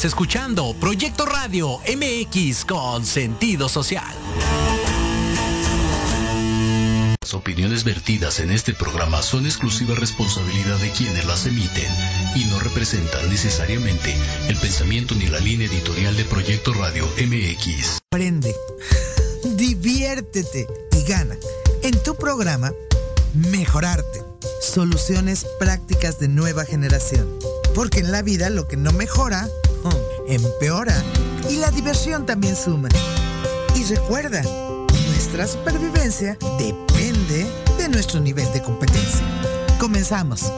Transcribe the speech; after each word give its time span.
Estás 0.00 0.12
escuchando 0.12 0.74
Proyecto 0.80 1.26
Radio 1.26 1.78
MX 1.80 2.64
con 2.64 3.04
sentido 3.04 3.68
social. 3.68 4.14
Las 7.20 7.34
opiniones 7.34 7.84
vertidas 7.84 8.40
en 8.40 8.50
este 8.50 8.72
programa 8.72 9.20
son 9.20 9.44
exclusiva 9.44 9.94
responsabilidad 9.94 10.78
de 10.78 10.88
quienes 10.92 11.26
las 11.26 11.44
emiten 11.44 11.92
y 12.34 12.46
no 12.46 12.58
representan 12.60 13.28
necesariamente 13.28 14.16
el 14.48 14.56
pensamiento 14.56 15.14
ni 15.16 15.26
la 15.26 15.38
línea 15.38 15.66
editorial 15.66 16.16
de 16.16 16.24
Proyecto 16.24 16.72
Radio 16.72 17.06
MX. 17.18 17.98
Aprende, 18.10 18.56
diviértete 19.54 20.66
y 20.92 21.04
gana. 21.04 21.36
En 21.82 22.02
tu 22.02 22.14
programa, 22.14 22.72
Mejorarte. 23.34 24.24
Soluciones 24.62 25.46
prácticas 25.58 26.18
de 26.18 26.28
nueva 26.28 26.64
generación. 26.64 27.28
Porque 27.74 28.00
en 28.00 28.10
la 28.10 28.22
vida 28.22 28.48
lo 28.48 28.66
que 28.66 28.78
no 28.78 28.92
mejora, 28.92 29.46
empeora. 30.26 31.02
Y 31.48 31.56
la 31.56 31.70
diversión 31.70 32.26
también 32.26 32.56
suma. 32.56 32.88
Y 33.74 33.84
recuerda, 33.84 34.42
nuestra 35.08 35.46
supervivencia 35.46 36.36
depende 36.58 37.46
de 37.78 37.88
nuestro 37.88 38.20
nivel 38.20 38.50
de 38.52 38.62
competencia. 38.62 39.24
Comenzamos. 39.78 40.52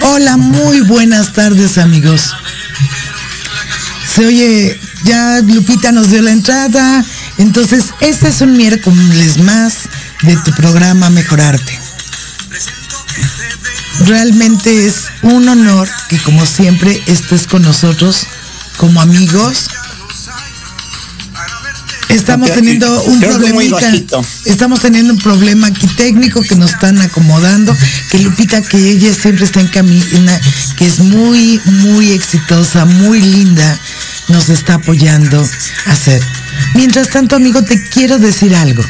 Hola, 0.00 0.36
muy 0.36 0.80
buenas 0.80 1.32
tardes 1.32 1.78
amigos. 1.78 2.34
Se 4.18 4.26
oye, 4.26 4.76
ya 5.04 5.40
Lupita 5.42 5.92
nos 5.92 6.10
dio 6.10 6.20
la 6.22 6.32
entrada, 6.32 7.04
entonces 7.36 7.84
este 8.00 8.26
es 8.26 8.40
un 8.40 8.56
miércoles 8.56 9.38
más 9.38 9.74
de 10.22 10.34
tu 10.38 10.50
programa 10.54 11.08
Mejorarte. 11.08 11.78
Realmente 14.06 14.88
es 14.88 15.04
un 15.22 15.48
honor 15.48 15.88
que 16.08 16.18
como 16.18 16.44
siempre 16.46 17.00
estés 17.06 17.46
con 17.46 17.62
nosotros 17.62 18.26
como 18.76 19.00
amigos. 19.00 19.68
Estamos 22.08 22.52
teniendo 22.52 23.00
un 23.04 23.20
problemita. 23.20 23.92
Estamos 24.46 24.80
teniendo 24.80 25.12
un 25.12 25.20
problema 25.20 25.68
aquí 25.68 25.86
técnico 25.86 26.40
que 26.42 26.56
nos 26.56 26.72
están 26.72 27.00
acomodando. 27.00 27.76
Que 28.10 28.18
Lupita, 28.18 28.62
que 28.62 28.78
ella 28.78 29.14
siempre 29.14 29.44
está 29.44 29.60
en 29.60 29.68
camina, 29.68 30.40
que 30.76 30.86
es 30.86 30.98
muy, 30.98 31.60
muy 31.66 32.10
exitosa, 32.10 32.84
muy 32.84 33.20
linda, 33.20 33.78
nos 34.28 34.48
está 34.48 34.74
apoyando 34.74 35.46
a 35.86 35.92
hacer. 35.92 36.22
Mientras 36.74 37.10
tanto, 37.10 37.36
amigo, 37.36 37.62
te 37.62 37.82
quiero 37.88 38.18
decir 38.18 38.54
algo. 38.54 38.82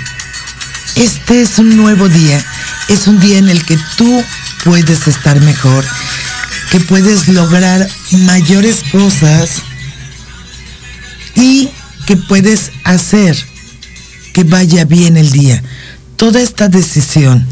Este 0.97 1.43
es 1.43 1.59
un 1.59 1.77
nuevo 1.77 2.09
día. 2.09 2.45
Es 2.89 3.07
un 3.07 3.21
día 3.21 3.39
en 3.39 3.49
el 3.49 3.65
que 3.65 3.79
tú 3.97 4.25
puedes 4.65 5.07
estar 5.07 5.41
mejor, 5.41 5.85
que 6.71 6.81
puedes 6.81 7.29
lograr 7.29 7.89
mayores 8.11 8.83
cosas 8.91 9.63
y 11.35 11.71
que 12.07 12.17
puedes 12.17 12.73
hacer 12.85 13.37
que 14.33 14.45
vaya 14.45 14.85
bien 14.85 15.17
el 15.17 15.31
día. 15.31 15.63
Toda 16.17 16.41
esta 16.41 16.69
decisión 16.69 17.47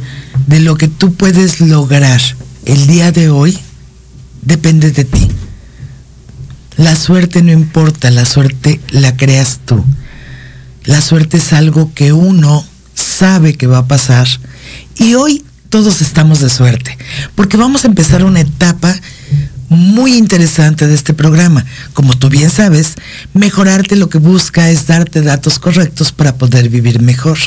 de 0.46 0.60
lo 0.60 0.76
que 0.76 0.88
tú 0.88 1.14
puedes 1.14 1.60
lograr 1.60 2.20
el 2.64 2.86
día 2.86 3.12
de 3.12 3.30
hoy 3.30 3.58
depende 4.42 4.90
de 4.90 5.04
ti. 5.04 5.25
La 6.76 6.94
suerte 6.94 7.42
no 7.42 7.52
importa, 7.52 8.10
la 8.10 8.26
suerte 8.26 8.80
la 8.90 9.16
creas 9.16 9.60
tú. 9.64 9.82
La 10.84 11.00
suerte 11.00 11.38
es 11.38 11.52
algo 11.52 11.92
que 11.94 12.12
uno 12.12 12.64
sabe 12.94 13.54
que 13.54 13.66
va 13.66 13.78
a 13.78 13.86
pasar 13.86 14.28
y 14.96 15.14
hoy 15.14 15.44
todos 15.68 16.00
estamos 16.00 16.40
de 16.40 16.48
suerte 16.48 16.96
porque 17.34 17.56
vamos 17.56 17.84
a 17.84 17.88
empezar 17.88 18.24
una 18.24 18.40
etapa 18.40 18.94
muy 19.68 20.16
interesante 20.16 20.86
de 20.86 20.94
este 20.94 21.14
programa. 21.14 21.64
Como 21.92 22.16
tú 22.16 22.28
bien 22.28 22.50
sabes, 22.50 22.94
mejorarte 23.34 23.96
lo 23.96 24.08
que 24.08 24.18
busca 24.18 24.70
es 24.70 24.86
darte 24.86 25.22
datos 25.22 25.58
correctos 25.58 26.12
para 26.12 26.36
poder 26.36 26.68
vivir 26.68 27.00
mejor. 27.00 27.38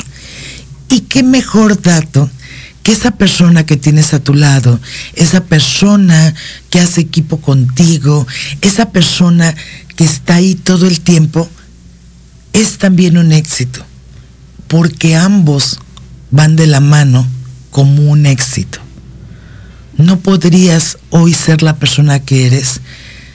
¿Y 0.88 1.02
qué 1.02 1.22
mejor 1.22 1.80
dato 1.80 2.28
que 2.82 2.92
esa 2.92 3.12
persona 3.12 3.66
que 3.66 3.76
tienes 3.76 4.14
a 4.14 4.20
tu 4.20 4.34
lado, 4.34 4.80
esa 5.14 5.44
persona 5.44 6.34
que 6.70 6.80
hace 6.80 7.02
equipo 7.02 7.40
contigo, 7.40 8.26
esa 8.62 8.90
persona 8.90 9.54
que 9.96 10.04
está 10.04 10.36
ahí 10.36 10.54
todo 10.54 10.86
el 10.86 11.00
tiempo, 11.00 11.48
es 12.52 12.78
también 12.78 13.18
un 13.18 13.32
éxito? 13.32 13.84
Porque 14.66 15.16
ambos 15.16 15.78
van 16.30 16.56
de 16.56 16.66
la 16.66 16.80
mano 16.80 17.26
como 17.70 18.10
un 18.10 18.26
éxito. 18.26 18.78
No 19.96 20.20
podrías 20.20 20.98
hoy 21.10 21.34
ser 21.34 21.62
la 21.62 21.76
persona 21.76 22.20
que 22.20 22.46
eres 22.46 22.80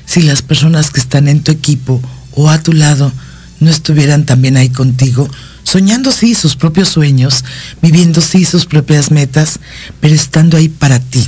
si 0.06 0.22
las 0.22 0.42
personas 0.42 0.92
que 0.92 1.00
están 1.00 1.28
en 1.28 1.44
tu 1.44 1.52
equipo 1.52 2.02
o 2.34 2.50
a 2.50 2.62
tu 2.62 2.74
lado 2.74 3.12
no 3.60 3.70
estuvieran 3.70 4.26
también 4.26 4.58
ahí 4.58 4.70
contigo, 4.70 5.30
soñando 5.66 6.12
sí 6.12 6.36
sus 6.36 6.56
propios 6.56 6.90
sueños, 6.90 7.44
viviendo 7.82 8.22
sí 8.22 8.46
sus 8.46 8.66
propias 8.66 9.12
metas, 9.12 9.60
pero 10.00 10.16
estando 10.16 10.56
ahí 10.56 10.70
para 10.70 11.00
ti, 11.00 11.28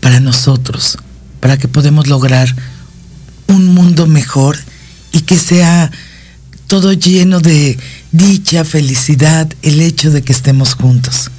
para 0.00 0.18
nosotros, 0.18 0.98
para 1.38 1.58
que 1.58 1.68
podamos 1.68 2.08
lograr 2.08 2.52
un 3.46 3.74
mundo 3.74 4.06
mejor 4.06 4.56
y 5.12 5.20
que 5.20 5.38
sea 5.38 5.90
todo 6.66 6.94
lleno 6.94 7.40
de 7.40 7.78
dicha, 8.10 8.64
felicidad, 8.64 9.52
el 9.60 9.80
hecho 9.82 10.10
de 10.10 10.22
que 10.22 10.32
estemos 10.32 10.74
juntos. 10.74 11.30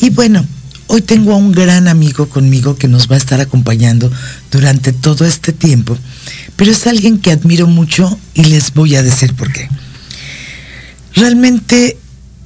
Y 0.00 0.10
bueno, 0.10 0.46
hoy 0.86 1.02
tengo 1.02 1.32
a 1.32 1.36
un 1.36 1.50
gran 1.50 1.88
amigo 1.88 2.28
conmigo 2.28 2.76
que 2.76 2.86
nos 2.86 3.10
va 3.10 3.16
a 3.16 3.18
estar 3.18 3.40
acompañando 3.40 4.10
durante 4.52 4.92
todo 4.92 5.26
este 5.26 5.52
tiempo, 5.52 5.98
pero 6.54 6.70
es 6.70 6.86
alguien 6.86 7.18
que 7.18 7.32
admiro 7.32 7.66
mucho 7.66 8.16
y 8.34 8.44
les 8.44 8.72
voy 8.72 8.94
a 8.94 9.02
decir 9.02 9.34
por 9.34 9.52
qué. 9.52 9.68
Realmente 11.14 11.98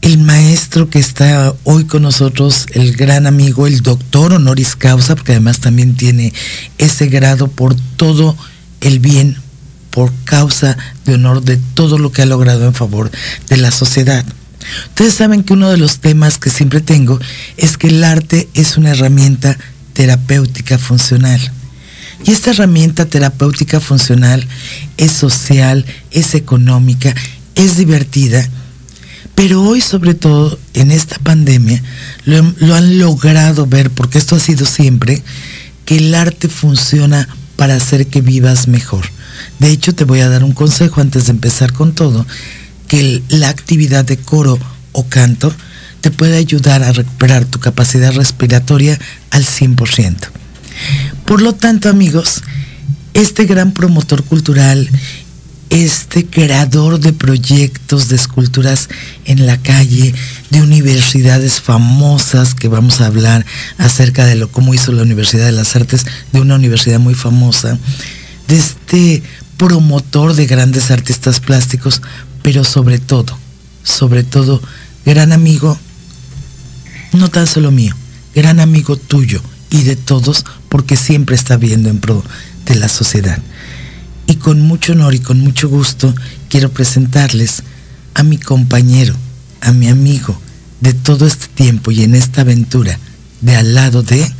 el 0.02 0.18
maestro 0.18 0.88
que 0.90 0.98
está 0.98 1.54
hoy 1.64 1.84
con 1.84 2.02
nosotros, 2.02 2.66
el 2.72 2.96
gran 2.96 3.26
amigo, 3.26 3.66
el 3.66 3.80
doctor 3.80 4.32
honoris 4.32 4.76
causa, 4.76 5.14
porque 5.14 5.32
además 5.32 5.60
también 5.60 5.94
tiene 5.96 6.32
ese 6.78 7.06
grado 7.06 7.48
por 7.48 7.74
todo 7.96 8.36
el 8.80 8.98
bien, 8.98 9.36
por 9.90 10.12
causa 10.24 10.76
de 11.04 11.14
honor 11.14 11.42
de 11.42 11.56
todo 11.74 11.98
lo 11.98 12.12
que 12.12 12.22
ha 12.22 12.26
logrado 12.26 12.66
en 12.66 12.74
favor 12.74 13.10
de 13.48 13.56
la 13.56 13.70
sociedad. 13.70 14.24
Ustedes 14.88 15.14
saben 15.14 15.42
que 15.42 15.52
uno 15.52 15.70
de 15.70 15.76
los 15.76 15.98
temas 15.98 16.38
que 16.38 16.50
siempre 16.50 16.80
tengo 16.80 17.20
es 17.56 17.76
que 17.76 17.88
el 17.88 18.02
arte 18.04 18.48
es 18.54 18.76
una 18.76 18.90
herramienta 18.90 19.56
terapéutica 19.92 20.78
funcional. 20.78 21.40
Y 22.24 22.32
esta 22.32 22.50
herramienta 22.50 23.06
terapéutica 23.06 23.80
funcional 23.80 24.46
es 24.96 25.12
social, 25.12 25.84
es 26.10 26.34
económica, 26.34 27.14
es 27.54 27.76
divertida, 27.76 28.48
pero 29.36 29.62
hoy 29.62 29.80
sobre 29.82 30.14
todo 30.14 30.58
en 30.74 30.90
esta 30.90 31.18
pandemia 31.18 31.80
lo, 32.24 32.74
han 32.74 32.98
logrado 32.98 33.66
ver, 33.66 33.90
porque 33.90 34.18
esto 34.18 34.34
ha 34.34 34.40
sido 34.40 34.66
siempre, 34.66 35.22
que 35.84 35.98
el 35.98 36.14
arte 36.14 36.48
funciona 36.48 37.28
para 37.54 37.76
hacer 37.76 38.08
que 38.08 38.22
vivas 38.22 38.66
mejor. 38.66 39.04
De 39.58 39.70
hecho, 39.70 39.94
te 39.94 40.04
voy 40.04 40.20
a 40.20 40.30
dar 40.30 40.42
un 40.42 40.52
consejo 40.52 41.02
antes 41.02 41.26
de 41.26 41.32
empezar 41.32 41.74
con 41.74 41.94
todo, 41.94 42.26
que 42.88 43.22
la 43.28 43.50
actividad 43.50 44.06
de 44.06 44.16
coro 44.16 44.58
o 44.92 45.06
canto 45.06 45.54
te 46.00 46.10
puede 46.10 46.38
ayudar 46.38 46.82
a 46.82 46.92
recuperar 46.92 47.44
tu 47.44 47.60
capacidad 47.60 48.12
respiratoria 48.12 48.98
al 49.30 49.44
100%. 49.44 50.16
Por 51.26 51.42
lo 51.42 51.54
tanto, 51.54 51.90
amigos, 51.90 52.42
este 53.12 53.44
gran 53.44 53.72
promotor 53.72 54.24
cultural, 54.24 54.88
este 55.70 56.26
creador 56.26 57.00
de 57.00 57.12
proyectos 57.12 58.08
de 58.08 58.16
esculturas 58.16 58.88
en 59.24 59.46
la 59.46 59.56
calle, 59.58 60.14
de 60.50 60.62
universidades 60.62 61.60
famosas, 61.60 62.54
que 62.54 62.68
vamos 62.68 63.00
a 63.00 63.06
hablar 63.06 63.44
acerca 63.78 64.24
de 64.24 64.36
lo 64.36 64.48
cómo 64.48 64.74
hizo 64.74 64.92
la 64.92 65.02
Universidad 65.02 65.46
de 65.46 65.52
las 65.52 65.74
Artes, 65.76 66.06
de 66.32 66.40
una 66.40 66.54
universidad 66.54 67.00
muy 67.00 67.14
famosa, 67.14 67.78
de 68.48 68.56
este 68.56 69.22
promotor 69.56 70.34
de 70.34 70.46
grandes 70.46 70.90
artistas 70.90 71.40
plásticos, 71.40 72.02
pero 72.42 72.62
sobre 72.64 72.98
todo, 72.98 73.36
sobre 73.82 74.22
todo 74.22 74.62
gran 75.04 75.32
amigo, 75.32 75.78
no 77.12 77.28
tan 77.28 77.46
solo 77.46 77.70
mío, 77.70 77.94
gran 78.34 78.60
amigo 78.60 78.96
tuyo 78.96 79.42
y 79.70 79.82
de 79.82 79.96
todos, 79.96 80.44
porque 80.68 80.96
siempre 80.96 81.34
está 81.34 81.56
viendo 81.56 81.88
en 81.88 81.98
pro 81.98 82.22
de 82.66 82.74
la 82.76 82.88
sociedad. 82.88 83.38
Y 84.26 84.36
con 84.36 84.60
mucho 84.60 84.92
honor 84.92 85.14
y 85.14 85.20
con 85.20 85.40
mucho 85.40 85.68
gusto 85.68 86.14
quiero 86.48 86.70
presentarles 86.70 87.62
a 88.14 88.22
mi 88.22 88.38
compañero, 88.38 89.14
a 89.60 89.72
mi 89.72 89.88
amigo 89.88 90.40
de 90.80 90.92
todo 90.94 91.26
este 91.26 91.46
tiempo 91.48 91.90
y 91.90 92.02
en 92.02 92.14
esta 92.14 92.42
aventura 92.42 92.98
de 93.40 93.56
al 93.56 93.74
lado 93.74 94.02
de 94.02 94.30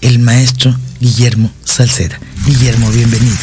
el 0.00 0.18
maestro 0.18 0.76
Guillermo 1.00 1.52
Salceda. 1.64 2.18
Guillermo, 2.46 2.90
bienvenido. 2.90 3.36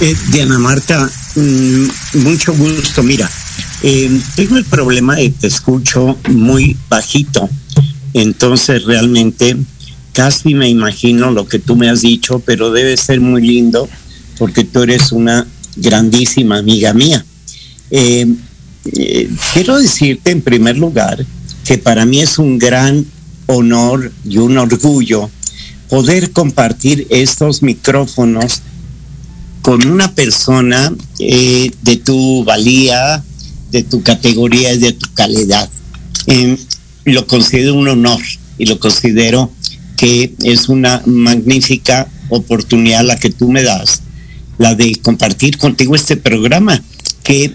Eh, 0.00 0.16
Diana 0.30 0.58
Marta, 0.58 1.10
mm, 1.34 1.86
mucho 2.22 2.52
gusto. 2.54 3.02
Mira, 3.02 3.28
eh, 3.82 4.20
tengo 4.36 4.56
el 4.56 4.64
problema 4.64 5.16
de 5.16 5.24
que 5.24 5.38
te 5.40 5.46
escucho 5.48 6.18
muy 6.28 6.76
bajito, 6.88 7.48
entonces 8.14 8.84
realmente 8.84 9.56
casi 10.18 10.52
me 10.52 10.68
imagino 10.68 11.30
lo 11.30 11.46
que 11.46 11.60
tú 11.60 11.76
me 11.76 11.88
has 11.88 12.00
dicho, 12.00 12.42
pero 12.44 12.72
debe 12.72 12.96
ser 12.96 13.20
muy 13.20 13.40
lindo 13.40 13.88
porque 14.36 14.64
tú 14.64 14.82
eres 14.82 15.12
una 15.12 15.46
grandísima 15.76 16.58
amiga 16.58 16.92
mía. 16.92 17.24
Eh, 17.92 18.26
eh, 18.96 19.30
quiero 19.52 19.78
decirte 19.78 20.32
en 20.32 20.42
primer 20.42 20.76
lugar 20.76 21.24
que 21.64 21.78
para 21.78 22.04
mí 22.04 22.20
es 22.20 22.36
un 22.40 22.58
gran 22.58 23.06
honor 23.46 24.10
y 24.24 24.38
un 24.38 24.58
orgullo 24.58 25.30
poder 25.88 26.32
compartir 26.32 27.06
estos 27.10 27.62
micrófonos 27.62 28.62
con 29.62 29.86
una 29.86 30.16
persona 30.16 30.92
eh, 31.20 31.70
de 31.82 31.96
tu 31.96 32.42
valía, 32.42 33.22
de 33.70 33.84
tu 33.84 34.02
categoría 34.02 34.72
y 34.72 34.78
de 34.78 34.92
tu 34.94 35.06
calidad. 35.14 35.70
lo 37.04 37.24
considero 37.28 37.74
un 37.74 37.86
honor 37.86 38.20
y 38.58 38.66
lo 38.66 38.80
considero 38.80 39.52
que 39.98 40.32
es 40.44 40.68
una 40.68 41.02
magnífica 41.04 42.08
oportunidad 42.30 43.04
la 43.04 43.16
que 43.16 43.30
tú 43.30 43.50
me 43.50 43.62
das, 43.62 44.00
la 44.56 44.74
de 44.74 44.94
compartir 45.02 45.58
contigo 45.58 45.94
este 45.94 46.16
programa, 46.16 46.82
que 47.22 47.52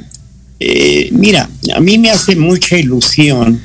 eh, 0.59 1.09
mira, 1.11 1.49
a 1.75 1.79
mí 1.79 1.97
me 1.97 2.11
hace 2.11 2.35
mucha 2.35 2.77
ilusión 2.77 3.59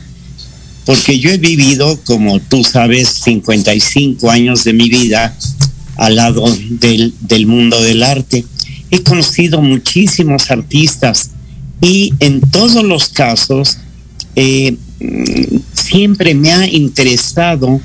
porque 0.87 1.19
yo 1.19 1.31
he 1.31 1.37
vivido, 1.37 2.01
como 2.05 2.41
tú 2.41 2.65
sabes, 2.65 3.09
55 3.09 4.31
años 4.31 4.65
de 4.65 4.73
mi 4.73 4.89
vida 4.89 5.37
al 5.97 6.17
lado 6.17 6.45
del, 6.71 7.13
del 7.21 7.47
mundo 7.47 7.83
del 7.83 8.03
arte. 8.03 8.45
He 8.91 9.03
conocido 9.03 9.61
muchísimos 9.61 10.51
artistas 10.51 11.31
y 11.83 12.15
en 12.21 12.41
todos 12.41 12.83
los 12.85 13.09
casos 13.11 13.77
eh, 14.35 14.77
siempre 15.75 16.35
me 16.35 16.53
ha 16.53 16.67
interesado 16.67 17.81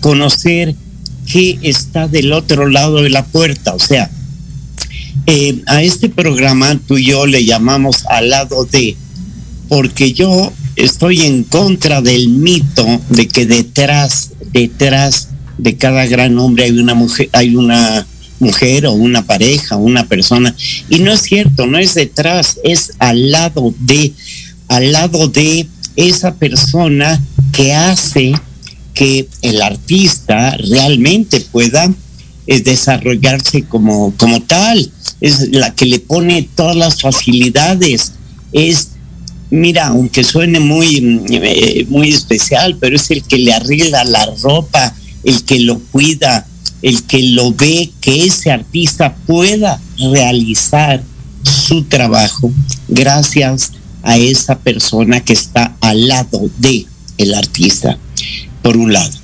conocer 0.00 0.74
qué 1.30 1.58
está 1.62 2.08
del 2.08 2.32
otro 2.32 2.68
lado 2.68 3.02
de 3.02 3.10
la 3.10 3.24
puerta. 3.24 3.74
O 3.74 3.78
sea, 3.78 4.10
eh, 5.26 5.62
a 5.66 5.82
este 5.82 6.08
programa 6.08 6.78
tú 6.86 6.98
y 6.98 7.06
yo 7.06 7.26
le 7.26 7.44
llamamos 7.44 8.04
al 8.06 8.30
lado 8.30 8.64
de, 8.64 8.96
porque 9.68 10.12
yo 10.12 10.52
estoy 10.76 11.22
en 11.22 11.44
contra 11.44 12.00
del 12.00 12.28
mito 12.28 12.84
de 13.10 13.28
que 13.28 13.46
detrás, 13.46 14.30
detrás 14.52 15.28
de 15.58 15.76
cada 15.76 16.06
gran 16.06 16.38
hombre 16.38 16.64
hay 16.64 16.78
una 16.78 16.94
mujer, 16.94 17.28
hay 17.32 17.54
una 17.54 18.06
mujer 18.40 18.86
o 18.86 18.92
una 18.92 19.26
pareja, 19.26 19.76
una 19.76 20.06
persona. 20.08 20.54
Y 20.88 21.00
no 21.00 21.12
es 21.12 21.20
cierto, 21.20 21.66
no 21.66 21.78
es 21.78 21.94
detrás, 21.94 22.58
es 22.64 22.92
al 22.98 23.30
lado 23.30 23.74
de, 23.78 24.12
al 24.68 24.92
lado 24.92 25.28
de 25.28 25.68
esa 25.96 26.34
persona 26.34 27.22
que 27.52 27.74
hace 27.74 28.32
que 28.94 29.28
el 29.42 29.62
artista 29.62 30.56
realmente 30.56 31.40
pueda 31.40 31.92
eh, 32.46 32.60
desarrollarse 32.60 33.62
como, 33.64 34.14
como 34.16 34.42
tal. 34.42 34.90
Es 35.20 35.50
la 35.50 35.74
que 35.74 35.86
le 35.86 36.00
pone 36.00 36.48
todas 36.54 36.76
las 36.76 37.00
facilidades. 37.00 38.12
Es, 38.52 38.88
mira, 39.50 39.88
aunque 39.88 40.24
suene 40.24 40.60
muy, 40.60 41.22
eh, 41.30 41.86
muy 41.88 42.10
especial, 42.10 42.76
pero 42.80 42.96
es 42.96 43.10
el 43.10 43.22
que 43.24 43.38
le 43.38 43.52
arregla 43.52 44.04
la 44.04 44.26
ropa, 44.42 44.94
el 45.24 45.44
que 45.44 45.60
lo 45.60 45.78
cuida, 45.78 46.46
el 46.82 47.02
que 47.04 47.22
lo 47.22 47.52
ve, 47.52 47.90
que 48.00 48.24
ese 48.24 48.50
artista 48.50 49.14
pueda 49.26 49.80
realizar 50.12 51.02
su 51.42 51.84
trabajo 51.84 52.50
gracias 52.88 53.72
a 54.02 54.16
esa 54.16 54.58
persona 54.58 55.20
que 55.20 55.34
está 55.34 55.76
al 55.80 56.08
lado 56.08 56.50
de 56.58 56.86
el 57.18 57.34
artista, 57.34 57.98
por 58.62 58.76
un 58.76 58.92
lado. 58.92 59.16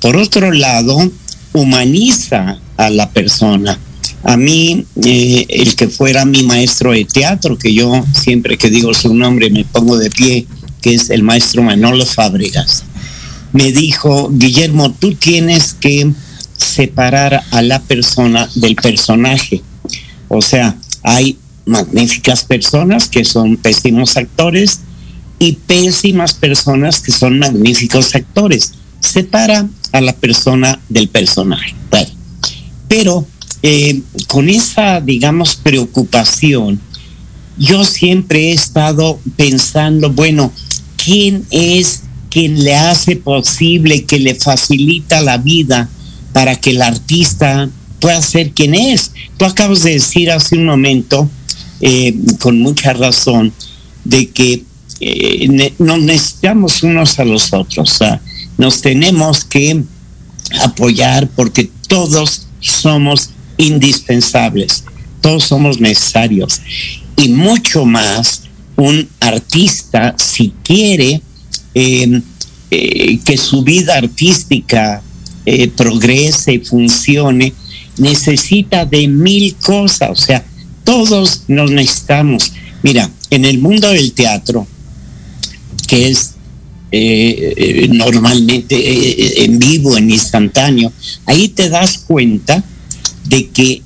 Por 0.00 0.16
otro 0.16 0.52
lado, 0.52 1.10
humaniza 1.52 2.58
a 2.76 2.90
la 2.90 3.10
persona. 3.10 3.78
A 4.22 4.36
mí, 4.36 4.84
eh, 5.04 5.46
el 5.48 5.76
que 5.76 5.88
fuera 5.88 6.24
mi 6.24 6.42
maestro 6.42 6.92
de 6.92 7.04
teatro, 7.04 7.58
que 7.58 7.72
yo 7.72 8.04
siempre 8.12 8.56
que 8.56 8.70
digo 8.70 8.94
su 8.94 9.14
nombre 9.14 9.50
me 9.50 9.64
pongo 9.64 9.96
de 9.96 10.10
pie, 10.10 10.46
que 10.80 10.94
es 10.94 11.10
el 11.10 11.22
maestro 11.22 11.62
Manolo 11.62 12.04
Fábregas, 12.06 12.84
me 13.52 13.70
dijo, 13.72 14.30
Guillermo, 14.32 14.92
tú 14.92 15.14
tienes 15.14 15.74
que 15.74 16.10
separar 16.56 17.42
a 17.50 17.62
la 17.62 17.80
persona 17.80 18.48
del 18.54 18.74
personaje. 18.76 19.62
O 20.28 20.42
sea, 20.42 20.76
hay 21.02 21.38
magníficas 21.66 22.44
personas 22.44 23.08
que 23.08 23.24
son 23.24 23.56
pésimos 23.56 24.16
actores 24.16 24.80
y 25.38 25.52
pésimas 25.52 26.34
personas 26.34 27.00
que 27.00 27.12
son 27.12 27.38
magníficos 27.38 28.14
actores. 28.14 28.72
Separa 29.00 29.68
a 29.92 30.00
la 30.00 30.14
persona 30.14 30.80
del 30.88 31.08
personaje. 31.08 31.74
Pero 32.88 33.26
eh, 33.62 34.02
con 34.28 34.48
esa, 34.48 35.00
digamos, 35.00 35.56
preocupación, 35.56 36.80
yo 37.58 37.84
siempre 37.84 38.50
he 38.50 38.52
estado 38.52 39.18
pensando, 39.36 40.10
bueno, 40.10 40.52
¿quién 41.02 41.44
es 41.50 42.02
quien 42.30 42.64
le 42.64 42.74
hace 42.74 43.16
posible, 43.16 44.04
que 44.04 44.18
le 44.18 44.34
facilita 44.34 45.20
la 45.20 45.38
vida 45.38 45.88
para 46.32 46.56
que 46.56 46.70
el 46.70 46.82
artista 46.82 47.68
pueda 48.00 48.20
ser 48.22 48.50
quien 48.50 48.74
es? 48.74 49.12
Tú 49.36 49.44
acabas 49.44 49.82
de 49.84 49.94
decir 49.94 50.30
hace 50.30 50.56
un 50.56 50.66
momento 50.66 51.28
eh, 51.80 52.16
con 52.40 52.58
mucha 52.60 52.92
razón 52.92 53.52
de 54.04 54.30
que 54.30 54.64
eh, 55.06 55.72
nos 55.78 56.00
necesitamos 56.00 56.82
unos 56.82 57.18
a 57.18 57.24
los 57.26 57.52
otros. 57.52 57.98
Nos 58.56 58.80
tenemos 58.80 59.44
que 59.44 59.82
apoyar 60.62 61.28
porque 61.28 61.70
todos 61.88 62.46
somos 62.60 63.28
indispensables, 63.58 64.84
todos 65.20 65.44
somos 65.44 65.78
necesarios. 65.78 66.62
Y 67.18 67.28
mucho 67.28 67.84
más 67.84 68.44
un 68.76 69.06
artista, 69.20 70.14
si 70.16 70.54
quiere 70.62 71.20
eh, 71.74 72.22
que 72.70 73.36
su 73.36 73.62
vida 73.62 73.98
artística 73.98 75.02
progrese, 75.76 76.60
funcione, 76.60 77.52
necesita 77.98 78.86
de 78.86 79.06
mil 79.06 79.54
cosas. 79.56 80.08
O 80.10 80.16
sea, 80.16 80.42
todos 80.82 81.42
nos 81.48 81.70
necesitamos. 81.70 82.52
Mira, 82.82 83.10
en 83.28 83.44
el 83.44 83.58
mundo 83.58 83.90
del 83.90 84.12
teatro, 84.12 84.66
que 85.86 86.08
es 86.08 86.34
eh, 86.92 87.54
eh, 87.56 87.88
normalmente 87.90 88.76
eh, 88.76 89.44
en 89.44 89.58
vivo, 89.58 89.96
en 89.96 90.10
instantáneo, 90.10 90.92
ahí 91.26 91.48
te 91.48 91.68
das 91.68 91.98
cuenta 91.98 92.62
de 93.24 93.48
que 93.48 93.82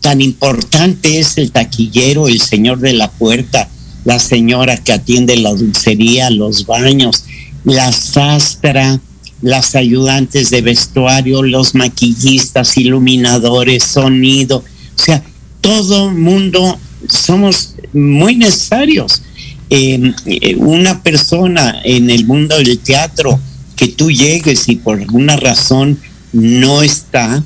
tan 0.00 0.20
importante 0.20 1.20
es 1.20 1.38
el 1.38 1.52
taquillero, 1.52 2.26
el 2.26 2.40
señor 2.40 2.80
de 2.80 2.94
la 2.94 3.10
puerta, 3.10 3.68
la 4.04 4.18
señora 4.18 4.76
que 4.76 4.92
atiende 4.92 5.36
la 5.36 5.54
dulcería, 5.54 6.30
los 6.30 6.66
baños, 6.66 7.24
la 7.64 7.92
sastra, 7.92 9.00
las 9.42 9.76
ayudantes 9.76 10.50
de 10.50 10.62
vestuario, 10.62 11.42
los 11.42 11.74
maquillistas, 11.74 12.76
iluminadores, 12.76 13.84
sonido. 13.84 14.58
O 14.96 15.02
sea, 15.02 15.22
todo 15.60 16.10
mundo 16.10 16.78
somos 17.08 17.74
muy 17.92 18.36
necesarios. 18.36 19.22
Em, 19.70 20.14
eh, 20.24 20.56
una 20.56 21.02
persona 21.02 21.80
en 21.84 22.08
el 22.08 22.24
mundo 22.24 22.56
del 22.56 22.78
teatro 22.78 23.38
que 23.76 23.88
tú 23.88 24.10
llegues 24.10 24.66
y 24.68 24.76
por 24.76 24.98
alguna 24.98 25.36
razón 25.36 25.98
no 26.32 26.82
está, 26.82 27.42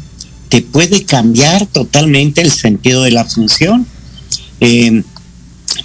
te 0.48 0.62
puede 0.62 1.04
cambiar 1.04 1.66
totalmente 1.66 2.40
el 2.40 2.52
sentido 2.52 3.02
de 3.02 3.10
la 3.10 3.24
función. 3.24 3.86
Eh, 4.60 5.02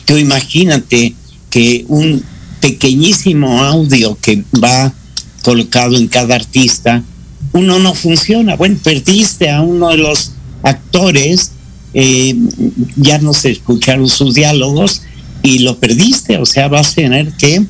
tú 0.05 0.17
imagínate 0.17 1.15
que 1.49 1.85
un 1.87 2.23
pequeñísimo 2.61 3.63
audio 3.63 4.15
que 4.21 4.43
va 4.63 4.93
colocado 5.41 5.97
en 5.97 6.07
cada 6.07 6.35
artista, 6.35 7.03
uno 7.53 7.79
no 7.79 7.95
funciona. 7.95 8.55
Bueno, 8.55 8.77
perdiste 8.83 9.49
a 9.49 9.61
uno 9.61 9.89
de 9.89 9.97
los 9.97 10.33
actores 10.61 11.51
eh, 11.93 12.35
ya 12.95 13.17
no 13.19 13.33
se 13.33 13.51
escucharon 13.51 14.07
sus 14.09 14.35
diálogos 14.35 15.01
y 15.47 15.59
lo 15.59 15.79
perdiste, 15.79 16.37
o 16.39 16.45
sea, 16.45 16.67
vas 16.67 16.91
a 16.91 16.95
tener 16.95 17.31
que 17.31 17.63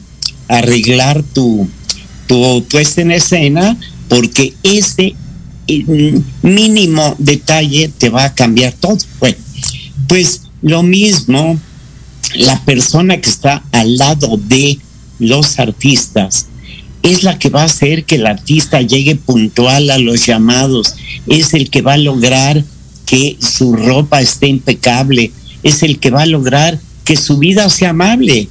arreglar 0.48 1.22
tu, 1.22 1.70
tu 2.26 2.64
puesta 2.64 3.02
en 3.02 3.12
escena 3.12 3.78
porque 4.10 4.56
ese 4.64 5.14
eh, 5.68 6.20
mínimo 6.42 7.16
detalle 7.20 7.92
te 7.96 8.10
va 8.10 8.24
a 8.26 8.34
cambiar 8.34 8.74
todo. 8.74 8.98
Bueno, 9.20 9.38
pues 10.08 10.42
lo 10.64 10.82
mismo, 10.82 11.60
la 12.36 12.60
persona 12.66 13.22
que 13.22 13.30
está 13.30 13.64
al 13.72 13.98
lado 13.98 14.38
de 14.38 14.80
los 15.20 15.60
artistas 15.60 16.48
es 17.04 17.22
la 17.22 17.38
que 17.38 17.50
va 17.50 17.62
a 17.62 17.66
hacer 17.66 18.06
que 18.06 18.16
el 18.16 18.26
artista 18.26 18.82
llegue 18.82 19.18
puntual 19.18 19.92
a 19.92 20.00
los 20.00 20.26
llamados, 20.26 20.96
es 21.28 21.54
el 21.54 21.70
que 21.70 21.84
va 21.84 21.94
a 21.94 21.98
lograr 21.98 22.64
que 23.06 23.38
su 23.40 23.74
ropa 23.74 24.20
esté 24.20 24.48
impecable, 24.48 25.32
es 25.62 25.84
el 25.84 26.00
que 26.00 26.10
va 26.10 26.24
a 26.24 26.26
lograr 26.26 26.80
que 27.08 27.16
su 27.16 27.38
vida 27.38 27.70
sea 27.70 27.92
amable. 27.92 28.50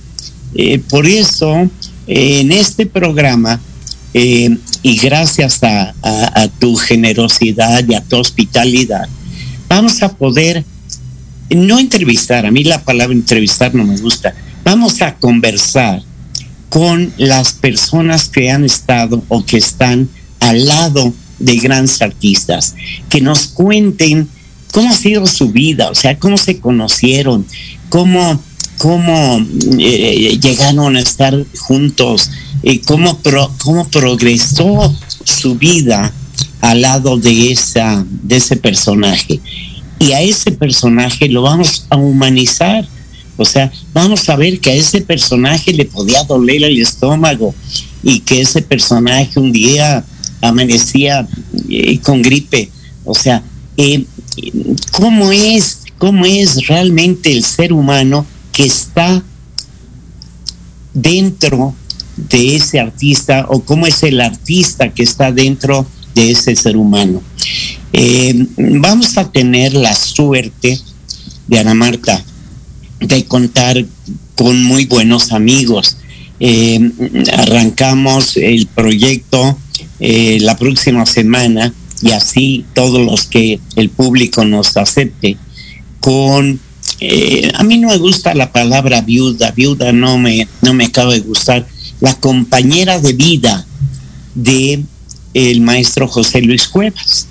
Eh, 0.55 0.79
por 0.89 1.07
eso, 1.07 1.69
en 2.07 2.53
este 2.53 2.87
programa, 2.87 3.61
eh, 4.15 4.57
y 4.83 4.97
gracias 4.97 5.61
a, 5.63 5.93
tu 6.59 6.75
generosidad 6.77 7.85
y 7.87 7.95
a 7.95 8.01
tu 8.01 8.17
hospitalidad, 8.17 9.07
vamos 9.69 10.03
a 10.03 10.17
poder 10.17 10.65
no 11.51 11.79
entrevistar, 11.79 12.47
a 12.47 12.51
mí 12.51 12.65
la 12.65 12.83
palabra 12.83 13.15
entrevistar 13.15 13.75
no 13.75 13.85
me 13.85 13.99
gusta, 13.99 14.35
vamos 14.65 15.03
a 15.03 15.17
conversar 15.17 16.03
con 16.71 17.13
las 17.19 17.53
personas 17.53 18.29
que 18.31 18.51
han 18.51 18.65
estado 18.65 19.23
o 19.29 19.45
que 19.45 19.59
están 19.59 20.09
al 20.41 20.67
lado 20.67 21.13
de 21.39 21.57
grandes 21.57 22.01
artistas, 22.01 22.75
que 23.11 23.21
nos 23.21 23.49
cuenten 23.49 24.29
cómo 24.73 24.91
ha 24.91 24.95
sido 24.97 25.27
su 25.27 25.51
vida, 25.51 25.91
o 25.91 25.95
sea, 25.95 26.19
cómo 26.19 26.39
se 26.39 26.59
conocieron, 26.59 27.47
cómo, 27.97 28.39
cómo 28.77 29.43
eh, 29.79 30.39
llegaron 30.39 30.97
a 30.97 31.01
estar 31.01 31.35
juntos, 31.61 32.31
eh, 32.63 32.83
cómo, 32.83 33.19
cómo 33.65 33.89
progresó 33.89 34.95
su 35.25 35.55
vida 35.55 36.13
al 36.61 36.83
lado 36.83 37.17
de, 37.17 37.53
esa, 37.53 38.05
de 38.07 38.37
ese 38.37 38.57
personaje. 38.59 39.41
Y 39.99 40.13
a 40.13 40.21
ese 40.21 40.53
personaje 40.53 41.27
lo 41.31 41.41
vamos 41.41 41.87
a 41.89 41.97
humanizar. 41.97 42.87
O 43.39 43.47
sea, 43.47 43.73
vamos 43.95 44.29
a 44.29 44.37
ver 44.37 44.61
que 44.61 44.73
a 44.73 44.75
ese 44.75 45.01
personaje 45.01 45.73
le 45.73 45.87
podía 45.87 46.23
doler 46.25 46.65
el 46.65 46.79
estómago 46.79 47.55
y 48.03 48.21
que 48.21 48.43
ese 48.43 48.61
personaje 48.61 49.41
un 49.41 49.53
día 49.53 50.05
amanecía 50.43 51.27
eh, 51.71 51.99
con 52.01 52.21
gripe. 52.21 52.69
O 53.07 53.15
sea, 53.15 53.43
eh, 53.79 54.05
¿cómo, 54.93 55.33
es, 55.33 55.86
¿cómo 55.99 56.25
es 56.25 56.67
realmente 56.67 57.33
el 57.33 57.45
ser 57.45 57.73
humano 57.73 58.27
que 58.53 58.65
está 58.65 59.23
dentro 60.95 61.75
de 62.17 62.57
ese 62.57 62.81
artista 62.81 63.47
o 63.49 63.61
cómo 63.61 63.87
es 63.87 64.03
el 64.03 64.21
artista 64.21 64.93
que 64.93 65.03
está 65.03 65.31
dentro 65.33 65.87
de 66.15 66.31
ese 66.31 66.57
ser 66.57 66.77
humano. 66.77 67.23
Eh, 67.93 68.47
vamos 68.57 69.19
a 69.19 69.31
tener 69.31 69.75
la 69.75 69.95
suerte 69.95 70.81
de 71.47 71.59
Ana 71.59 71.75
Marta 71.75 72.25
de 73.01 73.25
contar 73.27 73.85
con 74.35 74.65
muy 74.65 74.87
buenos 74.87 75.33
amigos. 75.33 75.99
Eh, 76.41 76.91
arrancamos 77.35 78.37
el 78.39 78.67
proyecto 78.67 79.59
eh, 80.01 80.39
la 80.41 80.57
próxima 80.57 81.05
semana 81.05 81.73
y 82.03 82.11
así 82.13 82.65
todos 82.75 83.05
los 83.05 83.27
que 83.27 83.61
el 83.77 83.91
público 83.91 84.45
nos 84.45 84.77
acepte 84.77 85.37
con 86.07 86.61
a 87.53 87.65
mí 87.65 87.79
no 87.79 87.89
me 87.89 87.99
gusta 87.99 88.33
la 88.33 88.53
palabra 88.53 89.01
viuda, 89.01 89.51
viuda 89.51 89.91
no 89.93 90.19
me, 90.19 90.47
no 90.63 90.73
me 90.73 90.85
acaba 90.85 91.13
de 91.13 91.19
gustar, 91.19 91.67
la 91.99 92.15
compañera 92.15 93.01
de 93.01 93.13
vida 93.13 93.67
de 94.37 94.85
el 95.35 95.61
maestro 95.63 96.07
José 96.07 96.43
Luis 96.43 96.69
Cuevas. 96.69 97.27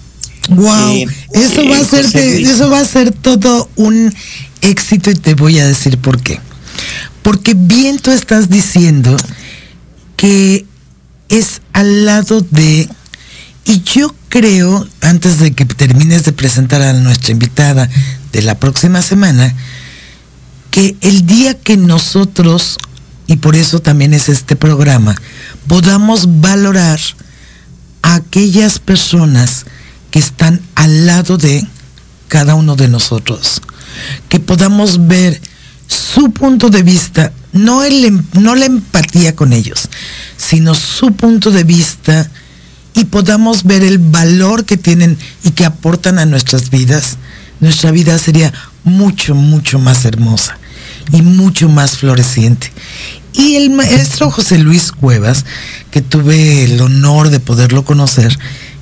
Wow, 0.50 0.92
eh, 0.92 1.08
eso 1.36 1.66
va 1.70 1.78
a 1.78 1.86
ser 1.86 2.06
eso 2.18 2.70
va 2.70 2.82
a 2.82 2.86
ser 2.86 3.14
todo 3.14 3.70
un 3.78 4.14
éxito 4.60 5.10
y 5.10 5.16
te 5.16 5.36
voy 5.36 5.58
a 5.60 5.68
decir 5.68 5.98
por 5.98 6.22
qué. 6.22 6.42
Porque 7.24 7.54
bien 7.56 8.00
tú 8.00 8.12
estás 8.12 8.50
diciendo 8.50 9.16
que 10.18 10.66
es 11.30 11.62
al 11.72 12.06
lado 12.06 12.42
de 12.42 12.90
y 13.64 13.82
yo 13.84 14.14
creo, 14.28 14.86
antes 15.00 15.40
de 15.40 15.54
que 15.54 15.64
termines 15.64 16.26
de 16.26 16.34
presentar 16.34 16.82
a 16.82 16.92
nuestra 16.92 17.32
invitada 17.32 17.90
de 18.36 18.42
la 18.42 18.60
próxima 18.60 19.02
semana, 19.02 19.56
que 20.72 20.98
el 21.00 21.26
día 21.26 21.58
que 21.58 21.78
nosotros 21.78 22.78
y 23.28 23.38
por 23.38 23.56
eso 23.56 23.80
también 23.80 24.14
es 24.14 24.28
este 24.28 24.58
programa, 24.58 25.16
podamos 25.68 26.42
valorar 26.42 27.00
a 28.02 28.16
aquellas 28.16 28.80
personas 28.80 29.66
que 30.12 30.20
están 30.20 30.60
al 30.76 31.08
lado 31.08 31.38
de 31.38 31.66
cada 32.28 32.56
uno 32.56 32.76
de 32.76 32.90
nosotros, 32.90 33.62
que 34.28 34.42
podamos 34.42 35.08
ver 35.08 35.40
su 35.88 36.32
punto 36.32 36.70
de 36.70 36.84
vista, 36.84 37.32
no, 37.54 37.84
el, 37.86 38.04
em, 38.04 38.24
no 38.34 38.54
la 38.56 38.66
empatía 38.66 39.34
con 39.34 39.54
ellos, 39.54 39.88
sino 40.36 40.76
su 40.76 41.14
punto 41.14 41.52
de 41.52 41.64
vista 41.64 42.30
y 42.94 43.06
podamos 43.06 43.64
ver 43.64 43.82
el 43.82 43.98
valor 43.98 44.66
que 44.66 44.76
tienen 44.76 45.18
y 45.46 45.52
que 45.52 45.64
aportan 45.64 46.20
a 46.20 46.26
nuestras 46.26 46.70
vidas, 46.70 47.18
nuestra 47.60 47.92
vida 47.92 48.18
sería 48.18 48.54
mucho, 48.84 49.36
mucho 49.36 49.80
más 49.80 50.06
hermosa 50.06 50.58
y 51.12 51.22
mucho 51.22 51.70
más 51.70 51.98
floreciente. 51.98 52.72
Y 53.34 53.56
el 53.56 53.70
maestro 53.70 54.32
José 54.32 54.58
Luis 54.58 54.92
Cuevas, 54.92 55.46
que 55.92 56.02
tuve 56.02 56.64
el 56.64 56.82
honor 56.82 57.30
de 57.30 57.40
poderlo 57.40 57.84
conocer, 57.84 58.38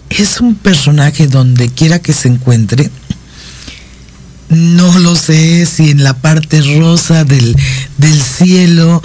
es 0.09 0.41
un 0.41 0.55
personaje 0.55 1.27
donde 1.27 1.69
quiera 1.69 1.99
que 1.99 2.13
se 2.13 2.27
encuentre, 2.27 2.91
no 4.49 4.99
lo 4.99 5.15
sé 5.15 5.65
si 5.65 5.89
en 5.89 6.03
la 6.03 6.13
parte 6.13 6.61
rosa 6.79 7.23
del, 7.23 7.55
cielo 8.21 9.01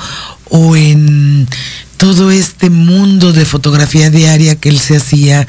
o 0.51 0.77
en 0.77 1.49
todo 1.97 2.31
este 2.31 2.69
mundo 2.69 3.33
de 3.33 3.47
fotografía 3.47 4.11
diaria 4.11 4.57
que 4.57 4.69
él 4.69 4.79
se 4.79 4.97
hacía, 4.97 5.47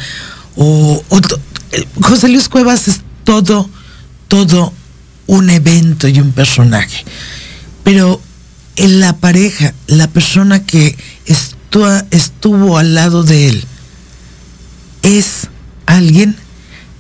o, 0.55 1.03
eh, 1.71 1.86
José 2.01 2.29
Luis 2.29 2.47
Cuevas 2.47 2.88
es 2.88 3.01
todo, 3.23 3.69
todo 4.30 4.74
un 5.28 5.50
evento 5.50 6.08
y 6.08 6.22
un 6.22 6.32
personaje. 6.32 7.04
Pero 7.84 8.22
en 8.78 9.02
la 9.02 9.18
pareja, 9.18 9.74
la 9.88 10.08
persona 10.08 10.65
que 10.65 10.98
estuvo 12.12 12.78
al 12.78 12.96
lado 12.96 13.24
de 13.24 13.50
él, 13.50 13.65
es 15.04 15.48
alguien 15.86 16.36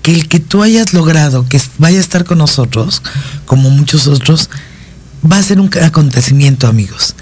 que 0.01 0.13
el 0.13 0.27
que 0.27 0.39
tú 0.39 0.63
hayas 0.63 0.93
logrado 0.93 1.47
que 1.47 1.61
vaya 1.77 1.97
a 1.97 2.01
estar 2.01 2.25
con 2.25 2.39
nosotros, 2.39 3.01
como 3.45 3.69
muchos 3.69 4.07
otros, 4.07 4.49
va 5.29 5.37
a 5.37 5.43
ser 5.43 5.59
un 5.59 5.69
acontecimiento, 5.81 6.67
amigos. 6.67 7.15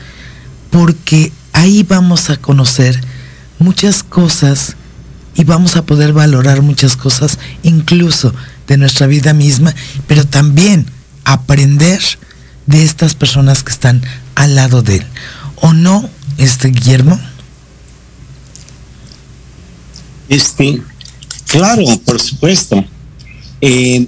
Porque 0.72 1.32
ahí 1.54 1.84
vamos 1.84 2.30
a 2.30 2.38
conocer 2.38 3.00
muchas 3.60 4.04
cosas 4.04 4.76
y 5.36 5.43
vamos 5.43 5.76
a 5.76 5.86
poder 5.86 6.13
valorar 6.13 6.62
muchas 6.62 6.96
cosas, 6.96 7.39
incluso 7.63 8.34
de 8.67 8.77
nuestra 8.77 9.08
vida 9.08 9.34
misma, 9.34 9.73
pero 10.08 10.25
también 10.25 10.86
aprender 11.23 12.01
de 12.65 12.84
estas 12.84 13.15
personas 13.15 13.63
que 13.63 13.71
están 13.71 14.01
al 14.36 14.56
lado 14.56 14.82
de 14.82 14.97
él. 14.97 15.06
¿O 15.56 15.73
no, 15.73 16.10
este 16.38 16.69
Guillermo? 16.69 17.19
Este, 20.30 20.82
claro, 21.47 21.84
por 22.06 22.21
supuesto. 22.21 22.84
Eh, 23.62 24.06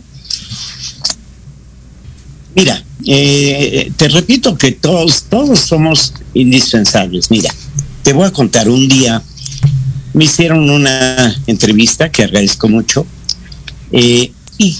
mira, 2.54 2.84
eh, 3.06 3.91
te 3.95 4.10
repito 4.10 4.58
que 4.58 4.74
todos, 4.74 5.24
todos 5.24 5.60
somos 5.60 6.13
indispensables. 6.34 7.32
Mira, 7.32 7.54
te 8.04 8.13
voy 8.13 8.28
a 8.28 8.32
contar 8.32 8.69
un 8.69 8.88
día. 8.88 9.24
Me 10.13 10.26
hicieron 10.26 10.69
una 10.69 11.34
entrevista 11.48 12.12
que 12.12 12.24
agradezco 12.24 12.67
mucho 12.67 13.06
eh, 13.91 14.32
y 14.60 14.78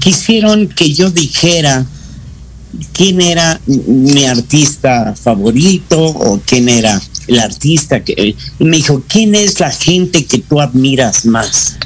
quisieron 0.00 0.68
que 0.68 0.92
yo 0.92 1.10
dijera 1.10 1.84
quién 2.92 3.20
era 3.20 3.60
mi 3.66 4.24
artista 4.24 5.14
favorito 5.14 5.98
o 6.00 6.40
quién 6.44 6.68
era 6.68 7.00
el 7.26 7.38
artista 7.38 8.04
que 8.04 8.36
me 8.58 8.76
dijo, 8.76 9.02
¿quién 9.08 9.34
es 9.34 9.58
la 9.60 9.70
gente 9.70 10.26
que 10.26 10.38
tú 10.38 10.60
admiras 10.60 11.24
más? 11.24 11.78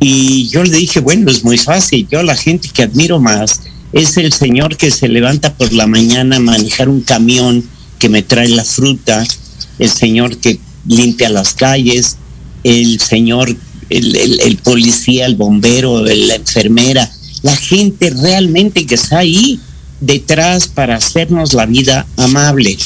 Y 0.00 0.48
yo 0.48 0.62
le 0.62 0.78
dije, 0.78 1.00
bueno, 1.00 1.30
es 1.30 1.42
muy 1.42 1.58
fácil, 1.58 2.06
yo 2.08 2.22
la 2.22 2.36
gente 2.36 2.68
que 2.72 2.84
admiro 2.84 3.18
más 3.18 3.62
es 3.92 4.16
el 4.16 4.32
señor 4.32 4.76
que 4.76 4.90
se 4.92 5.08
levanta 5.08 5.54
por 5.54 5.72
la 5.72 5.86
mañana 5.86 6.36
a 6.36 6.40
manejar 6.40 6.88
un 6.88 7.00
camión 7.00 7.64
que 7.98 8.08
me 8.08 8.22
trae 8.22 8.48
la 8.48 8.64
fruta, 8.64 9.26
el 9.78 9.90
señor 9.90 10.36
que 10.38 10.60
limpia 10.86 11.28
las 11.30 11.54
calles, 11.54 12.16
el 12.62 13.00
señor, 13.00 13.56
el, 13.90 14.40
el 14.40 14.56
policía, 14.58 15.26
el 15.26 15.36
bombero, 15.36 16.04
la 16.04 16.34
enfermera, 16.34 17.10
la 17.42 17.56
gente 17.56 18.10
realmente 18.10 18.86
que 18.86 18.94
está 18.96 19.18
ahí 19.18 19.60
detrás 20.00 20.68
para 20.68 20.96
hacernos 20.96 21.54
la 21.54 21.66
vida 21.66 22.06
amable. 22.16 22.76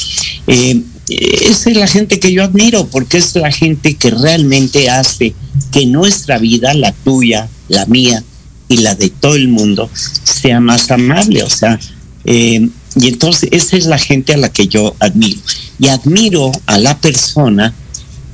Eh, 0.47 0.81
esa 1.09 1.69
es 1.69 1.77
la 1.77 1.87
gente 1.87 2.19
que 2.19 2.31
yo 2.31 2.43
admiro, 2.43 2.87
porque 2.87 3.17
es 3.17 3.35
la 3.35 3.51
gente 3.51 3.95
que 3.95 4.09
realmente 4.09 4.89
hace 4.89 5.33
que 5.71 5.85
nuestra 5.85 6.37
vida, 6.37 6.73
la 6.73 6.91
tuya, 6.91 7.49
la 7.67 7.85
mía 7.85 8.23
y 8.69 8.77
la 8.77 8.95
de 8.95 9.09
todo 9.09 9.35
el 9.35 9.49
mundo, 9.49 9.89
sea 10.23 10.59
más 10.59 10.89
amable. 10.91 11.43
O 11.43 11.49
sea, 11.49 11.79
eh, 12.25 12.69
y 12.95 13.07
entonces 13.07 13.49
esa 13.51 13.75
es 13.75 13.85
la 13.85 13.97
gente 13.97 14.33
a 14.33 14.37
la 14.37 14.51
que 14.51 14.67
yo 14.67 14.95
admiro. 14.99 15.39
Y 15.79 15.87
admiro 15.87 16.51
a 16.65 16.77
la 16.77 16.97
persona 16.97 17.73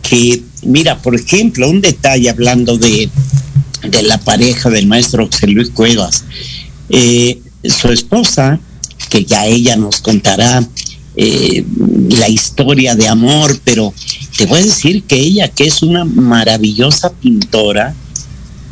que, 0.01 0.43
mira, 0.63 1.01
por 1.01 1.15
ejemplo, 1.15 1.69
un 1.69 1.81
detalle 1.81 2.29
hablando 2.29 2.77
de, 2.77 3.09
de 3.89 4.03
la 4.03 4.19
pareja 4.19 4.69
del 4.69 4.87
maestro 4.87 5.27
José 5.27 5.47
Luis 5.47 5.69
Cuevas. 5.69 6.23
Eh, 6.89 7.39
su 7.63 7.89
esposa, 7.89 8.59
que 9.09 9.25
ya 9.25 9.45
ella 9.45 9.75
nos 9.75 9.99
contará 10.01 10.67
eh, 11.15 11.65
la 12.09 12.29
historia 12.29 12.95
de 12.95 13.07
amor, 13.07 13.59
pero 13.63 13.93
te 14.37 14.45
voy 14.45 14.59
a 14.59 14.65
decir 14.65 15.03
que 15.03 15.17
ella, 15.17 15.47
que 15.49 15.65
es 15.65 15.83
una 15.83 16.05
maravillosa 16.05 17.11
pintora, 17.11 17.93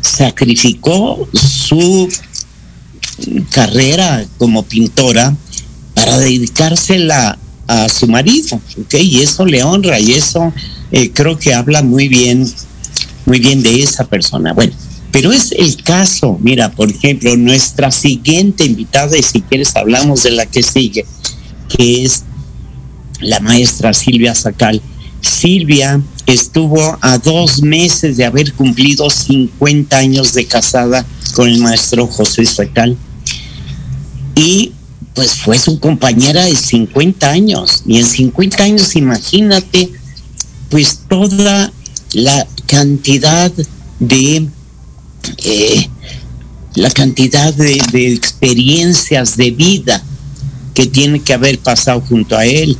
sacrificó 0.00 1.28
su 1.32 2.08
carrera 3.50 4.24
como 4.38 4.62
pintora 4.62 5.36
para 5.94 6.18
dedicársela 6.18 7.38
a 7.66 7.88
su 7.88 8.06
marido, 8.06 8.60
¿ok? 8.80 8.94
Y 8.94 9.20
eso 9.20 9.44
le 9.44 9.62
honra 9.62 10.00
y 10.00 10.12
eso 10.12 10.52
eh, 10.92 11.10
creo 11.12 11.38
que 11.38 11.54
habla 11.54 11.82
muy 11.82 12.08
bien, 12.08 12.46
muy 13.26 13.38
bien 13.40 13.62
de 13.62 13.82
esa 13.82 14.04
persona. 14.04 14.52
Bueno, 14.52 14.72
pero 15.10 15.32
es 15.32 15.52
el 15.52 15.82
caso, 15.82 16.38
mira, 16.40 16.70
por 16.70 16.90
ejemplo, 16.90 17.36
nuestra 17.36 17.90
siguiente 17.90 18.64
invitada, 18.64 19.16
y 19.16 19.22
si 19.22 19.40
quieres 19.40 19.74
hablamos 19.76 20.22
de 20.22 20.32
la 20.32 20.46
que 20.46 20.62
sigue, 20.62 21.04
que 21.68 22.04
es 22.04 22.24
la 23.20 23.40
maestra 23.40 23.92
Silvia 23.92 24.34
Sacal. 24.34 24.80
Silvia 25.20 26.00
estuvo 26.26 26.98
a 27.00 27.18
dos 27.18 27.62
meses 27.62 28.16
de 28.16 28.24
haber 28.24 28.52
cumplido 28.52 29.10
50 29.10 29.96
años 29.96 30.34
de 30.34 30.46
casada 30.46 31.04
con 31.34 31.48
el 31.48 31.58
maestro 31.58 32.06
José 32.06 32.44
Sacal. 32.46 32.96
Y 34.36 34.72
pues 35.14 35.32
fue 35.32 35.58
su 35.58 35.80
compañera 35.80 36.44
de 36.44 36.54
50 36.54 37.28
años. 37.28 37.82
Y 37.86 37.98
en 37.98 38.06
50 38.06 38.62
años, 38.62 38.94
imagínate, 38.94 39.90
pues 40.70 41.00
toda 41.08 41.72
la 42.12 42.46
cantidad 42.66 43.52
de 44.00 44.48
eh, 45.44 45.88
la 46.74 46.90
cantidad 46.90 47.52
de, 47.54 48.12
experiencias 48.12 49.36
de 49.36 49.50
vida 49.50 50.02
que 50.74 50.86
tiene 50.86 51.20
que 51.20 51.34
haber 51.34 51.58
pasado 51.58 52.00
junto 52.00 52.36
a 52.36 52.46
él. 52.46 52.76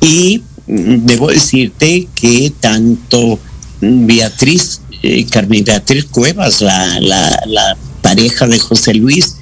Y 0.00 0.42
debo 0.66 1.28
decirte 1.28 2.08
que 2.14 2.52
tanto 2.58 3.38
Beatriz, 3.80 4.80
eh, 5.02 5.26
Carmen 5.26 5.64
Beatriz 5.64 6.06
Cuevas, 6.06 6.60
la, 6.60 6.98
la, 7.00 7.40
la, 7.46 7.76
pareja 8.02 8.46
de 8.46 8.58
José 8.60 8.94
Luis, 8.94 9.36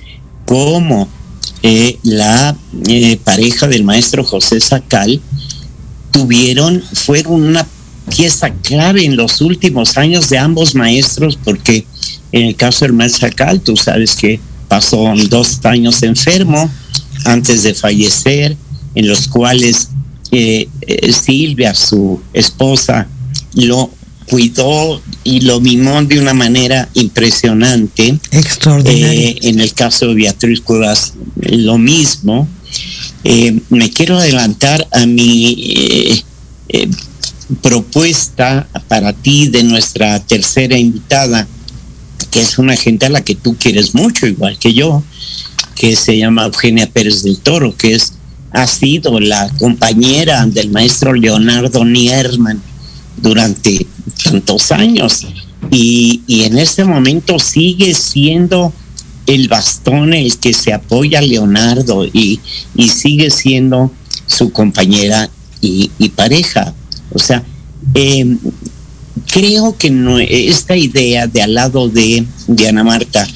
como 0.46 1.07
eh, 1.62 1.98
la 2.02 2.57
pareja 3.24 3.68
del 3.68 3.85
maestro 3.85 4.24
José 4.24 4.59
Sacal, 4.61 5.20
tuvieron, 6.11 6.83
fueron 6.94 7.42
una 7.42 7.66
pieza 8.08 8.50
clave 8.50 9.04
en 9.04 9.16
los 9.16 9.40
últimos 9.40 9.96
años 9.96 10.28
de 10.30 10.38
ambos 10.38 10.74
maestros, 10.74 11.38
porque 11.42 11.86
en 12.32 12.46
el 12.46 12.56
caso 12.56 12.84
del 12.84 12.94
maestro 12.94 13.28
Sacal, 13.28 13.60
tú 13.60 13.76
sabes 13.76 14.14
que 14.14 14.40
pasó 14.68 15.12
dos 15.28 15.60
años 15.64 16.02
enfermo 16.02 16.70
antes 17.24 17.62
de 17.62 17.74
fallecer, 17.74 18.56
en 18.94 19.08
los 19.08 19.28
cuales 19.28 19.88
eh, 20.30 20.68
eh, 20.82 21.12
Silvia, 21.12 21.74
su 21.74 22.20
esposa, 22.32 23.06
lo 23.54 23.90
cuidó 24.28 25.00
y 25.22 25.40
lo 25.40 25.60
mimó 25.60 26.02
de 26.02 26.18
una 26.18 26.34
manera 26.34 26.88
impresionante. 26.94 28.18
Extraordinario. 28.30 29.20
Eh, 29.20 29.38
en 29.42 29.60
el 29.60 29.72
caso 29.74 30.08
de 30.08 30.14
Beatriz 30.14 30.60
Cuevas, 30.60 31.14
lo 31.36 31.78
mismo. 31.78 32.48
Eh, 33.22 33.60
me 33.70 33.90
quiero 33.90 34.18
adelantar 34.18 34.86
a 34.92 35.06
mi 35.06 36.24
propuesta 37.62 38.66
para 38.88 39.12
ti 39.12 39.48
de 39.48 39.62
nuestra 39.62 40.20
tercera 40.20 40.78
invitada, 40.78 41.46
que 42.30 42.40
es 42.40 42.59
una 42.59 42.76
gente 42.76 43.07
a 43.07 43.11
la 43.11 43.24
que 43.24 43.35
tú 43.35 43.57
quieres 43.59 43.94
mucho, 43.94 44.26
igual 44.26 44.59
que 44.59 44.74
yo, 44.74 45.02
que 45.74 45.96
se 45.96 46.16
llama 46.16 46.44
Eugenia 46.44 46.90
Pérez 46.90 47.22
del 47.22 47.38
Toro, 47.38 47.76
que 47.76 47.94
es 47.94 48.14
ha 48.54 48.68
sido 48.68 49.18
la 49.18 49.50
compañera 49.59 50.46
del 50.46 50.70
maestro 50.70 51.12
Leonardo 51.12 51.85
Nierman 51.85 52.62
durante 53.16 53.85
tantos 54.22 54.70
años 54.70 55.26
y, 55.72 56.22
y, 56.28 56.44
en 56.44 56.59
este 56.59 56.85
momento 56.85 57.40
sigue 57.40 57.94
siendo 57.94 58.72
el 59.26 59.48
bastón 59.48 60.14
el 60.14 60.38
que 60.38 60.54
se 60.54 60.72
apoya 60.72 61.18
a 61.18 61.22
Leonardo 61.22 62.04
y, 62.07 62.38
y 62.76 62.88
sigue 62.90 63.30
siendo 63.30 63.90
su 64.26 64.52
compañera 64.52 65.28
y, 65.61 65.90
y 65.98 66.11
pareja. 66.11 66.74
O 67.14 67.18
sea, 67.18 67.42
eh, 67.94 68.37
creo 69.33 69.77
que 69.77 69.90
no, 69.90 70.18
esta 70.18 70.77
idea 70.77 71.27
de 71.27 71.42
al 71.42 71.55
lado 71.55 71.88
de 71.88 72.24
Diana 72.46 72.85
Marta 72.85 73.27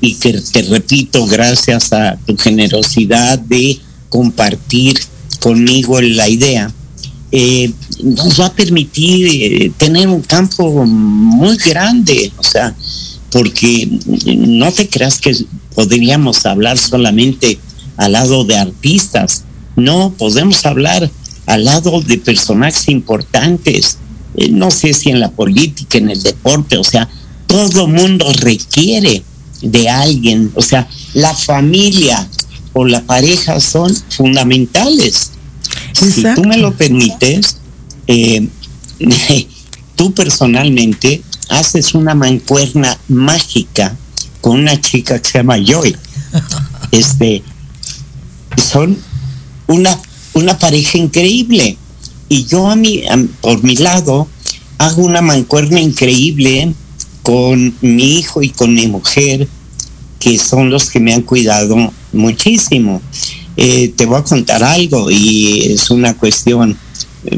y 0.00 0.14
que 0.14 0.32
te 0.52 0.62
repito, 0.62 1.26
gracias 1.26 1.92
a 1.92 2.18
tu 2.26 2.36
generosidad 2.36 3.38
de 3.38 3.78
compartir 4.08 4.98
conmigo 5.40 6.00
la 6.00 6.28
idea, 6.28 6.72
eh, 7.32 7.70
nos 8.02 8.40
va 8.40 8.46
a 8.46 8.52
permitir 8.52 9.28
eh, 9.30 9.72
tener 9.76 10.08
un 10.08 10.22
campo 10.22 10.84
muy 10.84 11.56
grande, 11.58 12.32
o 12.36 12.42
sea, 12.42 12.74
porque 13.30 13.88
no 14.36 14.72
te 14.72 14.88
creas 14.88 15.18
que 15.18 15.36
podríamos 15.74 16.44
hablar 16.44 16.76
solamente 16.78 17.58
al 17.96 18.12
lado 18.12 18.44
de 18.44 18.56
artistas, 18.56 19.44
no, 19.76 20.12
podemos 20.18 20.64
hablar 20.66 21.10
al 21.50 21.64
lado 21.64 22.00
de 22.00 22.16
personajes 22.18 22.88
importantes, 22.88 23.98
eh, 24.36 24.48
no 24.50 24.70
sé 24.70 24.94
si 24.94 25.10
en 25.10 25.18
la 25.18 25.30
política, 25.32 25.98
en 25.98 26.10
el 26.10 26.22
deporte, 26.22 26.76
o 26.76 26.84
sea, 26.84 27.08
todo 27.48 27.88
mundo 27.88 28.32
requiere 28.34 29.24
de 29.60 29.88
alguien, 29.88 30.52
o 30.54 30.62
sea, 30.62 30.88
la 31.12 31.34
familia 31.34 32.24
o 32.72 32.84
la 32.84 33.02
pareja 33.02 33.58
son 33.58 33.92
fundamentales. 34.10 35.32
Exacto. 35.88 36.12
Si 36.14 36.34
tú 36.36 36.44
me 36.44 36.56
lo 36.56 36.72
permites, 36.76 37.56
eh, 38.06 38.48
tú 39.96 40.14
personalmente 40.14 41.20
haces 41.48 41.94
una 41.94 42.14
mancuerna 42.14 42.96
mágica 43.08 43.96
con 44.40 44.60
una 44.60 44.80
chica 44.80 45.20
que 45.20 45.28
se 45.28 45.38
llama 45.38 45.56
Joy. 45.58 45.96
Este, 46.92 47.44
son 48.56 48.98
una, 49.68 49.96
una 50.34 50.58
pareja 50.58 50.98
increíble. 50.98 51.76
Y 52.28 52.44
yo 52.44 52.68
a 52.68 52.76
mi, 52.76 53.02
por 53.40 53.62
mi 53.62 53.76
lado 53.76 54.28
hago 54.78 55.02
una 55.02 55.20
mancuerna 55.20 55.80
increíble 55.80 56.72
con 57.22 57.74
mi 57.80 58.18
hijo 58.18 58.42
y 58.42 58.50
con 58.50 58.74
mi 58.74 58.86
mujer, 58.86 59.48
que 60.18 60.38
son 60.38 60.70
los 60.70 60.90
que 60.90 61.00
me 61.00 61.12
han 61.12 61.22
cuidado 61.22 61.92
muchísimo. 62.12 63.02
Eh, 63.56 63.92
te 63.96 64.06
voy 64.06 64.18
a 64.18 64.24
contar 64.24 64.62
algo 64.62 65.10
y 65.10 65.72
es 65.72 65.90
una 65.90 66.14
cuestión 66.14 66.76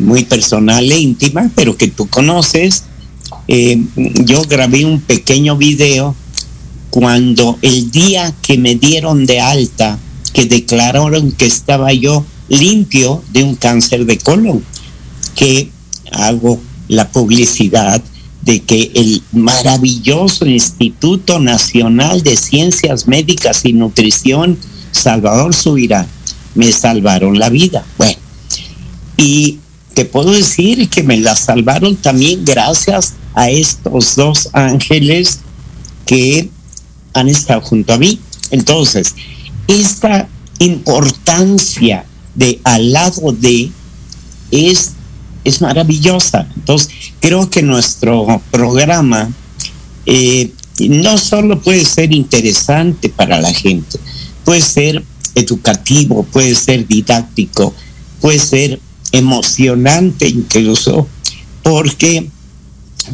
muy 0.00 0.24
personal 0.24 0.90
e 0.90 0.98
íntima, 0.98 1.50
pero 1.55 1.76
que 1.76 1.88
tú 1.88 2.07
conoces. 2.07 2.85
Eh, 3.48 3.83
yo 3.96 4.42
grabé 4.42 4.85
un 4.85 5.00
pequeño 5.00 5.57
video 5.57 6.14
cuando 6.90 7.59
el 7.62 7.90
día 7.90 8.35
que 8.42 8.59
me 8.59 8.76
dieron 8.76 9.26
de 9.26 9.40
alta, 9.40 9.98
que 10.33 10.44
declararon 10.44 11.33
que 11.33 11.46
estaba 11.46 11.92
yo 11.92 12.24
limpio 12.52 13.22
de 13.32 13.42
un 13.42 13.56
cáncer 13.56 14.04
de 14.04 14.18
colon, 14.18 14.62
que 15.34 15.70
hago 16.12 16.60
la 16.88 17.08
publicidad 17.08 18.02
de 18.42 18.60
que 18.60 18.90
el 18.94 19.22
maravilloso 19.32 20.46
Instituto 20.46 21.38
Nacional 21.38 22.22
de 22.22 22.36
Ciencias 22.36 23.08
Médicas 23.08 23.64
y 23.64 23.72
Nutrición, 23.72 24.58
Salvador 24.90 25.54
Subirá, 25.54 26.06
me 26.54 26.70
salvaron 26.72 27.38
la 27.38 27.48
vida. 27.48 27.84
Bueno, 27.96 28.18
y 29.16 29.58
te 29.94 30.04
puedo 30.04 30.32
decir 30.32 30.88
que 30.88 31.02
me 31.02 31.16
la 31.18 31.36
salvaron 31.36 31.96
también 31.96 32.44
gracias 32.44 33.14
a 33.34 33.48
estos 33.48 34.16
dos 34.16 34.50
ángeles 34.52 35.40
que 36.04 36.50
han 37.14 37.28
estado 37.28 37.62
junto 37.62 37.94
a 37.94 37.98
mí. 37.98 38.18
Entonces, 38.50 39.14
esta 39.68 40.28
importancia 40.58 42.04
de 42.34 42.60
al 42.64 42.92
lado 42.92 43.32
de 43.32 43.70
es 44.50 44.92
es 45.44 45.60
maravillosa. 45.60 46.46
Entonces, 46.54 46.88
creo 47.20 47.50
que 47.50 47.62
nuestro 47.62 48.40
programa 48.50 49.30
eh, 50.06 50.52
no 50.88 51.18
solo 51.18 51.60
puede 51.60 51.84
ser 51.84 52.12
interesante 52.12 53.08
para 53.08 53.40
la 53.40 53.52
gente, 53.52 53.98
puede 54.44 54.60
ser 54.60 55.04
educativo, 55.34 56.24
puede 56.24 56.54
ser 56.54 56.86
didáctico, 56.86 57.74
puede 58.20 58.38
ser 58.38 58.80
emocionante 59.12 60.28
incluso, 60.28 61.06
porque 61.62 62.28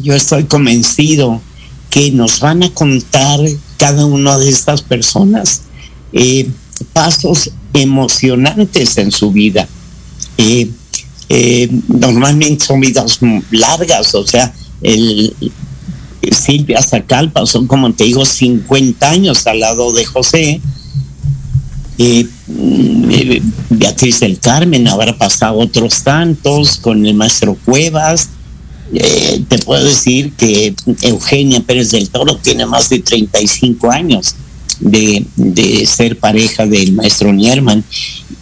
yo 0.01 0.13
estoy 0.13 0.45
convencido 0.45 1.41
que 1.89 2.11
nos 2.11 2.39
van 2.39 2.63
a 2.63 2.73
contar 2.73 3.39
cada 3.77 4.05
una 4.05 4.37
de 4.37 4.49
estas 4.49 4.81
personas 4.81 5.61
eh, 6.13 6.47
pasos 6.93 7.51
emocionantes 7.73 8.97
en 8.97 9.11
su 9.11 9.31
vida. 9.31 9.67
Eh, 10.37 10.69
eh, 11.29 11.69
normalmente 11.87 12.65
son 12.65 12.79
vidas 12.79 13.19
largas, 13.51 14.15
o 14.15 14.25
sea, 14.25 14.53
el, 14.81 15.33
Silvia 16.31 16.81
Zacalpa 16.81 17.45
son 17.45 17.67
como 17.67 17.93
te 17.93 18.03
digo 18.05 18.25
50 18.25 19.09
años 19.09 19.45
al 19.47 19.59
lado 19.59 19.93
de 19.93 20.05
José. 20.05 20.61
Mm, 21.97 23.03
Beatriz 23.69 24.21
del 24.21 24.39
Carmen 24.39 24.87
habrá 24.87 25.17
pasado 25.17 25.57
otros 25.59 26.03
tantos 26.03 26.77
con 26.77 27.05
el 27.05 27.13
maestro 27.13 27.57
Cuevas. 27.65 28.29
te 28.91 29.59
puedo 29.59 29.83
decir 29.83 30.33
que 30.33 30.73
Eugenia 31.01 31.59
Pérez 31.59 31.91
del 31.91 32.09
Toro 32.09 32.37
tiene 32.37 32.65
más 32.65 32.89
de 32.89 32.99
35 32.99 33.91
años 33.91 34.35
de, 34.79 35.25
de 35.35 35.85
ser 35.85 36.17
pareja 36.17 36.65
del 36.65 36.93
maestro 36.93 37.33
Nierman. 37.33 37.83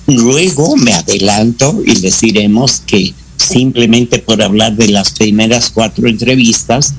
Luego 0.07 0.77
me 0.77 0.93
adelanto 0.93 1.81
y 1.85 1.95
les 1.95 2.21
diremos 2.21 2.81
que 2.85 3.13
simplemente 3.37 4.19
por 4.19 4.41
hablar 4.41 4.75
de 4.75 4.89
las 4.89 5.11
primeras 5.11 5.69
cuatro 5.69 6.07
entrevistas, 6.07 6.93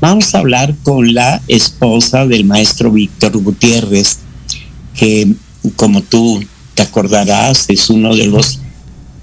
vamos 0.00 0.34
a 0.34 0.38
hablar 0.38 0.74
con 0.82 1.14
la 1.14 1.42
esposa 1.48 2.26
del 2.26 2.44
maestro 2.44 2.90
Víctor 2.90 3.36
Gutiérrez, 3.38 4.18
que 4.94 5.34
como 5.76 6.02
tú 6.02 6.42
te 6.74 6.82
acordarás 6.82 7.66
es 7.68 7.90
uno 7.90 8.14
de 8.14 8.26
los 8.26 8.60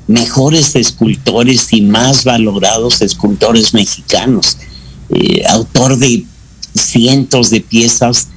mejores 0.07 0.75
escultores 0.75 1.71
y 1.71 1.81
más 1.81 2.23
valorados 2.23 3.01
escultores 3.01 3.73
mexicanos, 3.73 4.57
eh, 5.09 5.43
autor 5.47 5.97
de 5.97 6.25
cientos 6.75 7.49
de 7.49 7.61
piezas 7.61 8.27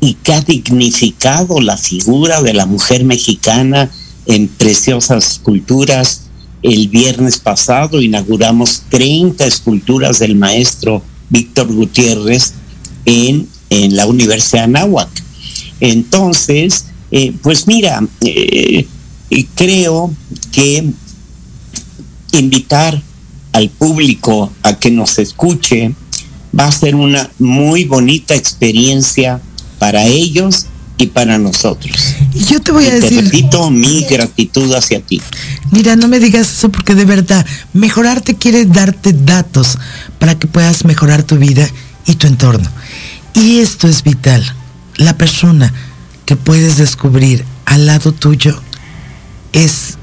y 0.00 0.14
que 0.14 0.32
ha 0.32 0.40
dignificado 0.40 1.60
la 1.60 1.76
figura 1.76 2.42
de 2.42 2.54
la 2.54 2.66
mujer 2.66 3.04
mexicana 3.04 3.90
en 4.26 4.48
preciosas 4.48 5.32
esculturas. 5.32 6.22
El 6.62 6.88
viernes 6.88 7.38
pasado 7.38 8.00
inauguramos 8.00 8.82
30 8.88 9.46
esculturas 9.46 10.18
del 10.18 10.36
maestro 10.36 11.02
Víctor 11.28 11.72
Gutiérrez 11.72 12.54
en, 13.04 13.46
en 13.68 13.96
la 13.96 14.06
Universidad 14.06 14.62
de 14.68 14.78
Anáhuac. 14.78 15.08
Entonces, 15.80 16.86
eh, 17.10 17.32
pues 17.42 17.66
mira, 17.66 18.02
eh, 18.20 18.86
creo 19.54 20.12
que 20.52 20.84
invitar 22.32 23.02
al 23.52 23.68
público 23.70 24.52
a 24.62 24.78
que 24.78 24.90
nos 24.90 25.18
escuche 25.18 25.92
va 26.58 26.66
a 26.66 26.72
ser 26.72 26.94
una 26.94 27.30
muy 27.38 27.84
bonita 27.84 28.34
experiencia 28.34 29.40
para 29.80 30.04
ellos 30.04 30.66
y 30.98 31.06
para 31.06 31.38
nosotros. 31.38 32.14
Y 32.34 32.44
yo 32.44 32.60
te 32.60 32.70
voy 32.70 32.84
a 32.84 32.94
decir. 32.94 33.16
Te 33.16 33.22
repito 33.24 33.70
mi 33.70 34.04
gratitud 34.04 34.72
hacia 34.74 35.00
ti. 35.00 35.20
Mira, 35.72 35.96
no 35.96 36.06
me 36.06 36.20
digas 36.20 36.52
eso 36.52 36.68
porque 36.68 36.94
de 36.94 37.06
verdad, 37.06 37.44
mejorarte 37.72 38.36
quiere 38.36 38.66
darte 38.66 39.14
datos 39.14 39.78
para 40.18 40.38
que 40.38 40.46
puedas 40.46 40.84
mejorar 40.84 41.22
tu 41.22 41.38
vida 41.38 41.66
y 42.06 42.16
tu 42.16 42.26
entorno. 42.26 42.68
Y 43.34 43.60
esto 43.60 43.88
es 43.88 44.02
vital. 44.02 44.44
La 44.96 45.16
persona 45.16 45.72
que 46.26 46.36
puedes 46.36 46.76
descubrir 46.76 47.44
al 47.64 47.86
lado 47.86 48.12
tuyo 48.12 48.60
es 49.52 49.96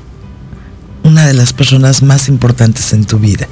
una 1.04 1.28
de 1.28 1.36
las 1.36 1.54
personas 1.54 2.02
más 2.02 2.28
importantes 2.28 2.92
en 2.94 3.06
tu 3.06 3.20
vida. 3.20 3.48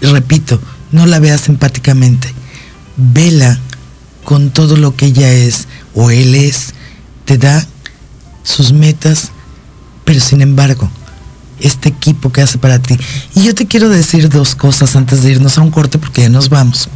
repito, 0.00 0.58
no 0.90 1.04
la 1.04 1.18
veas 1.18 1.50
empáticamente. 1.50 2.32
Vela 2.96 3.60
con 4.26 4.50
todo 4.50 4.76
lo 4.76 4.96
que 4.96 5.06
ella 5.06 5.32
es 5.32 5.68
o 5.94 6.10
él 6.10 6.34
es, 6.34 6.74
te 7.24 7.38
da 7.38 7.64
sus 8.42 8.72
metas, 8.72 9.30
pero 10.04 10.18
sin 10.18 10.42
embargo, 10.42 10.90
este 11.60 11.90
equipo 11.90 12.32
que 12.32 12.42
hace 12.42 12.58
para 12.58 12.80
ti. 12.80 12.98
Y 13.36 13.44
yo 13.44 13.54
te 13.54 13.66
quiero 13.66 13.88
decir 13.88 14.28
dos 14.28 14.56
cosas 14.56 14.96
antes 14.96 15.22
de 15.22 15.30
irnos 15.30 15.56
a 15.58 15.62
un 15.62 15.70
corte 15.70 15.98
porque 15.98 16.22
ya 16.22 16.28
nos 16.28 16.48
vamos. 16.48 16.88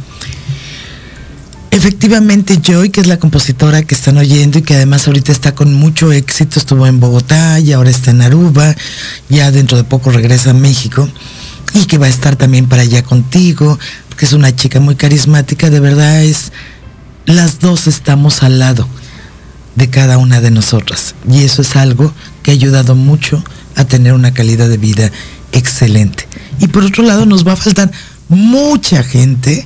Efectivamente, 1.71 2.59
Joy, 2.61 2.89
que 2.89 2.99
es 2.99 3.07
la 3.07 3.17
compositora 3.17 3.81
que 3.83 3.95
están 3.95 4.17
oyendo 4.17 4.59
y 4.59 4.61
que 4.61 4.75
además 4.75 5.07
ahorita 5.07 5.31
está 5.31 5.55
con 5.55 5.73
mucho 5.73 6.11
éxito, 6.11 6.59
estuvo 6.59 6.85
en 6.85 6.99
Bogotá 6.99 7.61
y 7.61 7.71
ahora 7.71 7.91
está 7.91 8.11
en 8.11 8.23
Aruba, 8.23 8.75
ya 9.29 9.51
dentro 9.51 9.77
de 9.77 9.85
poco 9.85 10.11
regresa 10.11 10.49
a 10.49 10.53
México 10.53 11.07
y 11.73 11.85
que 11.85 11.97
va 11.97 12.07
a 12.07 12.09
estar 12.09 12.35
también 12.35 12.67
para 12.67 12.81
allá 12.81 13.03
contigo, 13.03 13.79
porque 14.09 14.25
es 14.25 14.33
una 14.33 14.53
chica 14.53 14.81
muy 14.81 14.95
carismática, 14.95 15.69
de 15.69 15.79
verdad 15.79 16.21
es 16.23 16.51
las 17.25 17.59
dos 17.59 17.87
estamos 17.87 18.43
al 18.43 18.59
lado 18.59 18.87
de 19.75 19.89
cada 19.89 20.17
una 20.17 20.41
de 20.41 20.51
nosotras. 20.51 21.15
Y 21.29 21.43
eso 21.43 21.61
es 21.61 21.75
algo 21.75 22.13
que 22.43 22.51
ha 22.51 22.53
ayudado 22.53 22.95
mucho 22.95 23.43
a 23.75 23.85
tener 23.85 24.13
una 24.13 24.33
calidad 24.33 24.69
de 24.69 24.77
vida 24.77 25.11
excelente. 25.51 26.27
Y 26.59 26.67
por 26.67 26.83
otro 26.83 27.03
lado 27.03 27.25
nos 27.25 27.47
va 27.47 27.53
a 27.53 27.57
faltar 27.57 27.91
mucha 28.29 29.03
gente 29.03 29.65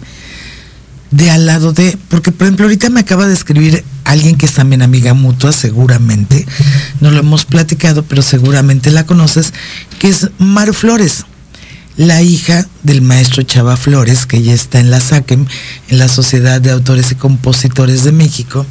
de 1.12 1.32
al 1.32 1.46
lado 1.46 1.72
de, 1.72 1.98
porque 2.10 2.32
por 2.32 2.48
ejemplo 2.48 2.66
ahorita 2.66 2.90
me 2.90 3.00
acaba 3.00 3.28
de 3.28 3.34
escribir 3.34 3.84
alguien 4.04 4.38
que 4.38 4.46
es 4.46 4.54
también 4.54 4.82
amiga 4.82 5.14
mutua, 5.14 5.52
seguramente, 5.52 6.46
no 7.00 7.12
lo 7.12 7.20
hemos 7.20 7.46
platicado, 7.46 8.04
pero 8.04 8.22
seguramente 8.22 8.92
la 8.92 9.06
conoces, 9.06 9.54
que 10.00 10.10
es 10.10 10.30
Mar 10.40 10.74
Flores 10.74 11.26
la 11.98 12.22
hija 12.22 12.68
del 12.84 13.02
maestro 13.02 13.44
Chava 13.44 13.78
Flores, 13.78 14.26
que 14.26 14.42
ya 14.42 14.54
está 14.54 14.80
en 14.80 14.92
la 14.92 15.00
SACEM, 15.00 15.46
en 15.88 15.98
la 15.98 16.08
Sociedad 16.08 16.60
de 16.60 16.72
Autores 16.72 17.12
y 17.12 17.16
Compositores 17.16 18.04
de 18.04 18.12
México, 18.12 18.66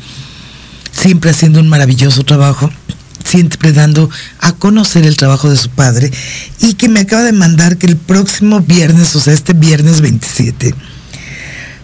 siempre 0.93 1.31
haciendo 1.31 1.61
un 1.61 1.69
maravilloso 1.69 2.23
trabajo, 2.25 2.71
siempre 3.25 3.73
dando 3.73 4.11
a 4.41 4.53
conocer 4.53 5.07
el 5.07 5.17
trabajo 5.17 5.49
de 5.49 5.57
su 5.57 5.71
padre, 5.71 6.11
y 6.61 6.75
que 6.75 6.89
me 6.89 7.01
acaba 7.01 7.23
de 7.23 7.33
mandar 7.33 7.79
que 7.79 7.87
el 7.87 7.97
próximo 7.97 8.61
viernes, 8.61 9.17
o 9.17 9.21
sea, 9.21 9.33
este 9.33 9.55
viernes 9.55 10.03
27, 10.03 10.75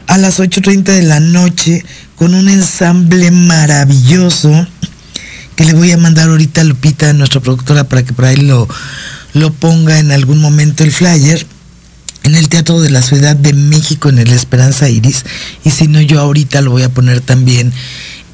a 0.06 0.18
las 0.18 0.40
8.30 0.40 0.82
de 0.82 1.02
la 1.02 1.20
noche, 1.20 1.84
con 2.16 2.34
un 2.34 2.48
ensamble 2.50 3.30
maravilloso, 3.30 4.66
que 5.56 5.64
le 5.64 5.72
voy 5.72 5.90
a 5.92 5.96
mandar 5.96 6.28
ahorita 6.28 6.60
a 6.60 6.64
Lupita, 6.64 7.12
nuestra 7.14 7.40
productora, 7.40 7.84
para 7.84 8.02
que 8.02 8.12
por 8.12 8.26
ahí 8.26 8.36
lo 8.36 8.68
lo 9.32 9.52
ponga 9.52 9.98
en 9.98 10.12
algún 10.12 10.40
momento 10.40 10.84
el 10.84 10.92
flyer 10.92 11.46
en 12.22 12.34
el 12.34 12.48
Teatro 12.48 12.80
de 12.80 12.90
la 12.90 13.02
Ciudad 13.02 13.36
de 13.36 13.52
México 13.52 14.08
en 14.08 14.18
el 14.18 14.30
Esperanza 14.32 14.88
Iris. 14.88 15.24
Y 15.64 15.70
si 15.70 15.88
no 15.88 16.00
yo 16.00 16.20
ahorita 16.20 16.60
lo 16.60 16.70
voy 16.70 16.82
a 16.82 16.92
poner 16.92 17.20
también 17.20 17.72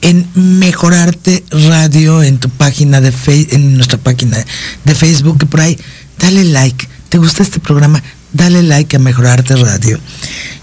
en 0.02 0.26
Mejorarte 0.34 1.44
Radio 1.50 2.22
en 2.22 2.38
tu 2.38 2.48
página 2.50 3.00
de 3.00 3.12
Facebook, 3.12 3.54
en 3.54 3.76
nuestra 3.76 3.98
página 3.98 4.44
de 4.84 4.94
Facebook 4.94 5.46
por 5.48 5.60
ahí 5.60 5.78
dale 6.18 6.44
like. 6.44 6.88
Te 7.08 7.18
gusta 7.18 7.42
este 7.42 7.60
programa 7.60 8.02
dale 8.32 8.62
like 8.62 8.96
a 8.96 8.98
Mejorarte 8.98 9.56
Radio 9.56 9.98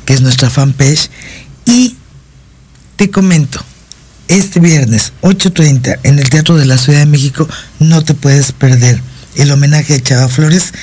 que 0.05 0.13
es 0.13 0.21
nuestra 0.21 0.49
fanpage. 0.49 1.09
Y 1.65 1.95
te 2.95 3.09
comento 3.09 3.63
este 4.27 4.59
viernes 4.59 5.13
8.30 5.21 5.99
en 6.03 6.19
el 6.19 6.29
Teatro 6.29 6.55
de 6.55 6.65
la 6.65 6.77
Ciudad 6.77 6.99
de 6.99 7.05
México 7.05 7.47
no 7.79 8.03
te 8.03 8.13
puedes 8.13 8.51
perder 8.51 9.01
el 9.35 9.51
homenaje 9.51 9.95
a 9.95 10.01
Chava 10.01 10.27
Flores 10.27 10.73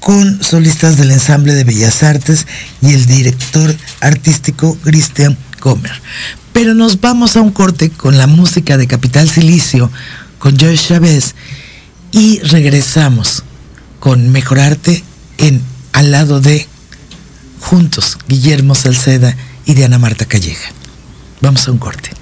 con 0.00 0.42
solistas 0.42 0.96
del 0.96 1.12
ensamble 1.12 1.54
de 1.54 1.64
Bellas 1.64 2.02
Artes 2.02 2.46
y 2.80 2.92
el 2.92 3.06
director 3.06 3.74
artístico 4.00 4.76
Christian 4.82 5.36
Comer. 5.60 5.92
Pero 6.52 6.74
nos 6.74 7.00
vamos 7.00 7.36
a 7.36 7.40
un 7.40 7.52
corte 7.52 7.90
con 7.90 8.18
la 8.18 8.26
música 8.26 8.76
de 8.76 8.88
Capital 8.88 9.28
Silicio, 9.28 9.90
con 10.38 10.58
Joyce 10.58 10.88
Chávez, 10.88 11.34
y 12.10 12.40
regresamos 12.40 13.44
con 14.00 14.30
Mejorarte 14.32 15.02
en 15.38 15.62
al 15.92 16.10
lado 16.10 16.40
de 16.40 16.66
Juntos, 17.60 18.18
Guillermo 18.28 18.74
Salceda 18.74 19.36
y 19.64 19.74
Diana 19.74 19.98
Marta 19.98 20.24
Calleja. 20.24 20.70
Vamos 21.40 21.68
a 21.68 21.72
un 21.72 21.78
corte. 21.78 22.21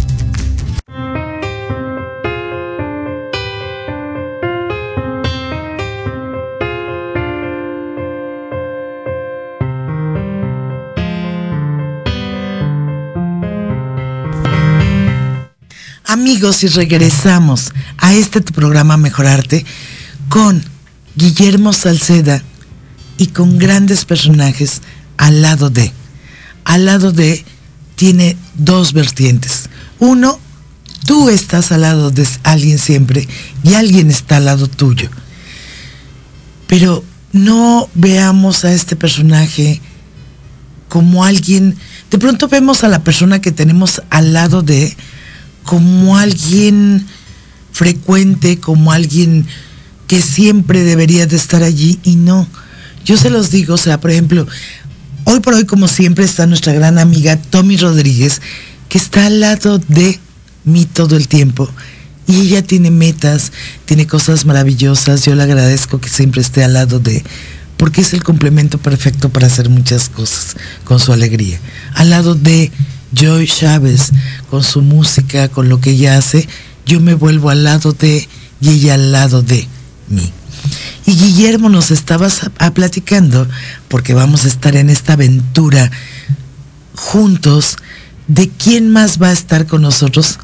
Amigos 16.41 16.63
y 16.63 16.69
regresamos 16.69 17.71
a 17.99 18.15
este 18.15 18.41
programa 18.41 18.97
Mejorarte 18.97 19.63
con 20.27 20.63
Guillermo 21.15 21.71
Salceda 21.71 22.41
y 23.19 23.27
con 23.27 23.59
grandes 23.59 24.05
personajes 24.05 24.81
al 25.17 25.43
lado 25.43 25.69
de. 25.69 25.91
Al 26.65 26.87
lado 26.87 27.11
de 27.11 27.45
tiene 27.95 28.35
dos 28.55 28.93
vertientes. 28.93 29.69
Uno, 29.99 30.39
tú 31.05 31.29
estás 31.29 31.71
al 31.71 31.81
lado 31.81 32.09
de 32.09 32.27
alguien 32.41 32.79
siempre 32.79 33.27
y 33.61 33.75
alguien 33.75 34.09
está 34.09 34.37
al 34.37 34.45
lado 34.45 34.65
tuyo. 34.65 35.11
Pero 36.65 37.03
no 37.33 37.87
veamos 37.93 38.65
a 38.65 38.73
este 38.73 38.95
personaje 38.95 39.79
como 40.89 41.23
alguien, 41.23 41.77
de 42.09 42.17
pronto 42.17 42.47
vemos 42.47 42.83
a 42.83 42.87
la 42.87 43.03
persona 43.03 43.41
que 43.41 43.51
tenemos 43.51 44.01
al 44.09 44.33
lado 44.33 44.63
de 44.63 44.97
como 45.63 46.17
alguien 46.17 47.05
frecuente, 47.71 48.59
como 48.59 48.91
alguien 48.91 49.45
que 50.07 50.21
siempre 50.21 50.83
debería 50.83 51.25
de 51.25 51.37
estar 51.37 51.63
allí 51.63 51.99
y 52.03 52.15
no. 52.15 52.47
Yo 53.05 53.17
se 53.17 53.29
los 53.29 53.49
digo, 53.49 53.75
o 53.75 53.77
sea, 53.77 53.99
por 53.99 54.11
ejemplo, 54.11 54.45
hoy 55.23 55.39
por 55.39 55.53
hoy 55.53 55.65
como 55.65 55.87
siempre 55.87 56.25
está 56.25 56.45
nuestra 56.47 56.73
gran 56.73 56.99
amiga 56.99 57.37
Tommy 57.37 57.77
Rodríguez, 57.77 58.41
que 58.89 58.97
está 58.97 59.27
al 59.27 59.39
lado 59.39 59.79
de 59.79 60.19
mí 60.65 60.85
todo 60.85 61.15
el 61.15 61.27
tiempo. 61.27 61.69
Y 62.27 62.41
ella 62.41 62.61
tiene 62.61 62.91
metas, 62.91 63.51
tiene 63.85 64.05
cosas 64.05 64.45
maravillosas. 64.45 65.25
Yo 65.25 65.35
le 65.35 65.43
agradezco 65.43 65.99
que 65.99 66.09
siempre 66.09 66.41
esté 66.41 66.63
al 66.63 66.73
lado 66.73 66.99
de, 66.99 67.23
porque 67.77 68.01
es 68.01 68.13
el 68.13 68.23
complemento 68.23 68.77
perfecto 68.77 69.29
para 69.29 69.47
hacer 69.47 69.69
muchas 69.69 70.09
cosas 70.09 70.55
con 70.83 70.99
su 70.99 71.13
alegría. 71.13 71.59
Al 71.95 72.09
lado 72.09 72.35
de 72.35 72.71
Joy 73.13 73.47
Chávez, 73.47 74.11
con 74.49 74.63
su 74.63 74.81
música, 74.81 75.49
con 75.49 75.69
lo 75.69 75.81
que 75.81 75.91
ella 75.91 76.17
hace, 76.17 76.47
yo 76.85 76.99
me 76.99 77.13
vuelvo 77.13 77.49
al 77.49 77.63
lado 77.63 77.91
de 77.93 78.27
y 78.61 78.69
ella 78.69 78.93
al 78.95 79.11
lado 79.11 79.41
de 79.41 79.67
mí. 80.07 80.31
Y 81.05 81.15
Guillermo 81.15 81.69
nos 81.69 81.91
estaba 81.91 82.27
a, 82.59 82.71
platicando, 82.71 83.47
porque 83.87 84.13
vamos 84.13 84.45
a 84.45 84.47
estar 84.47 84.75
en 84.75 84.89
esta 84.89 85.13
aventura 85.13 85.91
juntos, 86.95 87.77
de 88.27 88.49
quién 88.49 88.89
más 88.91 89.21
va 89.21 89.29
a 89.29 89.33
estar 89.33 89.65
con 89.65 89.81
nosotros 89.81 90.39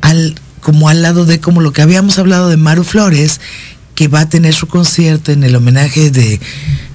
al, 0.00 0.34
como 0.60 0.88
al 0.88 1.02
lado 1.02 1.26
de 1.26 1.40
como 1.40 1.60
lo 1.60 1.72
que 1.72 1.82
habíamos 1.82 2.18
hablado 2.18 2.48
de 2.48 2.56
Maru 2.56 2.84
Flores, 2.84 3.40
que 3.94 4.08
va 4.08 4.20
a 4.20 4.28
tener 4.28 4.54
su 4.54 4.66
concierto 4.66 5.32
en 5.32 5.44
el 5.44 5.54
homenaje 5.54 6.10
de, 6.10 6.40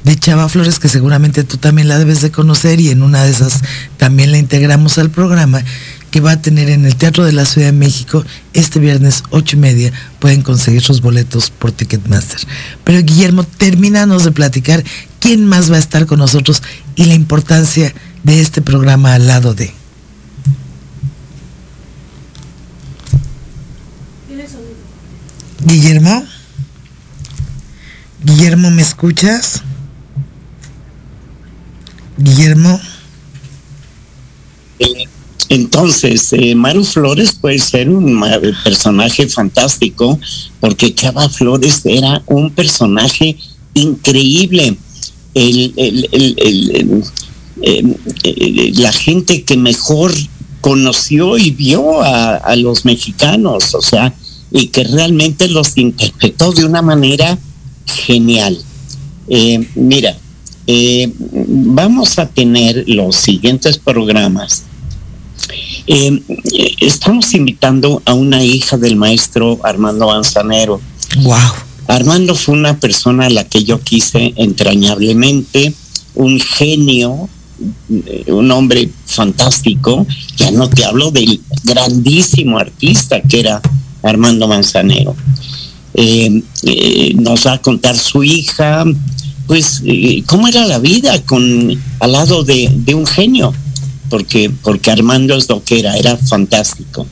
de 0.04 0.16
Chava 0.16 0.50
Flores, 0.50 0.80
que 0.80 0.89
seguramente 0.89 1.43
tú 1.43 1.58
también 1.58 1.88
la 1.88 1.97
debes 1.97 2.22
de 2.22 2.32
conocer 2.32 2.80
y 2.80 2.89
en 2.89 3.04
una 3.04 3.24
de 3.24 3.32
esas 3.32 3.62
también 3.97 4.32
la 4.32 4.38
integramos 4.38 4.97
al 4.97 5.10
programa 5.10 5.64
que 6.12 6.22
va 6.22 6.32
a 6.32 6.41
tener 6.41 6.70
en 6.70 6.86
el 6.86 6.95
Teatro 6.95 7.24
de 7.24 7.32
la 7.32 7.45
Ciudad 7.45 7.68
de 7.68 7.74
México 7.74 8.26
este 8.54 8.80
viernes 8.80 9.24
ocho 9.30 9.56
y 9.56 9.60
media. 9.60 9.93
Pueden 10.20 10.41
conseguir 10.41 10.82
sus 10.82 11.02
boletos 11.02 11.52
por 11.52 11.72
Ticketmaster. 11.72 12.39
Pero 12.84 13.02
Guillermo, 13.02 13.43
terminamos 13.43 14.24
de 14.24 14.32
platicar 14.32 14.84
quién 15.20 15.45
más 15.45 15.72
va 15.72 15.76
a 15.76 15.80
estar 15.80 16.06
con 16.06 16.20
nosotros 16.20 16.64
y 16.95 17.06
la 17.06 17.14
importancia 17.14 17.93
de 18.24 18.41
este 18.41 18.62
programa 18.62 19.14
al 19.14 19.28
lado 19.28 19.54
de. 19.54 19.74
Guillermo. 25.66 26.24
Guillermo, 28.24 28.70
¿me 28.70 28.82
escuchas? 28.82 29.63
Guillermo. 32.17 32.80
Entonces, 35.47 36.32
eh, 36.34 36.53
Maru 36.53 36.84
Flores 36.84 37.34
puede 37.34 37.59
ser 37.59 37.89
un 37.89 38.22
personaje 38.63 39.28
fantástico 39.28 40.20
porque 40.59 40.93
Chava 40.93 41.30
Flores 41.30 41.82
era 41.86 42.22
un 42.28 42.51
personaje 42.51 43.38
increíble. 43.74 44.78
la 48.76 48.91
gente 48.91 49.43
que 49.43 49.57
mejor 49.57 50.13
conoció 50.61 51.38
y 51.38 51.51
vio 51.51 52.01
a, 52.01 52.55
los 52.57 52.84
mexicanos, 52.84 53.74
o 53.74 53.82
sea, 53.82 54.13
y 54.51 54.67
que 54.67 54.84
realmente 54.84 55.47
los 55.47 55.78
interpretó 55.78 56.51
de 56.51 56.65
una 56.65 56.82
manera 56.82 57.38
genial. 57.94 58.58
Eh, 59.28 59.68
mira, 59.76 60.18
eh, 60.68 61.12
vamos 61.18 62.20
a 62.20 62.28
tener 62.28 62.84
los 62.88 63.16
siguientes 63.16 63.78
programas 63.78 64.64
eh, 65.92 66.22
estamos 66.82 67.34
invitando 67.34 68.02
a 68.06 68.14
una 68.14 68.44
hija 68.44 68.78
del 68.78 68.96
maestro 68.96 69.60
Armando 69.64 70.08
Manzanero. 70.08 70.80
Wow. 71.22 71.36
Armando 71.88 72.36
fue 72.36 72.54
una 72.54 72.80
persona 72.80 73.26
a 73.26 73.30
la 73.32 73.44
que 73.46 73.64
yo 73.64 73.80
quise 73.82 74.34
entrañablemente, 74.36 75.74
un 76.14 76.40
genio, 76.40 77.28
un 78.28 78.52
hombre 78.52 78.90
fantástico. 79.08 80.06
Ya 80.38 80.52
no 80.52 80.70
te 80.70 80.86
hablo 80.86 81.10
del 81.10 81.42
grandísimo 81.64 82.60
artista 82.60 83.22
que 83.22 83.40
era 83.40 83.60
Armando 84.04 84.48
Manzanero. 84.48 85.16
Eh, 85.94 86.44
nos 87.16 87.48
va 87.48 87.54
a 87.54 87.62
contar 87.62 87.98
su 87.98 88.24
hija, 88.24 88.86
pues, 89.48 89.82
cómo 90.28 90.48
era 90.48 90.66
la 90.66 90.80
vida 90.80 91.22
con 91.24 91.78
al 92.00 92.12
lado 92.12 92.44
de 92.44 92.94
un 92.94 93.08
genio 93.08 93.54
porque, 94.10 94.52
porque 94.64 94.92
Armando 94.92 95.36
es 95.36 95.48
lo 95.48 95.64
que 95.64 95.80
era, 95.80 95.96
era 95.96 96.18
fantástico. 96.18 97.08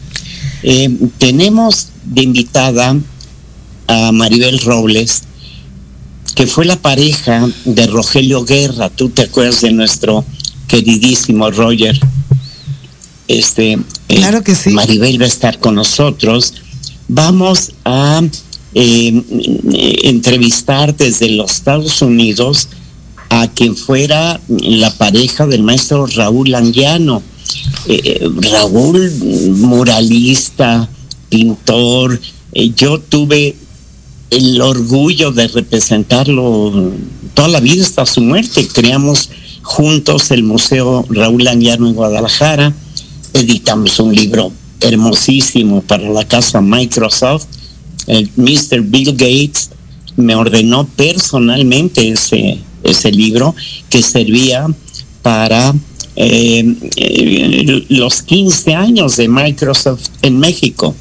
Eh, 0.63 0.89
tenemos 1.17 1.89
de 2.03 2.23
invitada 2.23 2.97
a 3.87 4.11
Maribel 4.11 4.59
Robles, 4.59 5.23
que 6.35 6.47
fue 6.47 6.65
la 6.65 6.75
pareja 6.75 7.47
de 7.65 7.87
Rogelio 7.87 8.43
Guerra. 8.43 8.89
Tú 8.89 9.09
te 9.09 9.23
acuerdas 9.23 9.61
de 9.61 9.71
nuestro 9.71 10.25
queridísimo 10.67 11.49
Roger. 11.51 11.99
Este, 13.27 13.73
eh, 13.73 13.79
claro 14.15 14.43
que 14.43 14.55
sí. 14.55 14.71
Maribel 14.71 15.21
va 15.21 15.25
a 15.25 15.29
estar 15.29 15.59
con 15.59 15.75
nosotros. 15.75 16.53
Vamos 17.07 17.71
a 17.85 18.21
eh, 18.79 19.23
entrevistar 20.03 20.95
desde 20.95 21.29
los 21.29 21.51
Estados 21.51 22.01
Unidos 22.03 22.69
a 23.29 23.47
quien 23.47 23.75
fuera 23.75 24.39
la 24.47 24.91
pareja 24.91 25.47
del 25.47 25.63
maestro 25.63 26.05
Raúl 26.05 26.53
Anguiano. 26.53 27.23
Eh, 27.87 28.01
eh, 28.03 28.29
Raúl, 28.51 29.11
muralista, 29.55 30.87
pintor, 31.29 32.19
eh, 32.53 32.71
yo 32.75 32.99
tuve 32.99 33.55
el 34.29 34.61
orgullo 34.61 35.31
de 35.31 35.47
representarlo 35.47 36.91
toda 37.33 37.47
la 37.47 37.59
vida 37.59 37.83
hasta 37.83 38.05
su 38.05 38.21
muerte. 38.21 38.67
Creamos 38.67 39.29
juntos 39.63 40.31
el 40.31 40.43
Museo 40.43 41.05
Raúl 41.09 41.47
Anguiano 41.47 41.87
en 41.87 41.95
Guadalajara, 41.95 42.73
editamos 43.33 43.99
un 43.99 44.13
libro 44.13 44.51
hermosísimo 44.81 45.81
para 45.81 46.09
la 46.09 46.27
casa 46.27 46.61
Microsoft. 46.61 47.47
El 48.05 48.29
Mr. 48.35 48.81
Bill 48.81 49.11
Gates 49.13 49.71
me 50.15 50.35
ordenó 50.35 50.85
personalmente 50.85 52.09
ese, 52.09 52.59
ese 52.83 53.11
libro 53.11 53.55
que 53.89 54.01
servía 54.01 54.67
para 55.21 55.73
eh, 56.15 56.75
eh, 56.95 57.85
los 57.89 58.23
15 58.23 58.73
años 58.73 59.17
de 59.17 59.27
Microsoft 59.27 60.09
en 60.23 60.39
México, 60.39 60.95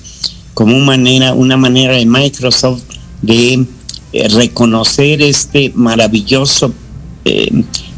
como 0.52 0.76
una 0.76 0.84
manera, 0.84 1.32
una 1.32 1.56
manera 1.56 1.94
de 1.94 2.04
Microsoft 2.04 2.82
de 3.22 3.64
eh, 4.12 4.28
reconocer 4.28 5.22
este 5.22 5.72
maravilloso 5.74 6.72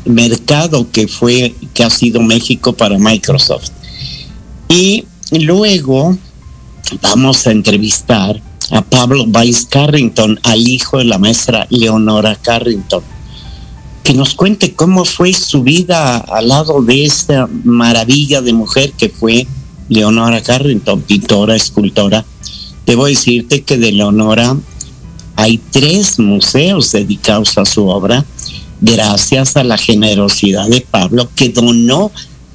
mercado 0.06 0.90
que 0.90 1.06
fue, 1.06 1.54
que 1.74 1.84
ha 1.84 1.90
sido 1.90 2.22
México 2.22 2.72
para 2.72 2.96
Microsoft. 2.98 3.70
Y 4.68 5.04
luego 5.32 6.16
vamos 7.02 7.46
a 7.46 7.50
entrevistar 7.50 8.40
a 8.70 8.82
Pablo 8.82 9.24
Weiss 9.24 9.66
Carrington, 9.66 10.38
al 10.42 10.66
hijo 10.66 10.98
de 10.98 11.04
la 11.04 11.18
maestra 11.18 11.66
Leonora 11.70 12.36
Carrington 12.36 13.02
que 14.08 14.14
nos 14.14 14.34
cuente 14.34 14.72
cómo 14.72 15.04
fue 15.04 15.34
su 15.34 15.62
vida 15.62 16.16
al 16.16 16.48
lado 16.48 16.80
de 16.80 17.04
esta 17.04 17.46
maravilla 17.64 18.40
de 18.40 18.54
mujer 18.54 18.92
que 18.92 19.10
fue 19.10 19.46
Leonora 19.90 20.40
Carrington, 20.40 21.02
pintora, 21.02 21.54
escultora. 21.54 22.24
Debo 22.86 23.04
decirte 23.04 23.64
que 23.64 23.76
de 23.76 23.92
Leonora 23.92 24.56
hay 25.36 25.58
tres 25.58 26.18
museos 26.18 26.90
dedicados 26.90 27.58
a 27.58 27.66
su 27.66 27.86
obra, 27.86 28.24
gracias 28.80 29.58
a 29.58 29.62
la 29.62 29.76
generosidad 29.76 30.68
de 30.68 30.80
Pablo, 30.80 31.28
que 31.36 31.50
donó 31.50 32.10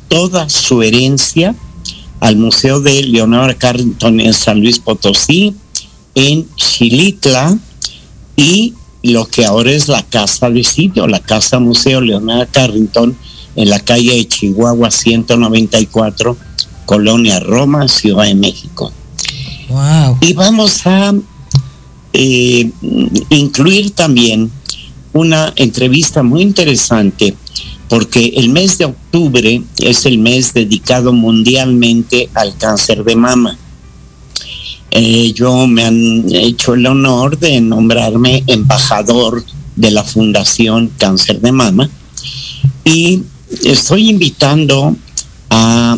toda 0.07 0.49
su 0.49 0.81
herencia 0.81 1.53
al 2.19 2.35
Museo 2.35 2.81
de 2.81 3.03
Leonora 3.03 3.53
Carrington 3.53 4.19
en 4.19 4.33
San 4.33 4.59
Luis 4.59 4.79
Potosí, 4.79 5.53
en 6.15 6.47
Chilitla 6.55 7.57
y 8.35 8.73
lo 9.03 9.25
que 9.27 9.45
ahora 9.45 9.71
es 9.71 9.87
la 9.87 10.03
Casa 10.03 10.49
de 10.49 10.63
Sitio, 10.63 11.07
la 11.07 11.19
Casa 11.19 11.59
Museo 11.59 12.01
Leonardo 12.01 12.47
Carrington, 12.51 13.15
en 13.55 13.69
la 13.69 13.79
calle 13.79 14.15
de 14.15 14.27
Chihuahua 14.27 14.89
194, 14.89 16.37
Colonia 16.85 17.39
Roma, 17.39 17.87
Ciudad 17.87 18.25
de 18.25 18.35
México. 18.35 18.91
Wow. 19.69 20.17
Y 20.21 20.33
vamos 20.33 20.85
a 20.85 21.13
eh, 22.13 22.71
incluir 23.29 23.91
también 23.91 24.51
una 25.13 25.53
entrevista 25.55 26.23
muy 26.23 26.41
interesante 26.41 27.35
porque 27.89 28.33
el 28.37 28.49
mes 28.49 28.77
de 28.77 28.85
octubre 28.85 29.61
es 29.79 30.05
el 30.05 30.17
mes 30.17 30.53
dedicado 30.53 31.13
mundialmente 31.13 32.29
al 32.33 32.57
cáncer 32.57 33.03
de 33.03 33.15
mama. 33.15 33.57
Yo 35.33 35.65
me 35.65 35.83
han 35.85 36.25
hecho 36.29 36.75
el 36.75 36.85
honor 36.85 37.39
de 37.39 37.59
nombrarme 37.61 38.43
embajador 38.45 39.43
de 39.75 39.89
la 39.89 40.03
Fundación 40.03 40.91
Cáncer 40.97 41.41
de 41.41 41.51
Mama 41.51 41.89
y 42.85 43.23
estoy 43.63 44.09
invitando 44.09 44.95
a, 45.49 45.97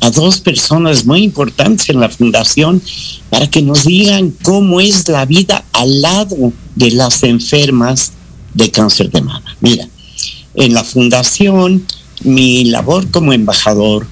a 0.00 0.10
dos 0.10 0.40
personas 0.40 1.04
muy 1.04 1.22
importantes 1.22 1.88
en 1.90 2.00
la 2.00 2.08
fundación 2.08 2.82
para 3.30 3.48
que 3.48 3.62
nos 3.62 3.84
digan 3.84 4.34
cómo 4.42 4.80
es 4.80 5.08
la 5.08 5.26
vida 5.26 5.64
al 5.72 6.02
lado 6.02 6.52
de 6.74 6.90
las 6.90 7.22
enfermas 7.22 8.12
de 8.52 8.70
cáncer 8.70 9.10
de 9.10 9.22
mama. 9.22 9.56
Mira, 9.60 9.88
en 10.54 10.74
la 10.74 10.82
fundación 10.82 11.84
mi 12.24 12.64
labor 12.64 13.08
como 13.10 13.32
embajador 13.32 14.06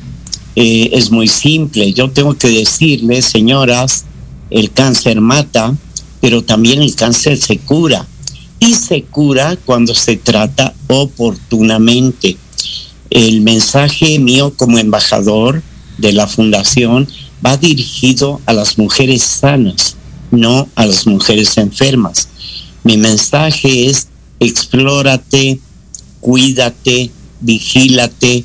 eh, 0.55 0.91
es 0.93 1.11
muy 1.11 1.29
simple. 1.29 1.93
Yo 1.93 2.11
tengo 2.11 2.35
que 2.35 2.49
decirles, 2.49 3.25
señoras, 3.25 4.05
el 4.53 4.73
cáncer 4.73 5.21
mata, 5.21 5.75
pero 6.21 6.43
también 6.43 6.83
el 6.83 6.95
cáncer 6.95 7.39
se 7.39 7.59
cura. 7.59 8.07
Y 8.61 8.75
se 8.75 9.03
cura 9.03 9.57
cuando 9.65 9.95
se 9.95 10.17
trata 10.17 10.75
oportunamente. 10.87 12.37
El 13.11 13.41
mensaje 13.41 14.19
mío 14.19 14.55
como 14.57 14.79
embajador 14.79 15.63
de 15.99 16.13
la 16.13 16.27
fundación 16.27 17.09
va 17.45 17.57
dirigido 17.57 18.41
a 18.47 18.53
las 18.53 18.79
mujeres 18.79 19.23
sanas, 19.23 19.97
no 20.31 20.69
a 20.77 20.87
las 20.87 21.07
mujeres 21.07 21.59
enfermas. 21.59 22.29
Mi 22.85 22.97
mensaje 22.97 23.87
es 23.87 24.09
explórate, 24.39 25.61
cuídate, 26.21 27.11
vigílate, 27.41 28.45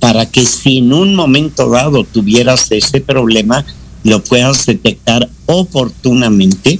para 0.00 0.26
que 0.26 0.44
si 0.44 0.78
en 0.78 0.92
un 0.92 1.14
momento 1.14 1.70
dado 1.70 2.04
tuvieras 2.04 2.70
ese 2.70 3.00
problema, 3.00 3.64
lo 4.04 4.22
puedas 4.22 4.66
detectar 4.66 5.28
oportunamente 5.46 6.78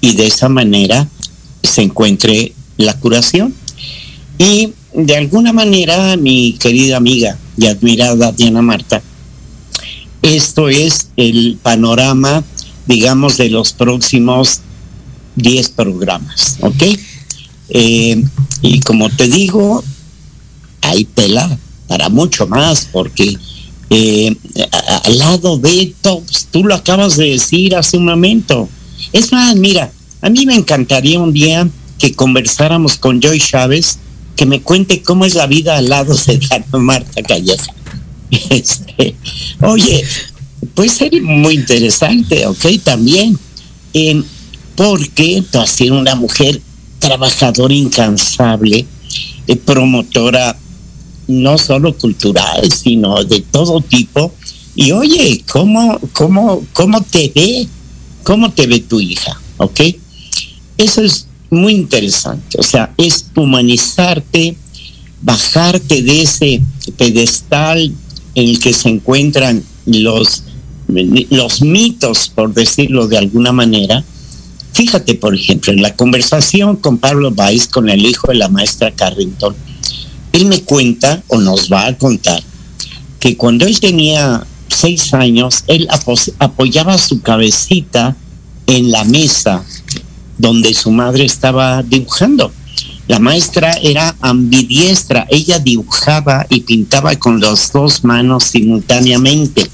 y 0.00 0.14
de 0.14 0.26
esa 0.26 0.48
manera 0.48 1.08
se 1.62 1.82
encuentre 1.82 2.52
la 2.76 2.98
curación. 2.98 3.54
Y 4.38 4.72
de 4.94 5.16
alguna 5.16 5.52
manera, 5.52 6.16
mi 6.16 6.54
querida 6.54 6.96
amiga 6.96 7.36
y 7.56 7.66
admirada 7.66 8.32
Diana 8.32 8.62
Marta, 8.62 9.02
esto 10.22 10.68
es 10.68 11.08
el 11.16 11.58
panorama, 11.62 12.44
digamos, 12.86 13.36
de 13.36 13.50
los 13.50 13.72
próximos 13.72 14.60
10 15.36 15.68
programas, 15.70 16.58
¿ok? 16.60 16.82
Eh, 17.70 18.22
y 18.60 18.80
como 18.80 19.08
te 19.10 19.28
digo, 19.28 19.82
hay 20.82 21.04
tela 21.04 21.58
para 21.88 22.08
mucho 22.08 22.46
más, 22.46 22.88
porque 22.92 23.36
eh, 23.94 24.34
al 25.04 25.18
lado 25.18 25.58
de 25.58 25.92
tops, 26.00 26.48
tú 26.50 26.64
lo 26.64 26.74
acabas 26.74 27.18
de 27.18 27.32
decir 27.32 27.76
hace 27.76 27.98
un 27.98 28.06
momento. 28.06 28.66
Es 29.12 29.32
más, 29.32 29.54
mira, 29.56 29.92
a 30.22 30.30
mí 30.30 30.46
me 30.46 30.54
encantaría 30.54 31.20
un 31.20 31.34
día 31.34 31.68
que 31.98 32.14
conversáramos 32.14 32.96
con 32.96 33.20
Joy 33.20 33.38
Chávez, 33.38 33.98
que 34.34 34.46
me 34.46 34.62
cuente 34.62 35.02
cómo 35.02 35.26
es 35.26 35.34
la 35.34 35.46
vida 35.46 35.76
al 35.76 35.90
lado 35.90 36.16
de 36.26 36.38
Diana 36.38 36.66
Marta 36.72 37.22
Calleja. 37.22 37.72
Este, 38.48 39.14
oye, 39.60 40.02
puede 40.74 40.88
ser 40.88 41.20
muy 41.20 41.52
interesante, 41.52 42.46
¿ok? 42.46 42.64
También, 42.82 43.38
eh, 43.92 44.22
porque 44.74 45.44
tú 45.50 45.60
has 45.60 45.70
sido 45.70 45.98
una 45.98 46.14
mujer 46.14 46.62
trabajadora 46.98 47.74
incansable, 47.74 48.86
eh, 49.46 49.56
promotora 49.56 50.56
no 51.26 51.58
solo 51.58 51.96
cultural, 51.96 52.70
sino 52.72 53.22
de 53.24 53.40
todo 53.40 53.80
tipo. 53.80 54.32
Y 54.74 54.92
oye, 54.92 55.44
¿cómo, 55.50 55.98
cómo, 56.12 56.64
cómo 56.72 57.02
te 57.02 57.32
ve? 57.34 57.66
¿Cómo 58.22 58.52
te 58.52 58.66
ve 58.66 58.80
tu 58.80 59.00
hija? 59.00 59.40
¿Ok? 59.58 59.80
Eso 60.78 61.02
es 61.02 61.26
muy 61.50 61.74
interesante. 61.74 62.58
O 62.58 62.62
sea, 62.62 62.92
es 62.96 63.26
humanizarte, 63.36 64.56
bajarte 65.20 66.02
de 66.02 66.22
ese 66.22 66.62
pedestal 66.96 67.92
en 68.34 68.48
el 68.48 68.58
que 68.58 68.72
se 68.72 68.88
encuentran 68.88 69.62
los, 69.86 70.44
los 70.88 71.62
mitos, 71.62 72.30
por 72.34 72.54
decirlo 72.54 73.06
de 73.06 73.18
alguna 73.18 73.52
manera. 73.52 74.04
Fíjate, 74.72 75.14
por 75.14 75.34
ejemplo, 75.34 75.72
en 75.72 75.82
la 75.82 75.94
conversación 75.94 76.76
con 76.76 76.96
Pablo 76.96 77.32
Weiss, 77.36 77.68
con 77.68 77.90
el 77.90 78.06
hijo 78.06 78.28
de 78.28 78.36
la 78.36 78.48
maestra 78.48 78.90
Carrington, 78.90 79.54
él 80.32 80.46
me 80.46 80.62
cuenta 80.62 81.22
o 81.28 81.38
nos 81.38 81.70
va 81.70 81.86
a 81.86 81.96
contar 81.96 82.42
que 83.20 83.36
cuando 83.36 83.66
él 83.66 83.78
tenía 83.78 84.44
seis 84.68 85.14
años, 85.14 85.64
él 85.68 85.88
apoyaba 86.38 86.98
su 86.98 87.20
cabecita 87.20 88.16
en 88.66 88.90
la 88.90 89.04
mesa 89.04 89.64
donde 90.38 90.74
su 90.74 90.90
madre 90.90 91.24
estaba 91.24 91.82
dibujando. 91.82 92.52
La 93.08 93.18
maestra 93.18 93.72
era 93.74 94.16
ambidiestra, 94.20 95.26
ella 95.30 95.58
dibujaba 95.58 96.46
y 96.48 96.60
pintaba 96.60 97.14
con 97.16 97.40
las 97.40 97.72
dos 97.72 98.04
manos 98.04 98.44
simultáneamente. 98.44 99.68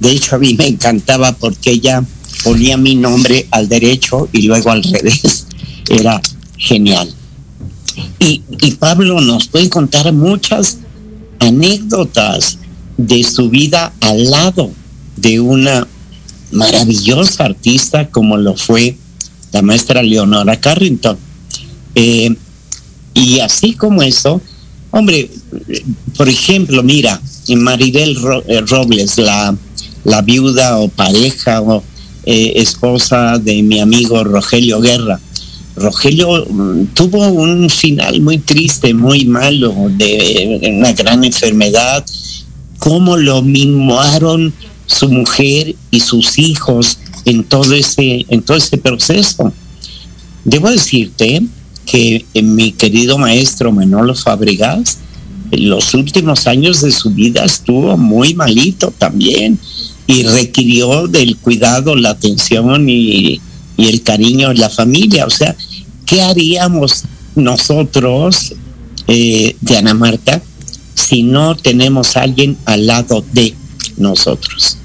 De 0.00 0.10
hecho, 0.10 0.36
a 0.36 0.38
mí 0.38 0.54
me 0.54 0.66
encantaba 0.66 1.32
porque 1.32 1.70
ella 1.70 2.04
ponía 2.44 2.76
mi 2.76 2.94
nombre 2.94 3.46
al 3.50 3.68
derecho 3.68 4.28
y 4.32 4.42
luego 4.42 4.70
al 4.70 4.82
revés. 4.82 5.46
Era 5.88 6.20
genial. 6.56 7.12
Y, 8.18 8.42
Pablo 8.78 9.20
nos 9.20 9.48
puede 9.48 9.68
contar 9.68 10.12
muchas 10.12 10.78
anécdotas 11.40 12.58
de 12.96 13.24
su 13.24 13.48
vida 13.48 13.92
al 14.00 14.30
lado 14.30 14.70
de 15.16 15.40
una 15.40 15.86
maravillosa 16.52 17.44
artista 17.44 18.08
como 18.08 18.36
lo 18.36 18.56
fue 18.56 18.96
la 19.52 19.62
maestra 19.62 20.02
Leonora 20.02 20.60
Carrington. 20.60 21.16
Eh, 21.94 22.34
y 23.14 23.40
así 23.40 23.74
como 23.74 24.02
eso, 24.02 24.40
hombre, 24.90 25.30
por 26.16 26.28
ejemplo, 26.28 26.82
mira, 26.82 27.20
Maribel 27.56 28.16
eh, 28.46 28.60
Robles, 28.60 29.18
la, 29.18 29.56
la 30.04 30.22
viuda 30.22 30.78
o 30.78 30.88
pareja 30.88 31.60
o 31.62 31.82
eh, 32.24 32.52
esposa 32.56 33.38
de 33.38 33.62
mi 33.62 33.80
amigo 33.80 34.22
Rogelio 34.22 34.80
Guerra, 34.80 35.20
Rogelio 35.78 36.46
mm, 36.48 36.86
tuvo 36.94 37.28
un 37.28 37.68
final 37.70 38.20
muy 38.20 38.38
triste, 38.38 38.92
muy 38.94 39.24
malo, 39.24 39.74
de 39.96 40.60
una 40.76 40.92
gran 40.92 41.24
enfermedad, 41.24 42.04
cómo 42.78 43.16
lo 43.16 43.42
mimaron 43.42 44.52
su 44.86 45.08
mujer 45.08 45.74
y 45.90 46.00
sus 46.00 46.38
hijos 46.38 46.98
en 47.24 47.44
todo 47.44 47.74
ese, 47.74 48.24
en 48.28 48.42
todo 48.42 48.56
ese 48.56 48.78
proceso. 48.78 49.52
Debo 50.44 50.70
decirte 50.70 51.42
que 51.84 52.24
eh, 52.34 52.42
mi 52.42 52.72
querido 52.72 53.18
maestro 53.18 53.72
Manolo 53.72 54.14
Fabregas, 54.14 54.98
en 55.50 55.70
los 55.70 55.94
últimos 55.94 56.46
años 56.46 56.82
de 56.82 56.92
su 56.92 57.10
vida 57.10 57.44
estuvo 57.44 57.96
muy 57.96 58.34
malito 58.34 58.92
también 58.98 59.58
y 60.06 60.22
requirió 60.24 61.06
del 61.06 61.36
cuidado, 61.36 61.96
la 61.96 62.10
atención 62.10 62.88
y, 62.88 63.40
y 63.78 63.88
el 63.88 64.02
cariño 64.02 64.48
de 64.48 64.56
la 64.56 64.68
familia. 64.68 65.26
O 65.26 65.30
sea, 65.30 65.56
¿qué 66.08 66.22
haríamos 66.22 67.04
nosotros, 67.36 68.54
eh, 69.06 69.54
Diana 69.60 69.94
Marta, 69.94 70.40
si 70.94 71.22
no 71.22 71.54
tenemos 71.54 72.16
a 72.16 72.22
alguien 72.22 72.56
al 72.64 72.86
lado 72.86 73.24
de 73.32 73.54
nosotros? 73.98 74.78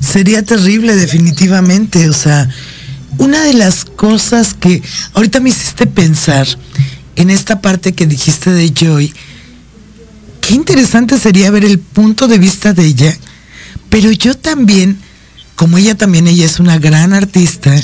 Sería 0.00 0.42
terrible 0.44 0.94
definitivamente, 0.94 2.08
o 2.08 2.12
sea, 2.12 2.48
una 3.18 3.42
de 3.42 3.54
las 3.54 3.84
cosas 3.84 4.54
que 4.54 4.82
ahorita 5.12 5.40
me 5.40 5.50
hiciste 5.50 5.86
pensar 5.86 6.46
en 7.16 7.30
esta 7.30 7.60
parte 7.60 7.92
que 7.92 8.06
dijiste 8.06 8.50
de 8.50 8.72
Joy, 8.72 9.12
qué 10.40 10.54
interesante 10.54 11.18
sería 11.18 11.50
ver 11.50 11.64
el 11.64 11.80
punto 11.80 12.28
de 12.28 12.38
vista 12.38 12.72
de 12.72 12.86
ella, 12.86 13.18
pero 13.90 14.12
yo 14.12 14.34
también, 14.34 14.98
como 15.56 15.78
ella 15.78 15.96
también, 15.96 16.28
ella 16.28 16.46
es 16.46 16.60
una 16.60 16.78
gran 16.78 17.12
artista, 17.12 17.74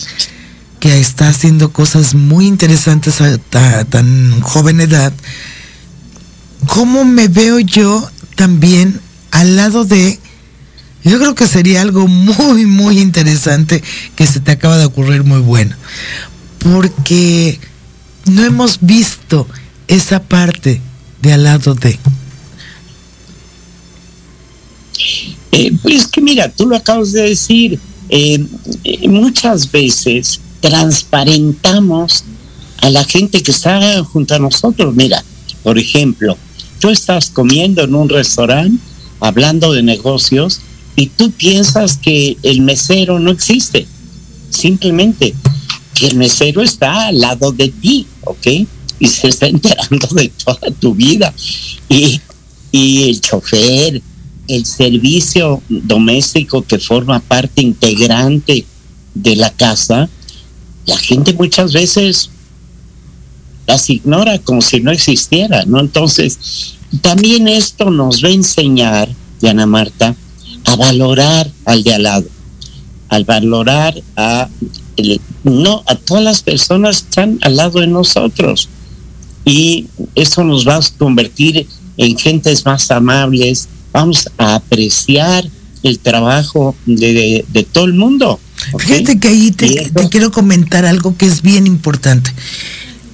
que 0.81 1.01
está 1.01 1.29
haciendo 1.29 1.72
cosas 1.72 2.14
muy 2.14 2.47
interesantes 2.47 3.20
a, 3.20 3.39
tan 3.85 4.41
joven 4.41 4.81
edad, 4.81 5.12
¿cómo 6.66 7.05
me 7.05 7.29
veo 7.29 7.61
yo 7.61 8.09
también 8.35 9.01
al 9.31 9.57
lado 9.57 9.85
de... 9.85 10.18
Yo 11.05 11.18
creo 11.18 11.35
que 11.35 11.47
sería 11.47 11.83
algo 11.83 12.09
muy, 12.09 12.66
muy 12.66 12.99
interesante 12.99 13.83
que 14.16 14.27
se 14.27 14.41
te 14.41 14.51
acaba 14.51 14.77
de 14.77 14.87
ocurrir 14.87 15.22
muy 15.22 15.41
bueno. 15.41 15.77
Porque 16.59 17.61
no 18.24 18.45
hemos 18.45 18.79
visto 18.81 19.47
esa 19.87 20.20
parte 20.20 20.81
de 21.22 21.33
al 21.33 21.45
lado 21.45 21.74
de. 21.74 21.99
Eh, 25.53 25.72
pues 25.81 26.07
que 26.09 26.20
mira, 26.20 26.51
tú 26.51 26.66
lo 26.66 26.77
acabas 26.77 27.12
de 27.12 27.22
decir, 27.22 27.79
eh, 28.09 28.45
eh, 28.85 29.09
muchas 29.09 29.70
veces 29.70 30.41
transparentamos 30.61 32.25
a 32.79 32.91
la 32.91 33.05
gente 33.05 33.43
que 33.43 33.51
está 33.51 34.03
junto 34.05 34.35
a 34.35 34.39
nosotros. 34.39 34.95
Mira, 34.95 35.25
por 35.63 35.79
ejemplo, 35.79 36.37
tú 36.81 36.91
estás 36.91 37.31
comiendo 37.31 37.83
en 37.83 37.95
un 37.95 38.09
restaurante 38.09 38.79
hablando 39.21 39.73
de 39.73 39.83
negocios 39.83 40.61
y 40.95 41.07
tú 41.07 41.31
piensas 41.31 41.97
que 41.97 42.37
el 42.43 42.63
mesero 42.63 43.19
no 43.19 43.31
existe. 43.31 43.87
Simplemente 44.51 45.35
que 45.95 46.07
el 46.07 46.17
mesero 46.17 46.63
está 46.63 47.09
al 47.09 47.21
lado 47.21 47.53
de 47.53 47.69
ti, 47.69 48.07
¿ok? 48.25 48.47
Y 48.99 49.07
se 49.07 49.29
está 49.29 49.47
enterando 49.47 50.07
de 50.09 50.31
toda 50.45 50.71
tu 50.79 50.95
vida. 50.95 51.33
Y, 51.89 52.21
el 52.73 53.21
chofer, 53.23 54.03
el 54.49 54.67
servicio 54.67 55.63
doméstico 55.69 56.63
que 56.63 56.79
forma 56.79 57.21
parte 57.21 57.63
integrante 57.63 58.67
de 59.15 59.37
la 59.37 59.51
casa, 59.51 60.11
la 60.87 60.97
gente 60.97 61.34
muchas 61.34 61.72
veces 61.72 62.30
las 63.66 63.91
ignora 63.91 64.39
como 64.39 64.62
si 64.62 64.80
no 64.80 64.93
existiera, 64.93 65.64
¿no? 65.66 65.80
Entonces, 65.80 66.76
también 67.01 67.49
esto 67.49 67.91
nos 67.91 68.22
va 68.22 68.28
a 68.28 68.32
enseñar, 68.32 69.09
Diana 69.41 69.66
Marta, 69.66 70.14
a 70.64 70.76
valorar 70.76 71.51
al 71.64 71.82
de 71.82 71.95
al 71.95 72.03
lado, 72.05 72.26
al 73.09 73.24
valorar 73.24 74.01
a 74.16 74.49
no 75.45 75.82
a 75.87 75.95
todas 75.95 76.24
las 76.24 76.43
personas 76.43 77.03
que 77.03 77.09
están 77.09 77.39
al 77.43 77.57
lado 77.57 77.80
de 77.80 77.87
nosotros. 77.87 78.68
Y 79.45 79.87
eso 80.14 80.43
nos 80.43 80.66
va 80.66 80.76
a 80.76 80.80
convertir 80.99 81.66
en 81.97 82.18
gentes 82.18 82.64
más 82.64 82.91
amables, 82.91 83.68
vamos 83.93 84.28
a 84.39 84.57
apreciar 84.57 85.49
el 85.82 85.99
trabajo 85.99 86.74
de, 86.84 87.45
todo 87.72 87.84
el 87.84 87.95
mundo. 87.95 88.41
Fíjate 88.79 89.19
que 89.19 89.29
ahí 89.29 89.51
te, 89.53 89.91
te 89.95 90.09
quiero 90.09 90.31
comentar 90.31 90.85
algo 90.87 91.17
que 91.17 91.27
es 91.27 91.43
bien 91.43 91.67
importante. 91.67 92.33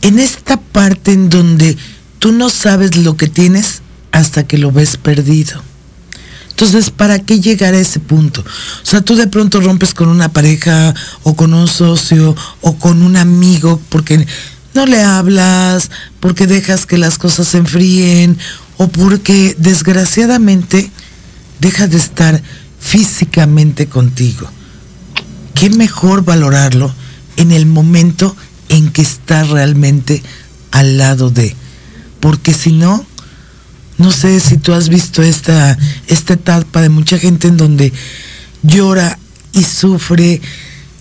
En 0.02 0.18
esta 0.18 0.58
parte 0.60 1.12
en 1.12 1.28
donde 1.28 1.76
tú 2.18 2.32
no 2.32 2.50
sabes 2.50 2.96
lo 2.96 3.16
que 3.16 3.28
tienes 3.28 3.82
hasta 4.12 4.46
que 4.46 4.58
lo 4.58 4.72
ves 4.72 4.96
perdido. 4.96 5.62
Entonces, 6.50 6.90
¿para 6.90 7.18
qué 7.18 7.40
llegar 7.40 7.74
a 7.74 7.78
ese 7.78 7.98
punto? 7.98 8.42
O 8.42 8.86
sea, 8.86 9.00
tú 9.00 9.16
de 9.16 9.26
pronto 9.26 9.60
rompes 9.60 9.94
con 9.94 10.08
una 10.08 10.28
pareja 10.28 10.94
o 11.22 11.34
con 11.34 11.54
un 11.54 11.66
socio 11.66 12.36
o 12.60 12.76
con 12.76 13.02
un 13.02 13.16
amigo 13.16 13.80
porque 13.88 14.26
no 14.74 14.86
le 14.86 15.02
hablas, 15.02 15.90
porque 16.20 16.46
dejas 16.46 16.86
que 16.86 16.98
las 16.98 17.18
cosas 17.18 17.48
se 17.48 17.58
enfríen 17.58 18.38
o 18.76 18.88
porque 18.88 19.56
desgraciadamente 19.58 20.90
deja 21.60 21.88
de 21.88 21.96
estar 21.96 22.42
físicamente 22.78 23.86
contigo. 23.86 24.48
¿Qué 25.62 25.70
mejor 25.70 26.24
valorarlo 26.24 26.92
en 27.36 27.52
el 27.52 27.66
momento 27.66 28.34
en 28.68 28.90
que 28.90 29.00
está 29.00 29.44
realmente 29.44 30.20
al 30.72 30.98
lado 30.98 31.30
de? 31.30 31.54
Porque 32.18 32.52
si 32.52 32.72
no, 32.72 33.06
no 33.96 34.10
sé 34.10 34.40
si 34.40 34.56
tú 34.56 34.72
has 34.72 34.88
visto 34.88 35.22
esta, 35.22 35.78
esta 36.08 36.34
etapa 36.34 36.80
de 36.80 36.88
mucha 36.88 37.16
gente 37.16 37.46
en 37.46 37.56
donde 37.56 37.92
llora 38.64 39.20
y 39.52 39.62
sufre 39.62 40.40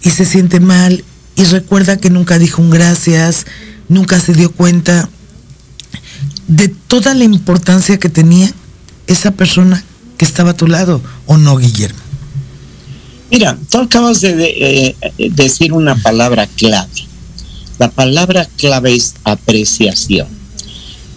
y 0.03 0.11
se 0.11 0.25
siente 0.25 0.59
mal 0.59 1.03
y 1.35 1.45
recuerda 1.45 1.97
que 1.97 2.11
nunca 2.11 2.37
dijo 2.37 2.61
un 2.61 2.69
gracias, 2.69 3.47
nunca 3.89 4.19
se 4.19 4.33
dio 4.33 4.51
cuenta 4.51 5.09
de 6.47 6.67
toda 6.67 7.15
la 7.15 7.23
importancia 7.23 7.97
que 7.97 8.09
tenía 8.09 8.53
esa 9.07 9.31
persona 9.31 9.83
que 10.19 10.25
estaba 10.25 10.51
a 10.51 10.55
tu 10.55 10.67
lado, 10.67 11.01
¿o 11.25 11.37
no, 11.37 11.57
Guillermo? 11.57 12.00
Mira, 13.31 13.57
tú 13.71 13.77
acabas 13.77 14.19
de, 14.19 14.33
eh, 14.37 14.95
decir 15.29 15.71
una 15.71 15.95
palabra 15.95 16.47
clave. 16.47 17.07
La 17.79 17.89
palabra 17.89 18.45
clave 18.57 18.93
es 18.93 19.15
apreciación. 19.23 20.27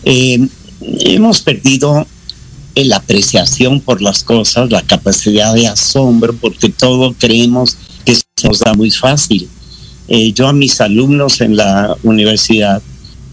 Eh, 0.04 0.46
hemos 1.00 1.40
perdido 1.40 2.06
la 2.76 2.96
apreciación 2.96 3.80
por 3.80 4.00
las 4.00 4.22
cosas, 4.22 4.70
la 4.70 4.82
capacidad 4.82 5.54
de 5.54 5.66
asombro, 5.66 6.34
porque 6.36 6.68
todo 6.68 7.14
creemos 7.18 7.76
que 8.04 8.14
se 8.14 8.24
nos 8.44 8.60
da 8.60 8.74
muy 8.74 8.92
fácil. 8.92 9.48
Eh, 10.06 10.32
yo 10.32 10.46
a 10.46 10.52
mis 10.52 10.80
alumnos 10.80 11.40
en 11.40 11.56
la 11.56 11.96
universidad 12.04 12.80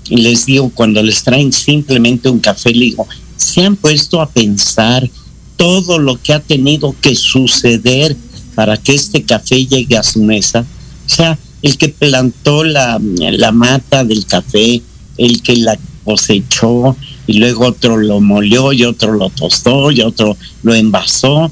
les 0.10 0.46
digo, 0.46 0.72
cuando 0.74 1.02
les 1.04 1.24
traen 1.24 1.54
simplemente 1.54 2.30
un 2.30 2.40
café, 2.40 2.72
les 2.72 2.92
digo, 2.92 3.08
se 3.38 3.64
han 3.64 3.76
puesto 3.76 4.22
a 4.22 4.30
pensar 4.30 5.10
todo 5.56 6.00
lo 6.00 6.22
que 6.22 6.34
ha 6.34 6.40
tenido 6.40 6.96
que 7.00 7.16
suceder 7.16 8.16
para 8.56 8.78
que 8.78 8.96
este 8.96 9.24
café 9.24 9.66
llegue 9.66 9.98
a 9.98 10.04
su 10.04 10.24
mesa. 10.24 10.66
O 11.06 11.10
sea, 11.10 11.38
el 11.62 11.78
que 11.78 11.90
plantó 11.90 12.64
la, 12.64 13.00
la 13.02 13.52
mata 13.52 14.04
del 14.04 14.26
café, 14.26 14.82
el 15.18 15.42
que 15.42 15.56
la 15.58 15.78
cosechó, 16.04 16.96
y 17.28 17.34
luego 17.34 17.68
otro 17.68 17.98
lo 17.98 18.20
molió 18.20 18.74
y 18.74 18.84
otro 18.84 19.14
lo 19.14 19.30
tostó 19.30 19.92
y 19.92 20.02
otro 20.02 20.36
lo 20.64 20.74
envasó 20.74 21.52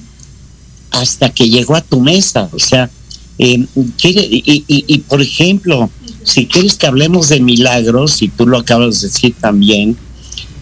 hasta 0.91 1.29
que 1.29 1.49
llegó 1.49 1.75
a 1.75 1.81
tu 1.81 1.99
mesa. 1.99 2.49
O 2.51 2.59
sea, 2.59 2.89
eh, 3.37 3.65
y, 3.73 4.97
por 5.07 5.21
ejemplo, 5.21 5.89
si 6.23 6.45
quieres 6.45 6.75
que 6.75 6.87
hablemos 6.87 7.29
de 7.29 7.39
milagros, 7.39 8.21
y 8.21 8.27
tú 8.27 8.45
lo 8.45 8.57
acabas 8.57 9.01
de 9.01 9.07
decir 9.07 9.35
también, 9.39 9.95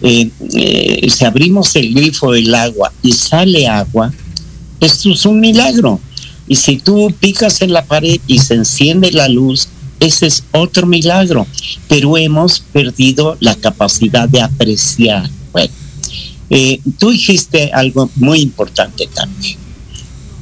eh, 0.04 0.30
eh, 0.54 1.10
si 1.10 1.26
abrimos 1.26 1.76
el 1.76 1.94
grifo 1.94 2.32
del 2.32 2.54
agua 2.54 2.94
y 3.02 3.14
sale 3.14 3.68
agua, 3.68 4.14
esto 4.80 5.12
es 5.12 5.26
un 5.26 5.40
milagro. 5.40 6.00
Y 6.48 6.56
si 6.56 6.78
tú 6.78 7.14
picas 7.20 7.62
en 7.62 7.74
la 7.74 7.86
pared 7.86 8.20
y 8.28 8.39
se 8.39 8.56
enciende 8.56 9.12
la 9.12 9.28
luz, 9.28 9.68
ese 10.00 10.28
es 10.28 10.43
otro 10.52 10.86
milagro, 10.86 11.48
pero 11.88 12.18
hemos 12.18 12.60
perdido 12.60 13.36
la 13.39 13.56
capacidad 13.56 14.30
de 14.30 14.41
apreciar. 14.41 15.30
Bueno, 15.52 15.74
eh, 16.50 16.80
tú 17.00 17.10
dijiste 17.10 17.72
algo 17.74 18.10
muy 18.16 18.41
importante 18.41 19.08
también, 19.14 19.58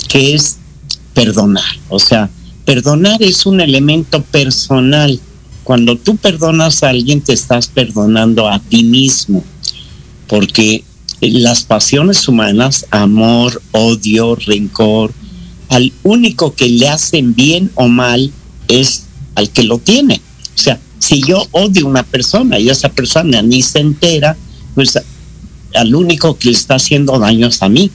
que 0.07 0.35
es 0.35 0.57
perdonar. 1.13 1.63
O 1.89 1.99
sea, 1.99 2.29
perdonar 2.65 3.23
es 3.23 3.45
un 3.45 3.61
elemento 3.61 4.21
personal. 4.23 5.19
Cuando 5.63 5.95
tú 5.97 6.17
perdonas 6.17 6.83
a 6.83 6.89
alguien, 6.89 7.21
te 7.21 7.33
estás 7.33 7.67
perdonando 7.67 8.47
a 8.47 8.59
ti 8.59 8.83
mismo, 8.83 9.43
porque 10.27 10.83
las 11.21 11.63
pasiones 11.63 12.27
humanas, 12.27 12.85
amor, 12.91 13.61
odio, 13.71 14.35
rencor, 14.35 15.13
al 15.69 15.91
único 16.03 16.53
que 16.53 16.69
le 16.69 16.89
hacen 16.89 17.35
bien 17.35 17.71
o 17.75 17.87
mal 17.87 18.31
es 18.67 19.05
al 19.35 19.49
que 19.49 19.63
lo 19.63 19.77
tiene. 19.77 20.21
O 20.55 20.57
sea, 20.57 20.79
si 20.99 21.21
yo 21.21 21.45
odio 21.51 21.85
a 21.85 21.89
una 21.89 22.03
persona 22.03 22.59
y 22.59 22.69
esa 22.69 22.89
persona 22.89 23.41
ni 23.41 23.61
se 23.61 23.79
entera, 23.79 24.35
pues 24.73 24.99
al 25.73 25.95
único 25.95 26.37
que 26.37 26.49
le 26.49 26.55
está 26.55 26.75
haciendo 26.75 27.19
daño 27.19 27.47
es 27.47 27.61
a 27.61 27.69
mí. 27.69 27.91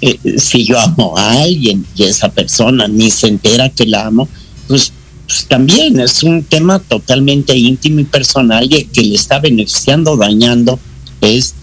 Eh, 0.00 0.18
si 0.38 0.64
yo 0.64 0.78
amo 0.78 1.16
a 1.16 1.42
alguien 1.42 1.84
y 1.96 2.04
esa 2.04 2.28
persona 2.28 2.86
ni 2.86 3.10
se 3.10 3.28
entera 3.28 3.68
que 3.68 3.86
la 3.86 4.06
amo, 4.06 4.28
pues, 4.68 4.92
pues 5.26 5.46
también 5.46 5.98
es 5.98 6.22
un 6.22 6.44
tema 6.44 6.78
totalmente 6.78 7.56
íntimo 7.56 8.00
y 8.00 8.04
personal 8.04 8.72
y 8.72 8.84
que 8.84 9.02
le 9.02 9.14
está 9.14 9.40
beneficiando, 9.40 10.16
dañando, 10.16 10.78
es 11.20 11.54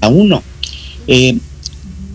a 0.00 0.08
uno. 0.08 0.42
Eh, 1.06 1.38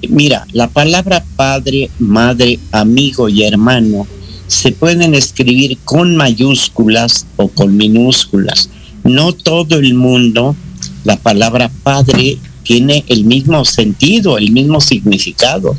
mira, 0.09 0.45
la 0.51 0.67
palabra 0.67 1.23
padre, 1.35 1.89
madre, 1.99 2.59
amigo 2.71 3.29
y 3.29 3.43
hermano 3.43 4.07
se 4.47 4.71
pueden 4.71 5.15
escribir 5.15 5.77
con 5.85 6.15
mayúsculas 6.15 7.25
o 7.37 7.47
con 7.47 7.75
minúsculas. 7.77 8.69
No 9.03 9.33
todo 9.33 9.79
el 9.79 9.93
mundo, 9.93 10.55
la 11.03 11.17
palabra 11.17 11.71
padre 11.83 12.37
tiene 12.63 13.03
el 13.07 13.25
mismo 13.25 13.63
sentido, 13.65 14.37
el 14.37 14.51
mismo 14.51 14.81
significado. 14.81 15.75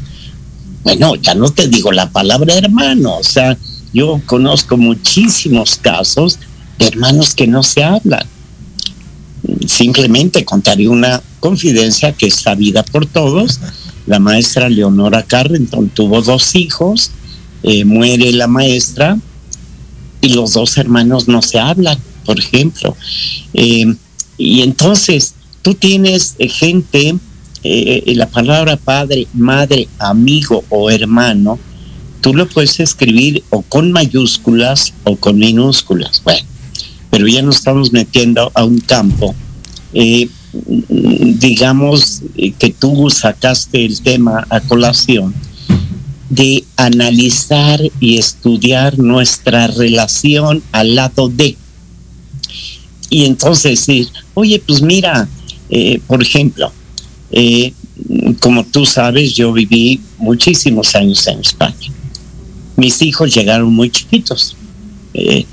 Bueno, 0.84 1.16
ya 1.16 1.34
no 1.34 1.50
te 1.50 1.68
digo 1.68 1.90
la 1.90 2.10
palabra 2.10 2.54
hermano, 2.54 3.18
o 3.18 3.24
sea, 3.24 3.56
yo 3.92 4.20
conozco 4.26 4.76
muchísimos 4.76 5.76
casos 5.76 6.38
de 6.78 6.86
hermanos 6.86 7.34
que 7.34 7.46
no 7.46 7.62
se 7.62 7.82
hablan. 7.82 8.24
Simplemente 9.66 10.44
contaré 10.44 10.88
una 10.88 11.22
confidencia 11.40 12.12
que 12.12 12.26
es 12.26 12.36
sabida 12.36 12.82
por 12.82 13.06
todos. 13.06 13.60
La 14.06 14.20
maestra 14.20 14.68
Leonora 14.68 15.24
Carrington 15.24 15.88
tuvo 15.88 16.22
dos 16.22 16.54
hijos, 16.54 17.10
eh, 17.62 17.84
muere 17.84 18.32
la 18.32 18.46
maestra 18.46 19.18
y 20.20 20.28
los 20.28 20.52
dos 20.52 20.78
hermanos 20.78 21.26
no 21.26 21.42
se 21.42 21.58
hablan, 21.58 21.98
por 22.24 22.38
ejemplo. 22.38 22.96
Eh, 23.54 23.94
y 24.38 24.62
entonces 24.62 25.34
tú 25.62 25.74
tienes 25.74 26.36
eh, 26.38 26.48
gente, 26.48 27.16
la 27.64 28.28
palabra 28.28 28.76
padre, 28.76 29.26
madre, 29.34 29.88
amigo 29.98 30.62
o 30.68 30.88
hermano, 30.88 31.58
tú 32.20 32.32
lo 32.32 32.48
puedes 32.48 32.78
escribir 32.78 33.42
o 33.50 33.62
con 33.62 33.90
mayúsculas 33.90 34.94
o 35.02 35.16
con 35.16 35.38
minúsculas. 35.38 36.22
Bueno, 36.22 36.46
pero 37.10 37.26
ya 37.26 37.42
nos 37.42 37.56
estamos 37.56 37.92
metiendo 37.92 38.52
a 38.54 38.64
un 38.64 38.78
campo. 38.78 39.34
Digamos 40.68 42.22
que 42.58 42.70
tú 42.70 43.10
sacaste 43.10 43.84
el 43.84 44.00
tema 44.00 44.46
a 44.50 44.60
colación 44.60 45.34
de 46.28 46.64
analizar 46.76 47.80
y 48.00 48.18
estudiar 48.18 48.98
nuestra 48.98 49.68
relación 49.68 50.62
al 50.72 50.94
lado 50.94 51.28
de. 51.28 51.56
Y 53.08 53.24
entonces 53.24 53.86
decir, 53.86 54.08
oye, 54.34 54.60
pues 54.66 54.82
mira, 54.82 55.28
eh, 55.70 56.00
por 56.06 56.22
ejemplo, 56.22 56.72
eh, 57.30 57.72
como 58.40 58.64
tú 58.64 58.84
sabes, 58.84 59.34
yo 59.34 59.52
viví 59.52 60.00
muchísimos 60.18 60.94
años 60.94 61.26
en 61.26 61.40
España. 61.40 61.92
Mis 62.76 63.00
hijos 63.02 63.34
llegaron 63.34 63.72
muy 63.72 63.90
chiquitos 63.90 64.56
eh, 65.14 65.46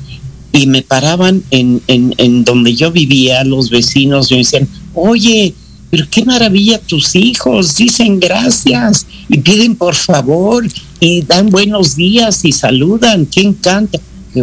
y 0.51 0.67
me 0.67 0.81
paraban 0.81 1.43
en, 1.51 1.81
en, 1.87 2.13
en, 2.17 2.43
donde 2.43 2.75
yo 2.75 2.91
vivía, 2.91 3.43
los 3.43 3.69
vecinos 3.69 4.29
me 4.29 4.37
decían, 4.37 4.67
oye, 4.93 5.53
pero 5.89 6.07
qué 6.09 6.25
maravilla 6.25 6.79
tus 6.79 7.15
hijos, 7.15 7.75
dicen 7.75 8.19
gracias 8.19 9.05
y 9.29 9.37
piden 9.37 9.75
por 9.75 9.95
favor 9.95 10.65
y 10.99 11.21
dan 11.21 11.49
buenos 11.49 11.95
días 11.95 12.43
y 12.45 12.51
saludan, 12.51 13.25
qué 13.27 13.41
encanta. 13.41 13.99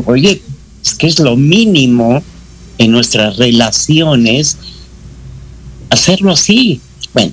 oye, 0.07 0.41
es 0.85 0.95
que 0.95 1.09
es 1.09 1.19
lo 1.19 1.37
mínimo 1.37 2.23
en 2.79 2.93
nuestras 2.93 3.37
relaciones 3.37 4.57
hacerlo 5.91 6.33
así. 6.33 6.81
Bueno, 7.13 7.33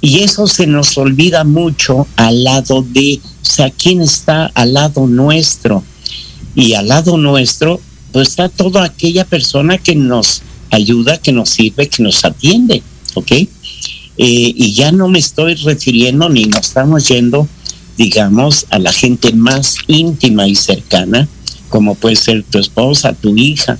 Y 0.00 0.18
eso 0.18 0.48
se 0.48 0.66
nos 0.66 0.98
olvida 0.98 1.44
mucho 1.44 2.08
al 2.16 2.42
lado 2.42 2.82
de, 2.82 3.20
o 3.24 3.44
sea, 3.44 3.70
¿quién 3.70 4.00
está 4.00 4.46
al 4.54 4.74
lado 4.74 5.06
nuestro? 5.06 5.84
Y 6.56 6.74
al 6.74 6.88
lado 6.88 7.16
nuestro, 7.16 7.80
pues 8.10 8.30
está 8.30 8.48
toda 8.48 8.82
aquella 8.84 9.24
persona 9.24 9.78
que 9.78 9.94
nos 9.94 10.42
ayuda, 10.72 11.18
que 11.18 11.32
nos 11.32 11.50
sirve, 11.50 11.88
que 11.88 12.02
nos 12.02 12.24
atiende, 12.24 12.82
¿ok? 13.14 13.32
Eh, 13.32 13.48
y 14.18 14.72
ya 14.74 14.92
no 14.92 15.08
me 15.08 15.18
estoy 15.18 15.54
refiriendo 15.54 16.28
ni 16.28 16.44
nos 16.46 16.66
estamos 16.66 17.08
yendo, 17.08 17.48
digamos, 17.96 18.66
a 18.70 18.78
la 18.78 18.92
gente 18.92 19.32
más 19.32 19.76
íntima 19.86 20.46
y 20.48 20.54
cercana, 20.54 21.28
como 21.68 21.94
puede 21.94 22.16
ser 22.16 22.42
tu 22.44 22.58
esposa, 22.58 23.14
tu 23.14 23.36
hija, 23.36 23.78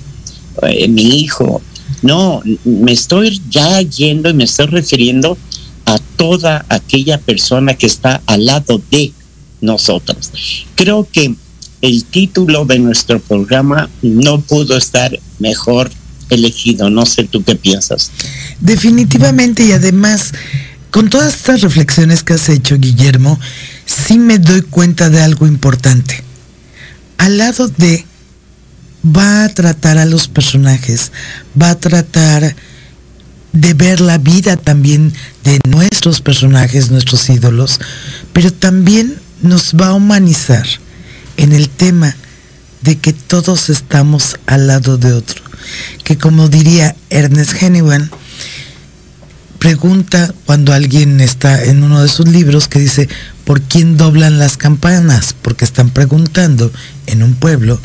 eh, 0.63 0.87
mi 0.87 1.19
hijo. 1.19 1.61
No, 2.01 2.41
me 2.63 2.91
estoy 2.91 3.41
ya 3.49 3.81
yendo 3.81 4.29
y 4.29 4.33
me 4.33 4.43
estoy 4.43 4.67
refiriendo 4.67 5.37
a 5.85 5.99
toda 6.17 6.65
aquella 6.69 7.19
persona 7.19 7.75
que 7.75 7.87
está 7.87 8.21
al 8.25 8.45
lado 8.45 8.81
de 8.91 9.13
nosotros. 9.61 10.31
Creo 10.75 11.07
que 11.09 11.35
el 11.81 12.05
título 12.05 12.65
de 12.65 12.79
nuestro 12.79 13.19
programa 13.19 13.89
no 14.01 14.39
pudo 14.41 14.77
estar 14.77 15.19
mejor 15.39 15.91
elegido. 16.33 16.89
No 16.89 17.05
sé 17.05 17.23
tú 17.23 17.43
qué 17.43 17.55
piensas. 17.55 18.11
Definitivamente 18.59 19.63
y 19.63 19.71
además, 19.71 20.33
con 20.91 21.09
todas 21.09 21.35
estas 21.35 21.61
reflexiones 21.61 22.23
que 22.23 22.33
has 22.33 22.49
hecho, 22.49 22.77
Guillermo, 22.77 23.39
sí 23.85 24.17
me 24.17 24.39
doy 24.39 24.61
cuenta 24.61 25.09
de 25.09 25.21
algo 25.21 25.47
importante. 25.47 26.23
Al 27.17 27.37
lado 27.37 27.67
de 27.67 28.05
va 29.05 29.43
a 29.43 29.49
tratar 29.49 29.97
a 29.97 30.05
los 30.05 30.27
personajes, 30.27 31.11
va 31.59 31.71
a 31.71 31.79
tratar 31.79 32.55
de 33.51 33.73
ver 33.73 34.01
la 34.01 34.17
vida 34.17 34.57
también 34.57 35.13
de 35.43 35.59
nuestros 35.67 36.21
personajes, 36.21 36.89
nuestros 36.89 37.29
ídolos, 37.29 37.79
pero 38.33 38.51
también 38.51 39.15
nos 39.41 39.73
va 39.73 39.87
a 39.87 39.93
humanizar 39.93 40.65
en 41.37 41.53
el 41.53 41.69
tema 41.69 42.15
de 42.81 42.97
que 42.97 43.13
todos 43.13 43.69
estamos 43.69 44.37
al 44.45 44.67
lado 44.67 44.97
de 44.97 45.13
otro. 45.13 45.42
Que 46.03 46.17
como 46.17 46.49
diría 46.49 46.95
Ernest 47.09 47.61
Hemingway, 47.61 48.09
pregunta 49.59 50.33
cuando 50.45 50.73
alguien 50.73 51.21
está 51.21 51.63
en 51.63 51.83
uno 51.83 52.01
de 52.01 52.09
sus 52.09 52.27
libros 52.27 52.67
que 52.67 52.79
dice, 52.79 53.07
¿por 53.45 53.61
quién 53.61 53.95
doblan 53.95 54.37
las 54.37 54.57
campanas? 54.57 55.33
Porque 55.41 55.65
están 55.65 55.89
preguntando 55.89 56.71
en 57.05 57.23
un 57.23 57.33
pueblo, 57.35 57.79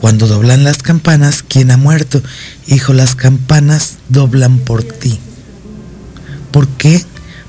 cuando 0.00 0.26
doblan 0.26 0.64
las 0.64 0.78
campanas, 0.78 1.44
¿quién 1.46 1.70
ha 1.70 1.76
muerto? 1.76 2.20
Hijo, 2.66 2.92
las 2.92 3.14
campanas 3.14 3.98
doblan 4.08 4.58
por 4.58 4.82
ti. 4.82 5.20
¿Por 6.50 6.66
qué? 6.66 7.04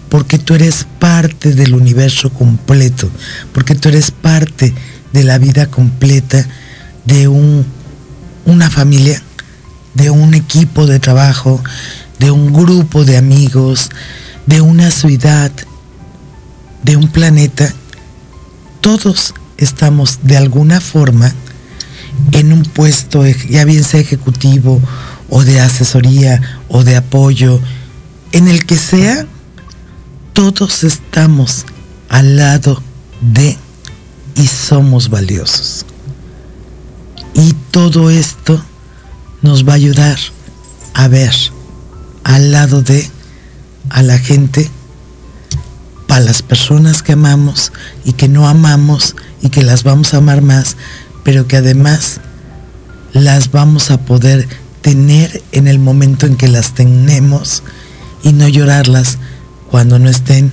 Porque 0.07 0.37
tú 0.37 0.53
eres 0.53 0.85
parte 0.99 1.53
del 1.53 1.73
universo 1.73 2.29
completo, 2.31 3.09
porque 3.53 3.73
tú 3.73 3.89
eres 3.89 4.11
parte 4.11 4.71
de 5.13 5.23
la 5.23 5.39
vida 5.39 5.65
completa 5.65 6.47
de 7.05 7.27
un, 7.27 7.65
una 8.45 8.69
familia, 8.69 9.19
de 9.93 10.09
un 10.09 10.33
equipo 10.33 10.85
de 10.85 10.99
trabajo, 10.99 11.63
de 12.19 12.31
un 12.31 12.51
grupo 12.53 13.05
de 13.05 13.17
amigos, 13.17 13.89
de 14.45 14.61
una 14.61 14.91
ciudad, 14.91 15.51
de 16.83 16.97
un 16.97 17.07
planeta. 17.07 17.73
Todos 18.81 19.33
estamos 19.57 20.19
de 20.23 20.37
alguna 20.37 20.81
forma 20.81 21.33
en 22.31 22.53
un 22.53 22.63
puesto, 22.63 23.25
ya 23.25 23.65
bien 23.65 23.83
sea 23.83 24.01
ejecutivo 24.01 24.81
o 25.29 25.43
de 25.43 25.59
asesoría 25.59 26.59
o 26.69 26.83
de 26.83 26.95
apoyo, 26.95 27.59
en 28.31 28.47
el 28.47 28.65
que 28.65 28.77
sea, 28.77 29.25
todos 30.33 30.83
estamos 30.83 31.65
al 32.09 32.37
lado 32.37 32.81
de 33.21 33.57
y 34.35 34.47
somos 34.47 35.09
valiosos. 35.09 35.85
Y 37.33 37.53
todo 37.71 38.09
esto 38.09 38.63
nos 39.43 39.67
va 39.67 39.73
a 39.73 39.75
ayudar 39.75 40.17
a 40.95 41.07
ver 41.07 41.35
al 42.23 42.51
lado 42.51 42.81
de 42.81 43.07
a 43.89 44.01
la 44.01 44.17
gente, 44.17 44.69
para 46.07 46.25
las 46.25 46.41
personas 46.41 47.03
que 47.03 47.13
amamos 47.13 47.71
y 48.05 48.13
que 48.13 48.27
no 48.27 48.47
amamos 48.47 49.15
y 49.41 49.49
que 49.49 49.61
las 49.61 49.83
vamos 49.83 50.13
a 50.13 50.17
amar 50.17 50.41
más, 50.41 50.77
pero 51.23 51.47
que 51.47 51.57
además 51.57 52.21
las 53.13 53.51
vamos 53.51 53.91
a 53.91 53.99
poder 53.99 54.47
tener 54.81 55.43
en 55.51 55.67
el 55.67 55.79
momento 55.79 56.25
en 56.25 56.35
que 56.35 56.47
las 56.47 56.73
tenemos 56.73 57.63
y 58.23 58.33
no 58.33 58.47
llorarlas 58.47 59.17
cuando 59.69 59.99
no 59.99 60.09
estén 60.09 60.51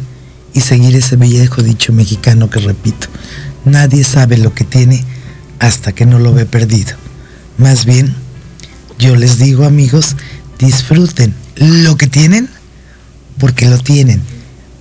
y 0.52 0.60
seguir 0.60 0.96
ese 0.96 1.16
viejo 1.16 1.62
dicho 1.62 1.92
mexicano 1.92 2.50
que 2.50 2.60
repito, 2.60 3.06
nadie 3.64 4.02
sabe 4.02 4.36
lo 4.38 4.52
que 4.54 4.64
tiene 4.64 5.04
hasta 5.58 5.92
que 5.92 6.06
no 6.06 6.18
lo 6.18 6.32
ve 6.32 6.46
perdido. 6.46 6.96
Más 7.58 7.84
bien, 7.84 8.14
yo 9.00 9.16
les 9.16 9.38
digo 9.38 9.64
amigos, 9.64 10.14
disfruten 10.58 11.34
lo 11.56 11.96
que 11.96 12.06
tienen 12.06 12.48
porque 13.38 13.66
lo 13.66 13.78
tienen, 13.78 14.20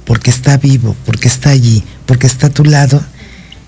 porque 0.06 0.30
está 0.30 0.58
vivo, 0.58 0.96
porque 1.06 1.30
está 1.30 1.50
allí, 1.52 1.84
porque 2.06 2.28
está 2.28 2.48
a 2.48 2.50
tu 2.50 2.66
lado 2.66 3.02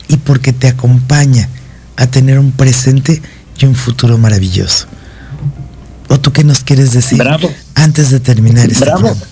y 0.09 0.17
porque 0.17 0.51
te 0.51 0.67
acompaña 0.67 1.47
a 1.95 2.07
tener 2.07 2.37
un 2.37 2.51
presente 2.51 3.21
y 3.57 3.65
un 3.65 3.75
futuro 3.75 4.17
maravilloso. 4.17 4.87
¿O 6.09 6.19
tú 6.19 6.33
qué 6.33 6.43
nos 6.43 6.59
quieres 6.59 6.91
decir 6.91 7.19
Bravo. 7.19 7.49
antes 7.75 8.11
de 8.11 8.19
terminar 8.19 8.69
este 8.69 8.83
Bravo. 8.83 8.99
programa? 8.99 9.25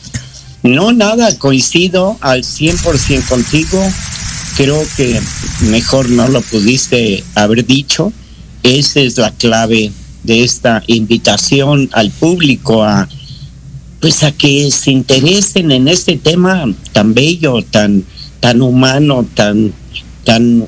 No, 0.63 0.93
nada, 0.93 1.37
coincido 1.37 2.17
al 2.21 2.43
100% 2.43 3.27
contigo. 3.27 3.85
Creo 4.55 4.81
que 4.95 5.19
mejor 5.69 6.09
no 6.09 6.27
lo 6.29 6.41
pudiste 6.41 7.23
haber 7.35 7.65
dicho. 7.65 8.13
Esa 8.63 9.01
es 9.01 9.17
la 9.17 9.31
clave 9.31 9.91
de 10.23 10.43
esta 10.43 10.83
invitación 10.87 11.89
al 11.93 12.11
público 12.11 12.83
a 12.83 13.07
pues 13.99 14.23
a 14.23 14.31
que 14.31 14.71
se 14.71 14.91
interesen 14.91 15.71
en 15.71 15.89
este 15.89 16.15
tema 16.17 16.65
tan 16.93 17.13
bello, 17.13 17.61
tan 17.63 18.05
tan 18.39 18.61
humano, 18.61 19.25
tan 19.33 19.73
tan 20.23 20.67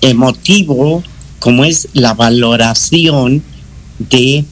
emotivo 0.00 1.02
como 1.38 1.64
es 1.64 1.88
la 1.92 2.14
valoración 2.14 3.42
de 3.98 4.44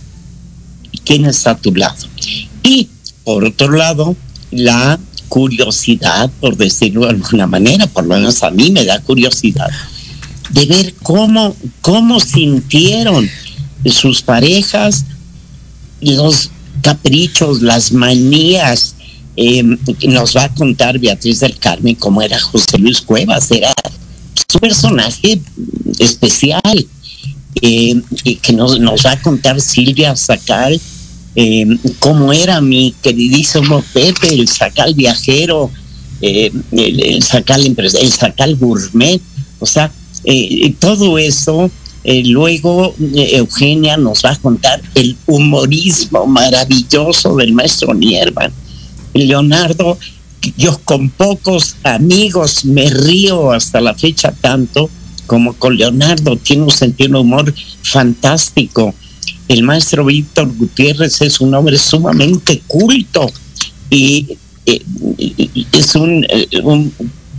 quién 1.05 1.25
está 1.25 1.53
a 1.53 1.57
tu 1.57 1.75
lado. 1.75 2.07
Y 2.63 2.89
por 3.25 3.45
otro 3.45 3.73
lado, 3.73 4.17
la 4.51 4.99
curiosidad, 5.29 6.31
por 6.41 6.57
decirlo 6.57 7.03
de 7.03 7.11
alguna 7.11 7.47
manera, 7.47 7.87
por 7.87 8.05
lo 8.05 8.15
menos 8.15 8.43
a 8.43 8.51
mí 8.51 8.71
me 8.71 8.85
da 8.85 9.01
curiosidad, 9.01 9.69
de 10.51 10.67
ver 10.67 10.95
cómo, 11.03 11.57
cómo 11.81 12.19
sintieron 12.21 13.29
sus 13.87 14.23
parejas 14.23 15.05
los 16.01 16.51
caprichos, 16.83 17.63
las 17.63 17.93
manías. 17.93 18.95
Eh, 19.37 19.63
nos 20.09 20.37
va 20.37 20.45
a 20.45 20.55
contar 20.55 20.99
Beatriz 20.99 21.41
del 21.41 21.57
Carmen 21.59 21.95
cómo 21.95 22.21
era 22.21 22.39
José 22.41 22.79
Luis 22.79 23.01
Cuevas, 23.01 23.51
era 23.51 23.73
su 24.51 24.59
personaje 24.59 25.41
especial, 25.99 26.87
eh, 27.63 28.01
que 28.43 28.53
nos, 28.53 28.79
va 28.79 29.13
a 29.13 29.23
contar 29.23 29.61
Silvia 29.61 30.15
Sacal 30.17 30.81
eh, 31.37 31.67
cómo 32.01 32.33
era 32.33 32.61
mi 32.61 32.95
queridísimo 33.03 33.83
Pepe, 33.93 34.35
el 34.35 34.49
Sacal 34.49 34.95
viajero, 34.95 35.71
el, 36.21 36.53
el, 36.73 37.23
Sacal 37.23 37.65
el 37.65 38.13
Sacal 38.13 38.57
gourmet, 38.57 39.21
o 39.61 39.67
sea, 39.67 39.93
eh, 40.25 40.75
todo 40.79 41.19
eso. 41.19 41.71
Eh, 42.03 42.23
luego 42.25 42.95
eh, 43.15 43.37
Eugenia 43.37 43.97
nos 43.97 44.25
va 44.25 44.31
a 44.31 44.37
contar 44.37 44.81
el 44.95 45.17
humorismo 45.27 46.27
maravilloso 46.27 47.37
del 47.37 47.53
maestro 47.53 47.93
Nierman. 47.93 48.53
Leonardo, 49.13 49.99
yo 50.57 50.79
con 50.85 51.11
pocos 51.11 51.77
amigos 51.83 52.65
me 52.65 52.89
río 52.89 53.53
hasta 53.53 53.81
la 53.81 53.95
fecha 53.95 54.33
tanto 54.41 54.89
como 55.27 55.53
con 55.53 55.77
Leonardo, 55.77 56.37
tiene 56.37 56.65
un 56.65 56.71
sentido 56.71 57.13
de 57.13 57.19
humor 57.21 57.55
fantástico. 57.83 58.95
El 59.47 59.63
maestro 59.63 60.05
Víctor 60.05 60.53
Gutiérrez 60.57 61.21
es 61.23 61.41
un 61.41 61.55
hombre 61.55 61.79
sumamente 61.79 62.63
culto 62.67 63.31
y, 63.91 64.37
eh, 64.67 64.83
es 65.73 65.95
un 65.95 66.27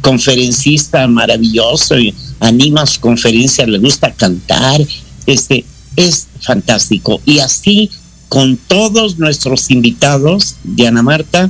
conferencista 0.02 1.08
maravilloso 1.08 1.98
y 1.98 2.14
anima 2.40 2.86
sus 2.86 3.00
conferencias, 3.00 3.68
le 3.68 3.78
gusta 3.78 4.12
cantar, 4.12 4.82
este 5.26 5.66
es 5.96 6.28
fantástico. 6.42 7.22
Y 7.26 7.40
así 7.40 7.90
con 8.30 8.58
todos 8.58 9.20
nuestros 9.20 9.70
invitados, 9.72 10.56
Diana 10.64 11.04
Marta, 11.04 11.50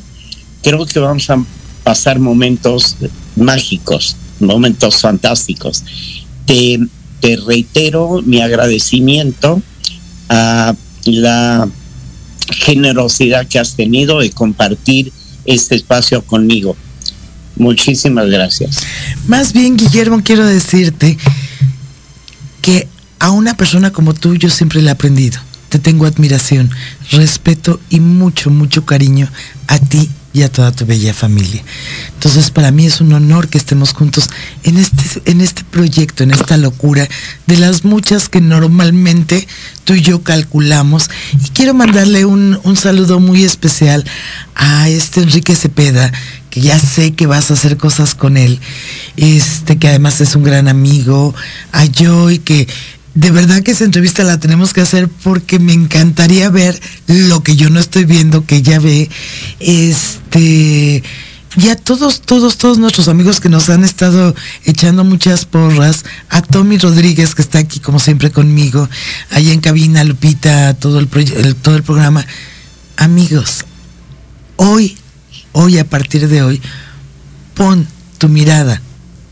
creo 0.63 0.85
que 0.85 0.99
vamos 0.99 1.29
a 1.29 1.43
pasar 1.83 2.19
momentos 2.19 2.97
mágicos, 3.35 4.15
momentos 4.39 4.99
fantásticos. 4.99 5.83
Te, 6.45 6.79
te 7.19 7.37
reitero 7.37 8.21
mi 8.23 8.41
agradecimiento 8.41 9.61
a 10.29 10.75
la 11.05 11.69
generosidad 12.51 13.47
que 13.47 13.59
has 13.59 13.75
tenido 13.75 14.19
de 14.19 14.31
compartir 14.31 15.11
este 15.45 15.75
espacio 15.75 16.23
conmigo. 16.23 16.75
Muchísimas 17.55 18.27
gracias. 18.27 18.77
Más 19.27 19.53
bien, 19.53 19.77
Guillermo, 19.77 20.21
quiero 20.23 20.45
decirte 20.45 21.17
que 22.61 22.87
a 23.19 23.31
una 23.31 23.55
persona 23.55 23.91
como 23.91 24.13
tú 24.13 24.35
yo 24.35 24.49
siempre 24.49 24.81
le 24.81 24.89
he 24.89 24.91
aprendido. 24.91 25.39
Te 25.69 25.79
tengo 25.79 26.05
admiración, 26.05 26.69
respeto 27.11 27.79
y 27.89 27.99
mucho, 27.99 28.49
mucho 28.49 28.85
cariño 28.85 29.29
a 29.67 29.79
ti 29.79 30.09
y 30.33 30.43
a 30.43 30.51
toda 30.51 30.71
tu 30.71 30.85
bella 30.85 31.13
familia. 31.13 31.63
Entonces 32.13 32.51
para 32.51 32.71
mí 32.71 32.85
es 32.85 32.99
un 33.01 33.13
honor 33.13 33.47
que 33.47 33.57
estemos 33.57 33.93
juntos 33.93 34.29
en 34.63 34.77
este, 34.77 35.31
en 35.31 35.41
este 35.41 35.63
proyecto, 35.63 36.23
en 36.23 36.31
esta 36.31 36.57
locura 36.57 37.07
de 37.47 37.57
las 37.57 37.83
muchas 37.83 38.27
que 38.29 38.41
normalmente 38.41 39.47
tú 39.83 39.93
y 39.93 40.01
yo 40.01 40.23
calculamos. 40.23 41.09
Y 41.33 41.49
quiero 41.49 41.73
mandarle 41.73 42.25
un, 42.25 42.59
un 42.63 42.75
saludo 42.75 43.19
muy 43.19 43.43
especial 43.43 44.05
a 44.55 44.89
este 44.89 45.21
Enrique 45.21 45.55
Cepeda, 45.55 46.11
que 46.51 46.61
ya 46.61 46.77
sé 46.77 47.13
que 47.13 47.25
vas 47.25 47.49
a 47.49 47.55
hacer 47.55 47.77
cosas 47.77 48.13
con 48.13 48.37
él, 48.37 48.59
este 49.17 49.77
que 49.77 49.87
además 49.87 50.21
es 50.21 50.35
un 50.35 50.43
gran 50.43 50.67
amigo, 50.67 51.33
a 51.71 51.85
Joy, 51.85 52.39
que 52.39 52.67
de 53.15 53.31
verdad 53.31 53.63
que 53.63 53.71
esa 53.71 53.85
entrevista 53.85 54.23
la 54.23 54.39
tenemos 54.39 54.73
que 54.73 54.81
hacer 54.81 55.07
porque 55.07 55.59
me 55.59 55.73
encantaría 55.73 56.49
ver 56.49 56.79
lo 57.07 57.41
que 57.41 57.55
yo 57.55 57.69
no 57.69 57.79
estoy 57.79 58.05
viendo, 58.05 58.45
que 58.45 58.61
ya 58.61 58.79
ve, 58.79 59.09
este, 59.59 61.03
y 61.57 61.69
a 61.69 61.75
todos, 61.75 62.21
todos, 62.21 62.57
todos 62.57 62.77
nuestros 62.77 63.07
amigos 63.07 63.39
que 63.39 63.49
nos 63.49 63.69
han 63.69 63.83
estado 63.83 64.35
echando 64.65 65.05
muchas 65.05 65.45
porras, 65.45 66.03
a 66.29 66.41
Tommy 66.41 66.77
Rodríguez 66.77 67.33
que 67.33 67.41
está 67.41 67.59
aquí 67.59 67.79
como 67.79 67.99
siempre 67.99 68.29
conmigo, 68.29 68.89
allá 69.29 69.53
en 69.53 69.61
cabina, 69.61 70.03
Lupita, 70.03 70.73
todo 70.73 70.99
el, 70.99 71.07
todo 71.61 71.75
el 71.75 71.83
programa. 71.83 72.25
Amigos, 72.97 73.65
hoy, 74.57 74.97
hoy 75.53 75.77
a 75.77 75.89
partir 75.89 76.27
de 76.27 76.41
hoy, 76.43 76.61
pon 77.53 77.87
tu 78.17 78.29
mirada 78.29 78.81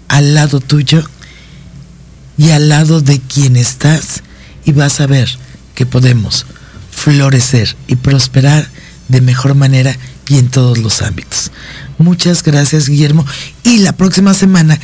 al 0.08 0.34
lado 0.34 0.60
tuyo 0.60 1.04
y 2.38 2.52
al 2.52 2.70
lado 2.70 3.02
de 3.02 3.20
quien 3.20 3.56
estás 3.56 4.24
y 4.66 4.72
vas 4.72 5.00
a 5.02 5.08
ver 5.08 5.30
que 5.76 5.86
podemos 5.86 6.46
florecer 6.92 7.76
y 7.88 7.96
prosperar 7.96 8.70
de 9.08 9.22
mejor 9.22 9.56
manera 9.56 9.96
y 10.28 10.38
en 10.38 10.50
todos 10.50 10.78
los 10.78 11.02
ámbitos. 11.02 11.52
Muchas 11.98 12.44
gracias 12.44 12.88
Guillermo 12.88 13.26
y 13.64 13.80
la 13.80 13.94
próxima 13.94 14.34
semana, 14.34 14.80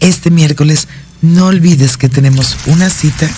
este 0.00 0.30
miércoles, 0.30 0.88
no 1.22 1.46
olvides 1.46 1.96
que 1.96 2.08
tenemos 2.08 2.56
una 2.66 2.90
cita 2.90 3.28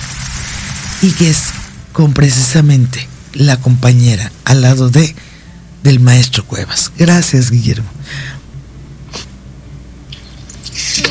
y 1.03 1.11
que 1.12 1.30
es 1.30 1.45
con 1.93 2.12
precisamente 2.12 3.09
la 3.34 3.57
compañera 3.59 4.30
al 4.45 4.62
lado 4.62 4.91
de 4.91 5.14
del 5.89 6.01
maestro 6.01 6.45
Cuevas. 6.45 6.93
Gracias 6.99 7.51
Guillermo. 7.51 7.89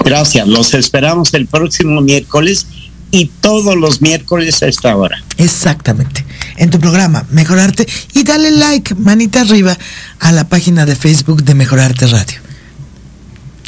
Gracias, 0.06 0.48
los 0.48 0.74
esperamos 0.76 1.34
el 1.34 1.48
próximo 1.48 2.00
miércoles 2.02 2.68
y 3.10 3.26
todos 3.26 3.76
los 3.76 4.02
miércoles 4.02 4.62
a 4.62 4.68
esta 4.68 4.96
hora. 4.96 5.18
Exactamente. 5.38 6.24
En 6.58 6.70
tu 6.70 6.80
programa 6.80 7.26
Mejorarte 7.32 7.88
y 8.14 8.24
dale 8.24 8.52
like, 8.52 8.94
manita 8.96 9.42
arriba 9.42 9.76
a 10.20 10.32
la 10.32 10.48
página 10.48 10.86
de 10.86 10.96
Facebook 10.96 11.44
de 11.44 11.56
Mejorarte 11.56 12.06
Radio. 12.06 12.40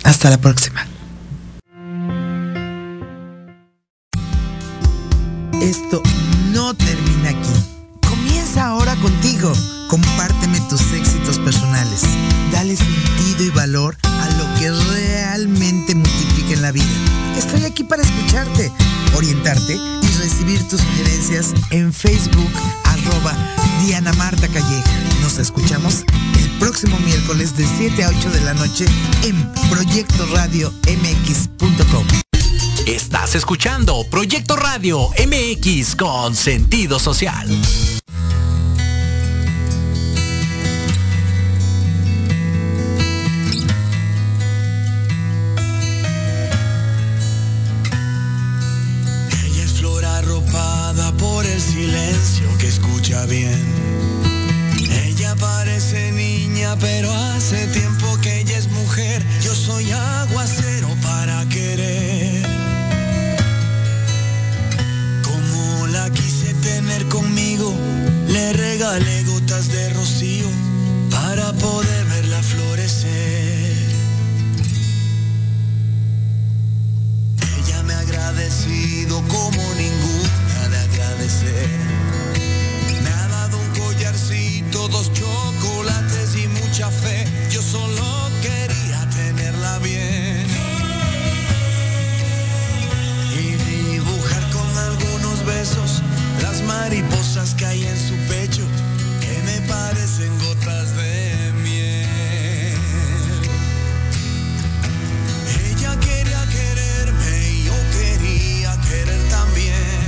Hasta 0.04 0.30
la 0.30 0.38
próxima. 0.40 0.86
Esto 5.60 6.04
a 13.76 14.30
lo 14.40 14.60
que 14.60 14.72
realmente 14.72 15.94
multiplica 15.94 16.54
en 16.54 16.62
la 16.64 16.72
vida. 16.72 16.88
Estoy 17.38 17.66
aquí 17.66 17.84
para 17.84 18.02
escucharte, 18.02 18.72
orientarte 19.16 19.76
y 19.76 20.08
recibir 20.18 20.68
tus 20.68 20.82
sugerencias 20.82 21.54
en 21.70 21.94
Facebook 21.94 22.50
arroba 22.86 23.36
Diana 23.86 24.12
Marta 24.14 24.48
Calleja. 24.48 24.92
Nos 25.22 25.38
escuchamos 25.38 26.04
el 26.40 26.50
próximo 26.58 26.98
miércoles 27.06 27.56
de 27.58 27.68
7 27.78 28.06
a 28.06 28.10
8 28.10 28.32
de 28.32 28.42
la 28.42 28.56
noche 28.56 28.86
en 29.24 29.54
Proyecto 29.70 30.26
Radio 30.34 30.74
MX.com. 30.88 32.08
Estás 32.88 33.36
escuchando 33.36 34.04
Proyecto 34.10 34.56
Radio 34.56 35.10
MX 35.10 35.96
con 35.96 36.36
sentido 36.36 36.98
social. 36.98 37.48
Silencio 51.60 52.48
que 52.58 52.68
escucha 52.68 53.26
bien. 53.26 53.64
Ella 55.06 55.36
parece 55.36 56.12
niña, 56.12 56.76
pero 56.80 57.14
hace 57.14 57.68
tiempo 57.68 58.18
que 58.22 58.42
ella 58.42 58.58
es 58.58 58.70
mujer. 58.70 59.24
Yo 59.42 59.54
soy 59.54 59.92
aguacero 59.92 60.90
para 61.02 61.48
querer. 61.50 62.46
Como 65.24 65.88
la 65.88 66.10
quise 66.12 66.54
tener 66.56 67.06
conmigo, 67.08 67.74
le 68.28 68.54
regalé 68.54 69.24
gotas 69.24 69.70
de 69.70 69.90
rocío 69.94 70.48
para 71.12 71.52
poder 71.54 72.06
verla 72.06 72.42
florecer. 72.42 73.78
Ella 77.58 77.84
me 77.84 77.94
ha 77.94 78.00
agradecido 78.00 79.22
como 79.28 79.62
ninguna 79.76 80.19
mariposas 96.90 97.54
que 97.54 97.66
hay 97.68 97.86
en 97.86 97.98
su 97.98 98.16
pecho, 98.28 98.64
que 99.22 99.44
me 99.44 99.62
parecen 99.68 100.32
gotas 100.40 100.96
de 100.96 101.54
miel. 101.62 102.78
Ella 105.70 105.96
quería 106.00 106.42
quererme 106.50 107.50
y 107.50 107.64
yo 107.66 107.78
quería 107.96 108.76
querer 108.90 109.22
también. 109.30 110.02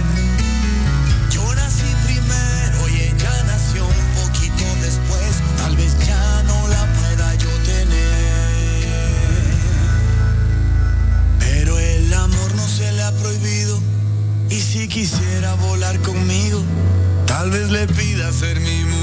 Yo 1.29 1.43
nací 1.53 1.86
primero 2.03 2.89
y 2.89 2.95
ella 3.09 3.43
nació 3.45 3.86
un 3.86 4.23
poquito 4.23 4.65
después. 4.82 5.34
Tal 5.57 5.75
vez 5.77 5.95
ya 6.07 6.43
no 6.47 6.67
la 6.67 6.84
pueda 6.97 7.36
yo 7.36 7.51
tener. 7.71 8.41
Pero 11.39 11.77
el 11.77 12.11
amor 12.11 12.55
no 12.55 12.67
se 12.67 12.91
le 12.91 13.03
ha 13.03 13.11
prohibido. 13.11 13.79
Y 14.49 14.59
si 14.59 14.88
quisiera 14.88 15.53
volar 15.55 15.97
conmigo, 15.99 16.40
vez 17.51 17.69
le 17.69 17.85
pida 17.87 18.31
ser 18.31 18.59
mi 18.61 18.85
mujer. 18.85 19.00